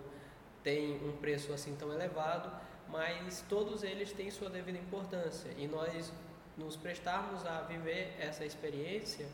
têm 0.64 0.96
um 1.04 1.18
preço 1.18 1.52
assim 1.52 1.76
tão 1.76 1.92
elevado, 1.92 2.52
mas 2.88 3.44
todos 3.50 3.84
eles 3.84 4.12
têm 4.14 4.30
sua 4.30 4.50
devida 4.50 4.78
importância 4.78 5.50
e 5.58 5.68
nós 5.68 6.14
nos 6.56 6.76
prestarmos 6.76 7.46
a 7.46 7.62
viver 7.62 8.16
essa 8.20 8.46
experiência 8.46 9.28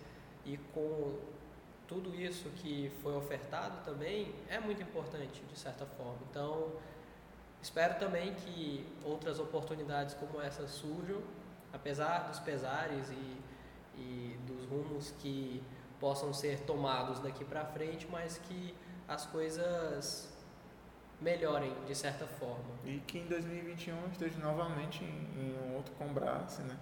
e 0.46 0.58
com 0.74 1.20
tudo 1.88 2.16
isso 2.16 2.50
que 2.52 2.90
foi 3.04 3.14
ofertado 3.16 3.84
também 3.84 4.34
é 4.48 4.60
muito 4.60 4.82
importante 4.82 5.44
de 5.44 5.60
certa 5.60 5.86
forma. 5.86 6.20
Então, 6.30 6.72
espero 7.62 8.00
também 8.00 8.34
que 8.34 8.86
outras 9.04 9.40
oportunidades 9.40 10.14
como 10.16 10.42
essa 10.42 10.66
surjam 10.70 11.22
apesar 11.74 12.28
dos 12.28 12.40
pesares 12.40 13.10
e, 13.10 13.42
e 13.98 14.40
dos 14.46 14.66
rumos 14.66 15.14
que 15.20 15.64
possam 16.00 16.34
ser 16.34 16.62
tomados 16.62 17.20
daqui 17.20 17.46
para 17.46 17.64
frente, 17.66 18.08
mas 18.10 18.38
que 18.40 18.76
as 19.08 19.26
coisas 19.26 20.32
melhorem 21.22 21.74
de 21.86 21.96
certa 21.96 22.26
forma. 22.26 22.74
E 22.84 23.00
que 23.00 23.20
em 23.20 23.28
2021 23.28 24.08
esteja 24.12 24.40
novamente 24.40 25.04
em, 25.04 25.08
em 25.40 25.60
um 25.64 25.76
outro 25.76 25.94
Combrace, 25.94 26.62
né? 26.64 26.78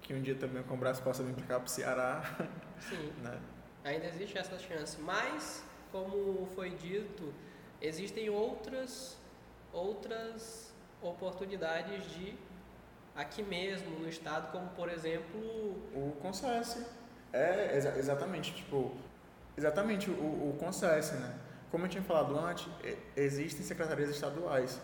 Que 0.00 0.14
um 0.14 0.22
dia 0.22 0.34
também 0.34 0.62
o 0.62 0.64
Combrace 0.64 1.02
possa 1.02 1.22
vir 1.22 1.34
para 1.34 1.46
cá 1.46 1.56
para 1.56 1.66
o 1.66 1.68
Ceará. 1.68 2.22
Sim. 2.80 3.12
Né? 3.22 3.38
Ainda 3.84 4.06
existe 4.06 4.38
essa 4.38 4.58
chance. 4.58 4.98
Mas, 5.00 5.62
como 5.92 6.46
foi 6.54 6.70
dito, 6.70 7.32
existem 7.80 8.30
outras, 8.30 9.18
outras 9.72 10.72
oportunidades 11.02 12.10
de 12.12 12.34
aqui 13.20 13.42
mesmo 13.42 13.90
no 13.98 14.08
estado, 14.08 14.50
como 14.50 14.68
por 14.70 14.88
exemplo. 14.88 15.40
O 15.94 16.16
Consesse. 16.20 16.84
É, 17.32 17.76
exa 17.76 17.96
exatamente, 17.96 18.54
tipo, 18.54 18.92
exatamente 19.56 20.10
o, 20.10 20.14
o 20.14 20.56
Consesse, 20.58 21.14
né? 21.14 21.34
Como 21.70 21.84
eu 21.84 21.88
tinha 21.88 22.02
falado 22.02 22.36
antes, 22.38 22.66
existem 23.16 23.64
secretarias 23.64 24.10
estaduais, 24.10 24.80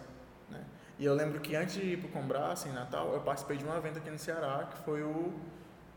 né? 0.48 0.64
E 0.98 1.04
eu 1.04 1.14
lembro 1.14 1.40
que 1.40 1.56
antes 1.56 1.74
de 1.74 1.82
ir 1.82 1.98
para 1.98 2.08
o 2.08 2.12
Combrace, 2.12 2.68
em 2.68 2.72
Natal, 2.72 3.12
eu 3.12 3.20
participei 3.20 3.56
de 3.56 3.64
um 3.64 3.76
evento 3.76 3.98
aqui 3.98 4.10
no 4.10 4.18
Ceará, 4.18 4.68
que 4.70 4.78
foi 4.84 5.02
o, 5.02 5.34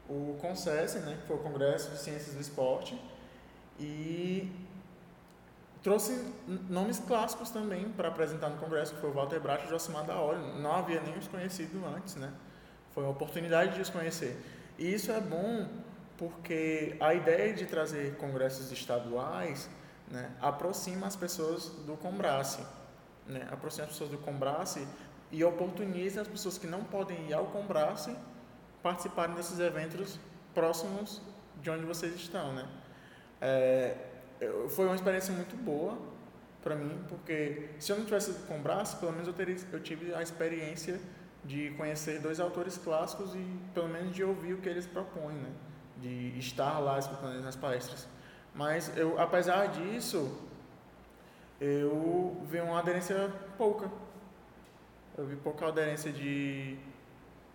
o 0.09 0.37
Consesse, 0.41 0.99
né? 0.99 1.17
Que 1.21 1.27
foi 1.27 1.35
o 1.35 1.39
Congresso 1.39 1.91
de 1.91 1.99
Ciências 1.99 2.33
do 2.33 2.41
Esporte. 2.41 2.99
E 3.79 4.51
trouxe 5.81 6.33
nomes 6.69 6.99
clássicos 6.99 7.49
também 7.49 7.89
para 7.89 8.09
apresentar 8.09 8.49
no 8.49 8.57
congresso, 8.57 8.93
que 8.95 9.01
foi 9.01 9.09
o 9.09 9.13
Walter 9.13 9.39
Bracho 9.39 9.65
e 9.65 9.67
o 9.67 9.69
Josimar 9.69 10.05
da 10.05 10.15
Hora. 10.15 10.37
Não 10.37 10.73
havia 10.73 11.01
nem 11.01 11.17
os 11.17 11.27
conhecido 11.27 11.85
antes, 11.85 12.15
né? 12.15 12.31
Foi 12.93 13.03
uma 13.03 13.11
oportunidade 13.11 13.75
de 13.75 13.81
os 13.81 13.89
conhecer. 13.89 14.37
E 14.77 14.93
isso 14.93 15.11
é 15.11 15.19
bom 15.19 15.67
porque 16.17 16.97
a 16.99 17.13
ideia 17.13 17.53
de 17.53 17.65
trazer 17.65 18.15
congressos 18.17 18.71
estaduais 18.71 19.69
né, 20.09 20.31
aproxima 20.41 21.07
as 21.07 21.15
pessoas 21.15 21.69
do 21.85 21.95
Combrace, 21.95 22.61
né, 23.25 23.47
aproxima 23.51 23.85
as 23.85 23.91
pessoas 23.91 24.09
do 24.09 24.17
Combrace 24.17 24.85
e 25.31 25.43
oportuniza 25.43 26.21
as 26.21 26.27
pessoas 26.27 26.57
que 26.57 26.67
não 26.67 26.83
podem 26.83 27.29
ir 27.29 27.33
ao 27.33 27.45
Combrace 27.45 28.13
participarem 28.83 29.35
desses 29.35 29.59
eventos 29.59 30.19
próximos 30.53 31.21
de 31.61 31.69
onde 31.69 31.85
vocês 31.85 32.13
estão, 32.15 32.53
né? 32.53 32.67
É, 33.41 33.95
foi 34.69 34.85
uma 34.85 34.95
experiência 34.95 35.33
muito 35.33 35.55
boa 35.57 35.97
para 36.61 36.75
mim, 36.75 37.03
porque 37.07 37.69
se 37.79 37.91
eu 37.91 37.97
não 37.97 38.05
tivesse 38.05 38.31
ido 38.31 38.47
com 38.47 38.61
braço, 38.61 38.97
pelo 38.97 39.11
menos 39.11 39.27
eu, 39.27 39.33
teria, 39.33 39.55
eu 39.71 39.79
tive 39.79 40.13
a 40.13 40.21
experiência 40.21 40.99
de 41.43 41.71
conhecer 41.71 42.19
dois 42.19 42.39
autores 42.39 42.77
clássicos 42.77 43.33
e 43.33 43.59
pelo 43.73 43.87
menos 43.87 44.13
de 44.13 44.23
ouvir 44.23 44.53
o 44.53 44.57
que 44.57 44.67
eles 44.67 44.85
propõem, 44.85 45.35
né? 45.35 45.51
de 45.97 46.37
estar 46.37 46.79
lá 46.79 46.97
escutando 46.99 47.33
eles 47.33 47.43
nas 47.43 47.55
palestras. 47.55 48.07
Mas 48.53 48.95
eu, 48.97 49.19
apesar 49.19 49.67
disso, 49.67 50.37
eu 51.59 52.41
vi 52.49 52.59
uma 52.59 52.79
aderência 52.79 53.31
pouca. 53.57 53.89
Eu 55.17 55.25
vi 55.25 55.35
pouca 55.35 55.67
aderência 55.67 56.11
de, 56.11 56.77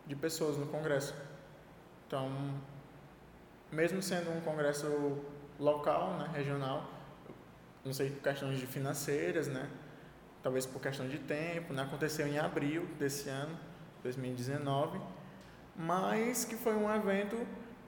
de 0.07 0.14
pessoas 0.14 0.57
no 0.57 0.66
congresso. 0.66 1.14
Então, 2.07 2.30
mesmo 3.72 4.03
sendo 4.03 4.30
um 4.30 4.41
congresso 4.41 4.87
local, 5.59 6.14
né, 6.14 6.30
regional, 6.34 6.88
não 7.84 7.92
sei 7.92 8.11
por 8.11 8.22
questões 8.22 8.59
de 8.59 8.66
financeiras, 8.66 9.46
né, 9.48 9.68
talvez 10.42 10.66
por 10.66 10.80
questão 10.80 11.09
de 11.09 11.18
tempo, 11.18 11.72
né, 11.72 11.82
aconteceu 11.82 12.26
em 12.26 12.38
abril 12.38 12.86
desse 12.98 13.28
ano, 13.28 13.57
2019, 14.02 15.00
mas 15.76 16.44
que 16.44 16.57
foi 16.57 16.74
um 16.74 16.92
evento 16.92 17.46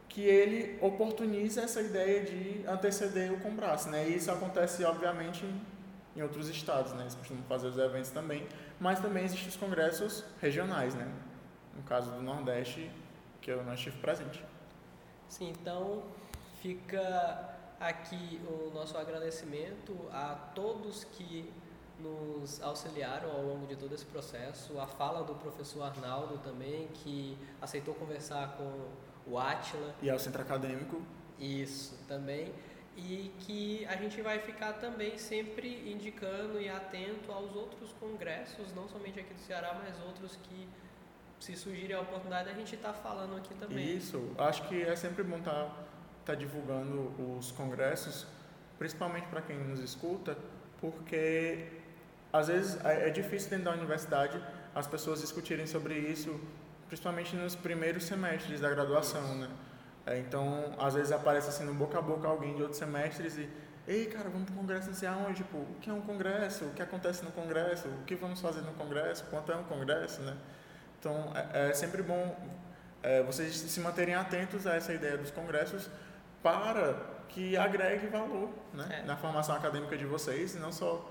que 0.09 0.23
ele 0.23 0.79
oportuniza 0.81 1.63
essa 1.63 1.81
ideia 1.81 2.25
de 2.25 2.67
anteceder 2.67 3.33
o 3.33 3.41
Combrace, 3.41 3.89
né, 3.89 4.09
e 4.09 4.17
isso 4.17 4.31
acontece 4.31 4.85
obviamente 4.85 5.45
em, 5.45 5.61
em 6.17 6.23
outros 6.23 6.49
estados, 6.49 6.93
né, 6.93 7.03
eles 7.03 7.15
costumam 7.15 7.43
fazer 7.45 7.67
os 7.67 7.79
eventos 7.79 8.11
também, 8.11 8.47
mas 8.79 9.01
também 9.01 9.25
existem 9.25 9.49
os 9.49 9.57
congressos 9.57 10.25
regionais, 10.41 10.95
né, 10.95 11.11
no 11.75 11.83
caso 11.83 12.11
do 12.11 12.23
Nordeste, 12.23 12.91
que 13.41 13.51
eu 13.51 13.63
não 13.63 13.75
estive 13.75 13.99
presente. 13.99 14.43
Sim, 15.29 15.51
então 15.51 16.03
fica 16.63 17.56
aqui 17.81 18.41
o 18.49 18.71
nosso 18.75 18.97
agradecimento 18.97 19.97
a 20.13 20.35
todos 20.55 21.05
que 21.05 21.53
nos 21.99 22.61
auxiliaram 22.63 23.31
ao 23.31 23.43
longo 23.43 23.67
de 23.67 23.77
todo 23.77 23.95
esse 23.95 24.05
processo, 24.05 24.79
a 24.79 24.87
fala 24.87 25.23
do 25.25 25.35
professor 25.35 25.83
Arnaldo 25.83 26.39
também, 26.39 26.89
que 26.89 27.37
aceitou 27.61 27.95
conversar 27.95 28.57
com 28.57 28.89
o 29.27 29.39
Átila. 29.39 29.95
E 30.03 30.11
ao 30.11 30.19
Centro 30.19 30.43
Acadêmico. 30.43 31.03
Isso, 31.39 31.99
também. 32.07 32.53
E 32.97 33.33
que 33.41 33.85
a 33.87 33.97
gente 33.97 34.23
vai 34.23 34.39
ficar 34.39 34.75
também 34.75 35.19
sempre 35.19 35.91
indicando 35.91 36.61
e 36.61 36.69
atento 36.69 37.31
aos 37.31 37.55
outros 37.55 37.93
congressos, 37.95 38.75
não 38.75 38.89
somente 38.89 39.21
aqui 39.21 39.35
do 39.35 39.41
Ceará, 39.41 39.79
mas 39.83 40.01
outros 40.03 40.37
que, 40.37 40.69
se 41.39 41.55
surgirem 41.55 41.95
a 41.95 42.01
oportunidade, 42.01 42.49
a 42.49 42.55
gente 42.55 42.75
está 42.75 42.93
falando 42.93 43.37
aqui 43.37 43.55
também. 43.55 43.97
Isso, 43.97 44.33
acho 44.39 44.67
que 44.69 44.83
é 44.83 44.97
sempre 44.97 45.23
bom 45.23 45.37
estar 45.37 45.71
tá 46.27 46.33
está 46.33 46.35
divulgando 46.35 47.13
os 47.39 47.53
congressos, 47.53 48.27
principalmente 48.79 49.29
para 49.29 49.41
quem 49.41 49.57
nos 49.57 49.79
escuta, 49.79 50.37
porque 50.81 51.69
às 52.33 52.49
vezes 52.49 52.85
é, 52.85 53.09
é 53.09 53.11
difícil 53.11 53.51
dentro 53.51 53.67
da 53.67 53.73
universidade 53.73 54.41
as 54.75 54.89
pessoas 54.89 55.21
discutirem 55.21 55.67
sobre 55.67 55.95
isso, 55.95 56.39
principalmente 56.89 57.37
nos 57.37 57.55
primeiros 57.55 58.05
semestres 58.05 58.61
da 58.61 58.69
graduação, 58.69 59.37
né? 59.37 59.49
É, 60.05 60.19
então, 60.19 60.75
às 60.79 60.95
vezes 60.95 61.13
aparece 61.13 61.49
assim 61.49 61.65
no 61.65 61.75
boca 61.75 61.99
a 61.99 62.03
boca 62.03 62.27
alguém 62.29 62.55
de 62.55 62.63
outros 62.63 62.79
semestres 62.79 63.39
e 63.39 63.49
Ei, 63.89 64.07
cara, 64.07 64.29
vamos 64.29 64.47
para 64.47 64.55
o 64.55 64.57
congresso 64.57 64.89
não 64.89 64.95
sei 64.97 65.09
aonde, 65.09 65.35
tipo, 65.35 65.59
o 65.59 65.77
que 65.81 65.89
é 65.89 65.93
um 65.93 66.01
congresso? 66.01 66.65
O 66.65 66.71
que 66.73 66.83
acontece 66.83 67.25
no 67.25 67.31
congresso? 67.31 67.87
O 67.87 68.03
que 68.05 68.17
vamos 68.17 68.41
fazer 68.41 68.63
no 68.63 68.73
congresso? 68.73 69.23
Quanto 69.31 69.53
é 69.53 69.55
um 69.55 69.63
congresso, 69.63 70.23
né? 70.23 70.37
Então, 70.99 71.33
é, 71.53 71.71
é 71.71 71.73
sempre 71.73 72.03
bom 72.03 72.37
é, 73.07 73.23
vocês 73.23 73.55
se 73.55 73.79
manterem 73.79 74.17
atentos 74.17 74.67
a 74.67 74.75
essa 74.75 74.93
ideia 74.93 75.17
dos 75.17 75.31
congressos, 75.31 75.89
para 76.47 76.95
que 77.29 77.57
agregue 77.57 78.07
valor 78.07 78.49
né, 78.73 79.01
é. 79.01 79.03
na 79.05 79.17
formação 79.17 79.57
acadêmica 79.57 79.97
de 79.97 80.07
vocês, 80.07 80.55
e 80.55 80.61
não 80.61 80.71
só 80.71 81.11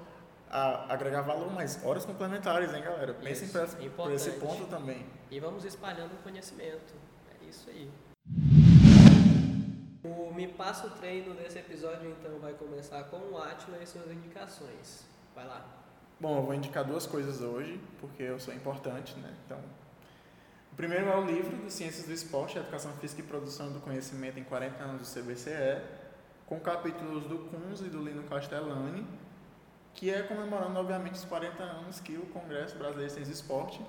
agregar 0.88 1.24
valor, 1.24 1.52
mas 1.52 1.84
horas 1.84 2.06
complementares, 2.06 2.74
hein, 2.74 2.82
galera? 2.82 3.14
Pensem 3.16 3.50
por, 3.50 4.06
por 4.06 4.12
esse 4.14 4.32
ponto 4.32 4.66
também. 4.68 5.06
E 5.30 5.38
vamos 5.42 5.66
espalhando 5.66 6.14
o 6.14 6.24
conhecimento. 6.24 6.94
É 7.42 7.50
isso 7.50 7.70
aí. 7.70 7.92
O 10.06 10.34
Me 10.34 10.48
Passa 10.48 10.88
o 10.88 10.92
Treino 10.92 11.34
desse 11.34 11.60
episódio, 11.60 12.10
então, 12.10 12.40
vai 12.40 12.54
começar 12.54 13.04
com 13.06 13.18
o 13.18 13.38
Atila 13.38 13.80
e 13.84 13.86
suas 13.86 14.10
indicações. 14.10 15.06
Vai 15.36 15.46
lá. 15.46 15.66
Bom, 16.18 16.38
eu 16.38 16.44
vou 16.44 16.54
indicar 16.54 16.86
duas 16.86 17.06
coisas 17.06 17.42
hoje, 17.42 17.78
porque 18.00 18.24
eu 18.24 18.40
sou 18.40 18.54
importante, 18.54 19.14
né? 19.18 19.34
Então, 19.46 19.60
o 20.76 20.78
primeiro 20.78 21.08
é 21.08 21.16
o 21.16 21.24
livro 21.24 21.56
de 21.56 21.72
Ciências 21.72 22.06
do 22.06 22.12
Esporte, 22.12 22.58
Educação 22.58 22.92
Física 22.96 23.22
e 23.22 23.24
Produção 23.24 23.72
do 23.72 23.80
Conhecimento 23.80 24.38
em 24.38 24.44
40 24.44 24.84
anos 24.84 25.08
do 25.08 25.22
CBCE, 25.22 25.82
com 26.46 26.60
capítulos 26.60 27.24
do 27.28 27.38
Kunz 27.50 27.80
e 27.80 27.86
do 27.86 28.04
Lino 28.04 28.24
Castellani, 28.24 29.08
que 29.94 30.10
é 30.10 30.22
comemorando, 30.24 30.78
obviamente, 30.78 31.14
os 31.14 31.24
40 31.24 31.64
anos 31.64 32.02
que 32.02 32.18
o 32.18 32.26
Congresso 32.26 32.78
Brasileiro 32.78 33.08
de 33.08 33.14
Ciências 33.14 33.40
do 33.40 33.42
Esporte 33.42 33.82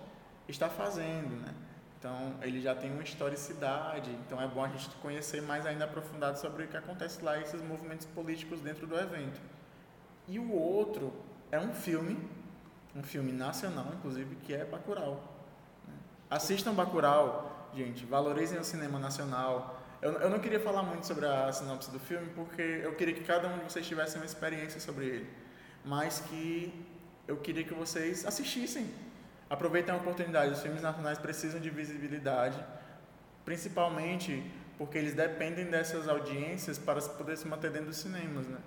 está 0.47 0.69
fazendo, 0.69 1.35
né? 1.45 1.53
Então, 1.99 2.37
ele 2.41 2.61
já 2.61 2.73
tem 2.73 2.93
uma 2.93 3.03
historicidade, 3.03 4.13
então 4.25 4.41
é 4.41 4.47
bom 4.47 4.63
a 4.63 4.69
gente 4.69 4.89
conhecer 4.99 5.43
mais 5.43 5.67
ainda 5.67 5.87
aprofundado 5.87 6.39
sobre 6.39 6.67
o 6.67 6.69
que 6.69 6.77
acontece 6.77 7.21
lá 7.21 7.37
e 7.37 7.43
esses 7.43 7.61
movimentos 7.63 8.07
políticos 8.07 8.61
dentro 8.61 8.87
do 8.87 8.97
evento. 8.97 9.41
E 10.29 10.39
o 10.39 10.53
outro 10.53 11.13
é 11.51 11.59
um 11.59 11.75
filme, 11.75 12.17
um 12.95 13.03
filme 13.03 13.33
nacional, 13.33 13.89
inclusive, 13.93 14.37
que 14.37 14.55
é 14.55 14.65
Bacurau 14.65 15.36
Assistam 16.29 16.75
Bacurau, 16.75 17.71
gente, 17.73 18.05
valorizem 18.05 18.59
o 18.59 18.65
cinema 18.65 18.99
nacional. 18.99 19.81
Eu, 20.03 20.13
eu 20.15 20.29
não 20.29 20.41
queria 20.41 20.59
falar 20.59 20.83
muito 20.83 21.07
sobre 21.07 21.25
a 21.25 21.53
sinopse 21.53 21.89
do 21.91 22.01
filme, 22.01 22.29
porque 22.35 22.63
eu 22.83 22.97
queria 22.97 23.15
que 23.15 23.23
cada 23.23 23.47
um 23.49 23.59
de 23.59 23.65
vocês 23.65 23.87
tivesse 23.87 24.17
uma 24.17 24.25
experiência 24.25 24.81
sobre 24.81 25.07
ele. 25.07 25.31
Mas 25.85 26.19
que 26.19 26.85
eu 27.29 27.37
queria 27.37 27.63
que 27.63 27.75
vocês 27.75 28.27
assistissem. 28.27 28.91
Aproveitem 29.49 29.95
a 29.95 29.99
oportunidade. 29.99 30.53
Os 30.53 30.61
filmes 30.61 30.83
nacionais 30.83 31.17
precisam 31.17 31.61
de 31.61 31.71
visibilidade, 31.71 32.59
principalmente 33.45 34.51
porque 34.77 34.99
eles 34.99 35.15
dependem 35.15 35.67
dessas 35.67 36.09
audiências 36.09 36.77
para 36.77 37.01
poder 37.01 37.39
se 37.39 37.47
manter 37.47 37.71
dentro 37.71 37.87
dos 37.87 37.99
cinemas, 37.99 38.49
né? 38.49 38.59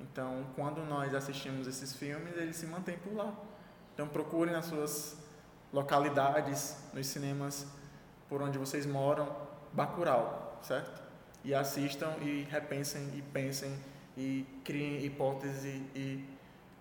Então, 0.00 0.44
quando 0.56 0.84
nós 0.84 1.14
assistimos 1.14 1.68
esses 1.68 1.94
filmes, 1.94 2.36
eles 2.36 2.56
se 2.56 2.66
mantêm 2.66 2.98
por 2.98 3.14
lá. 3.14 3.32
Então, 3.94 4.08
procurem 4.08 4.52
nas 4.52 4.66
suas 4.66 5.16
localidades, 5.72 6.76
nos 6.92 7.06
cinemas 7.06 7.66
por 8.28 8.42
onde 8.42 8.58
vocês 8.58 8.86
moram, 8.86 9.34
Bacurau, 9.72 10.58
certo? 10.62 11.02
E 11.44 11.54
assistam 11.54 12.16
e 12.20 12.42
repensem 12.50 13.02
e 13.14 13.22
pensem 13.22 13.78
e 14.16 14.46
criem 14.64 15.04
hipóteses 15.04 15.82
e 15.94 16.28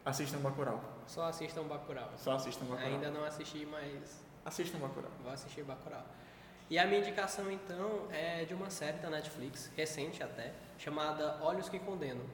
assistam 0.03 0.39
Bacurau. 0.39 0.81
Só 1.05 1.25
assistam 1.25 1.63
Bacurau. 1.63 2.09
Só 2.17 2.33
assistam 2.33 2.65
Bacurau. 2.65 2.87
Ainda 2.87 3.09
não 3.11 3.23
assisti, 3.23 3.65
mas... 3.65 4.23
Assistam 4.43 4.79
Bacurau. 4.79 5.11
Vou 5.23 5.31
assistir 5.31 5.63
Bacurau. 5.63 6.03
E 6.69 6.79
a 6.79 6.85
minha 6.87 6.99
indicação, 6.99 7.51
então, 7.51 8.07
é 8.11 8.43
de 8.43 8.53
uma 8.53 8.71
série 8.71 8.97
da 8.97 9.09
Netflix, 9.09 9.71
recente 9.75 10.23
até, 10.23 10.51
chamada 10.79 11.37
Olhos 11.41 11.69
que 11.69 11.77
Condenam. 11.77 12.25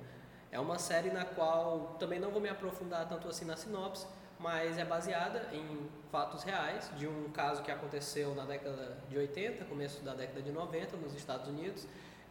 É 0.52 0.60
uma 0.60 0.78
série 0.80 1.10
na 1.10 1.26
qual 1.26 1.96
também 2.00 2.20
não 2.20 2.32
vou 2.32 2.40
me 2.40 2.48
aprofundar 2.48 3.08
tanto 3.10 3.28
assim 3.28 3.44
na 3.44 3.58
sinopse, 3.58 4.08
mas 4.42 4.78
é 4.78 4.84
baseada 4.84 5.50
em 5.54 5.88
fatos 6.12 6.44
reais 6.44 6.92
de 6.98 7.08
um 7.08 7.30
caso 7.32 7.62
que 7.62 7.72
aconteceu 7.72 8.34
na 8.34 8.44
década 8.44 8.98
de 9.08 9.18
80, 9.18 9.66
começo 9.66 10.02
da 10.04 10.14
década 10.14 10.42
de 10.42 10.52
90 10.52 10.98
nos 10.98 11.14
Estados 11.14 11.48
Unidos 11.48 11.88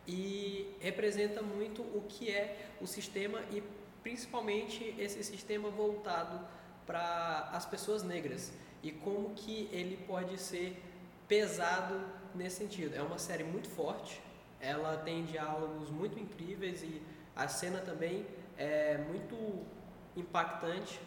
e 0.07 0.77
representa 0.81 1.41
muito 1.41 1.83
o 1.83 2.05
que 2.09 2.31
é 2.31 2.71
o 2.81 2.87
sistema 2.87 3.41
e 3.51 3.63
principalmente 4.03 4.95
esse 4.99 5.23
sistema 5.23 5.71
voltado 5.71 6.41
para 6.87 7.51
as 7.53 7.65
pessoas 7.65 8.03
negras 8.03 8.53
e 8.83 8.91
como 8.91 9.31
que 9.35 9.69
ele 9.71 9.97
pode 10.07 10.37
ser 10.39 10.83
pesado 11.29 12.01
nesse 12.35 12.57
sentido. 12.57 12.97
É 12.97 13.03
uma 13.03 13.19
série 13.19 13.45
muito 13.45 13.69
forte, 13.69 14.21
ela 14.61 14.97
tem 14.97 15.25
diálogos 15.25 15.91
muito 15.91 16.19
incríveis 16.19 16.83
e 16.83 17.01
a 17.37 17.47
cena 17.47 17.79
também 17.79 18.27
é 18.59 18.99
muito 18.99 19.65
impactante 20.17 21.01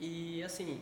e 0.00 0.42
assim, 0.42 0.80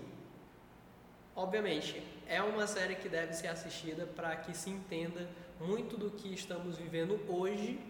obviamente, 1.35 2.01
é 2.29 2.41
uma 2.41 2.67
série 2.67 2.95
que 2.95 3.09
deve 3.09 3.33
ser 3.33 3.49
assistida 3.49 4.07
para 4.07 4.37
que 4.37 4.57
se 4.57 4.71
entenda 4.71 5.29
muito 5.61 5.97
do 5.97 6.11
que 6.11 6.33
estamos 6.33 6.79
vivendo 6.79 7.21
hoje 7.29 7.81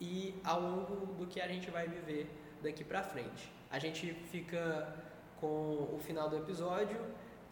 e 0.00 0.34
ao 0.44 0.60
longo 0.60 1.06
do 1.14 1.26
que 1.26 1.40
a 1.40 1.48
gente 1.48 1.68
vai 1.70 1.88
viver 1.88 2.30
daqui 2.62 2.84
para 2.84 3.02
frente. 3.02 3.50
A 3.70 3.78
gente 3.78 4.14
fica 4.30 4.94
com 5.40 5.48
o 5.92 6.00
final 6.04 6.28
do 6.28 6.36
episódio 6.36 7.00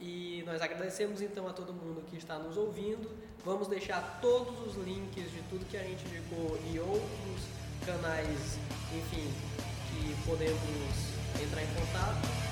e 0.01 0.43
nós 0.47 0.63
agradecemos 0.63 1.21
então 1.21 1.49
a 1.49 1.53
todo 1.53 1.73
mundo 1.73 2.05
que 2.09 2.17
está 2.17 2.39
nos 2.39 2.57
ouvindo. 2.57 3.11
Vamos 3.45 3.67
deixar 3.67 4.21
todos 4.21 4.67
os 4.67 4.85
links 4.85 5.31
de 5.33 5.43
tudo 5.51 5.69
que 5.69 5.77
a 5.77 5.83
gente 5.83 6.05
indicou 6.07 6.59
e 6.73 6.79
outros 6.79 7.43
canais, 7.85 8.59
enfim, 8.97 9.33
que 9.89 10.29
podemos 10.29 11.13
entrar 11.41 11.63
em 11.63 11.75
contato. 11.75 12.52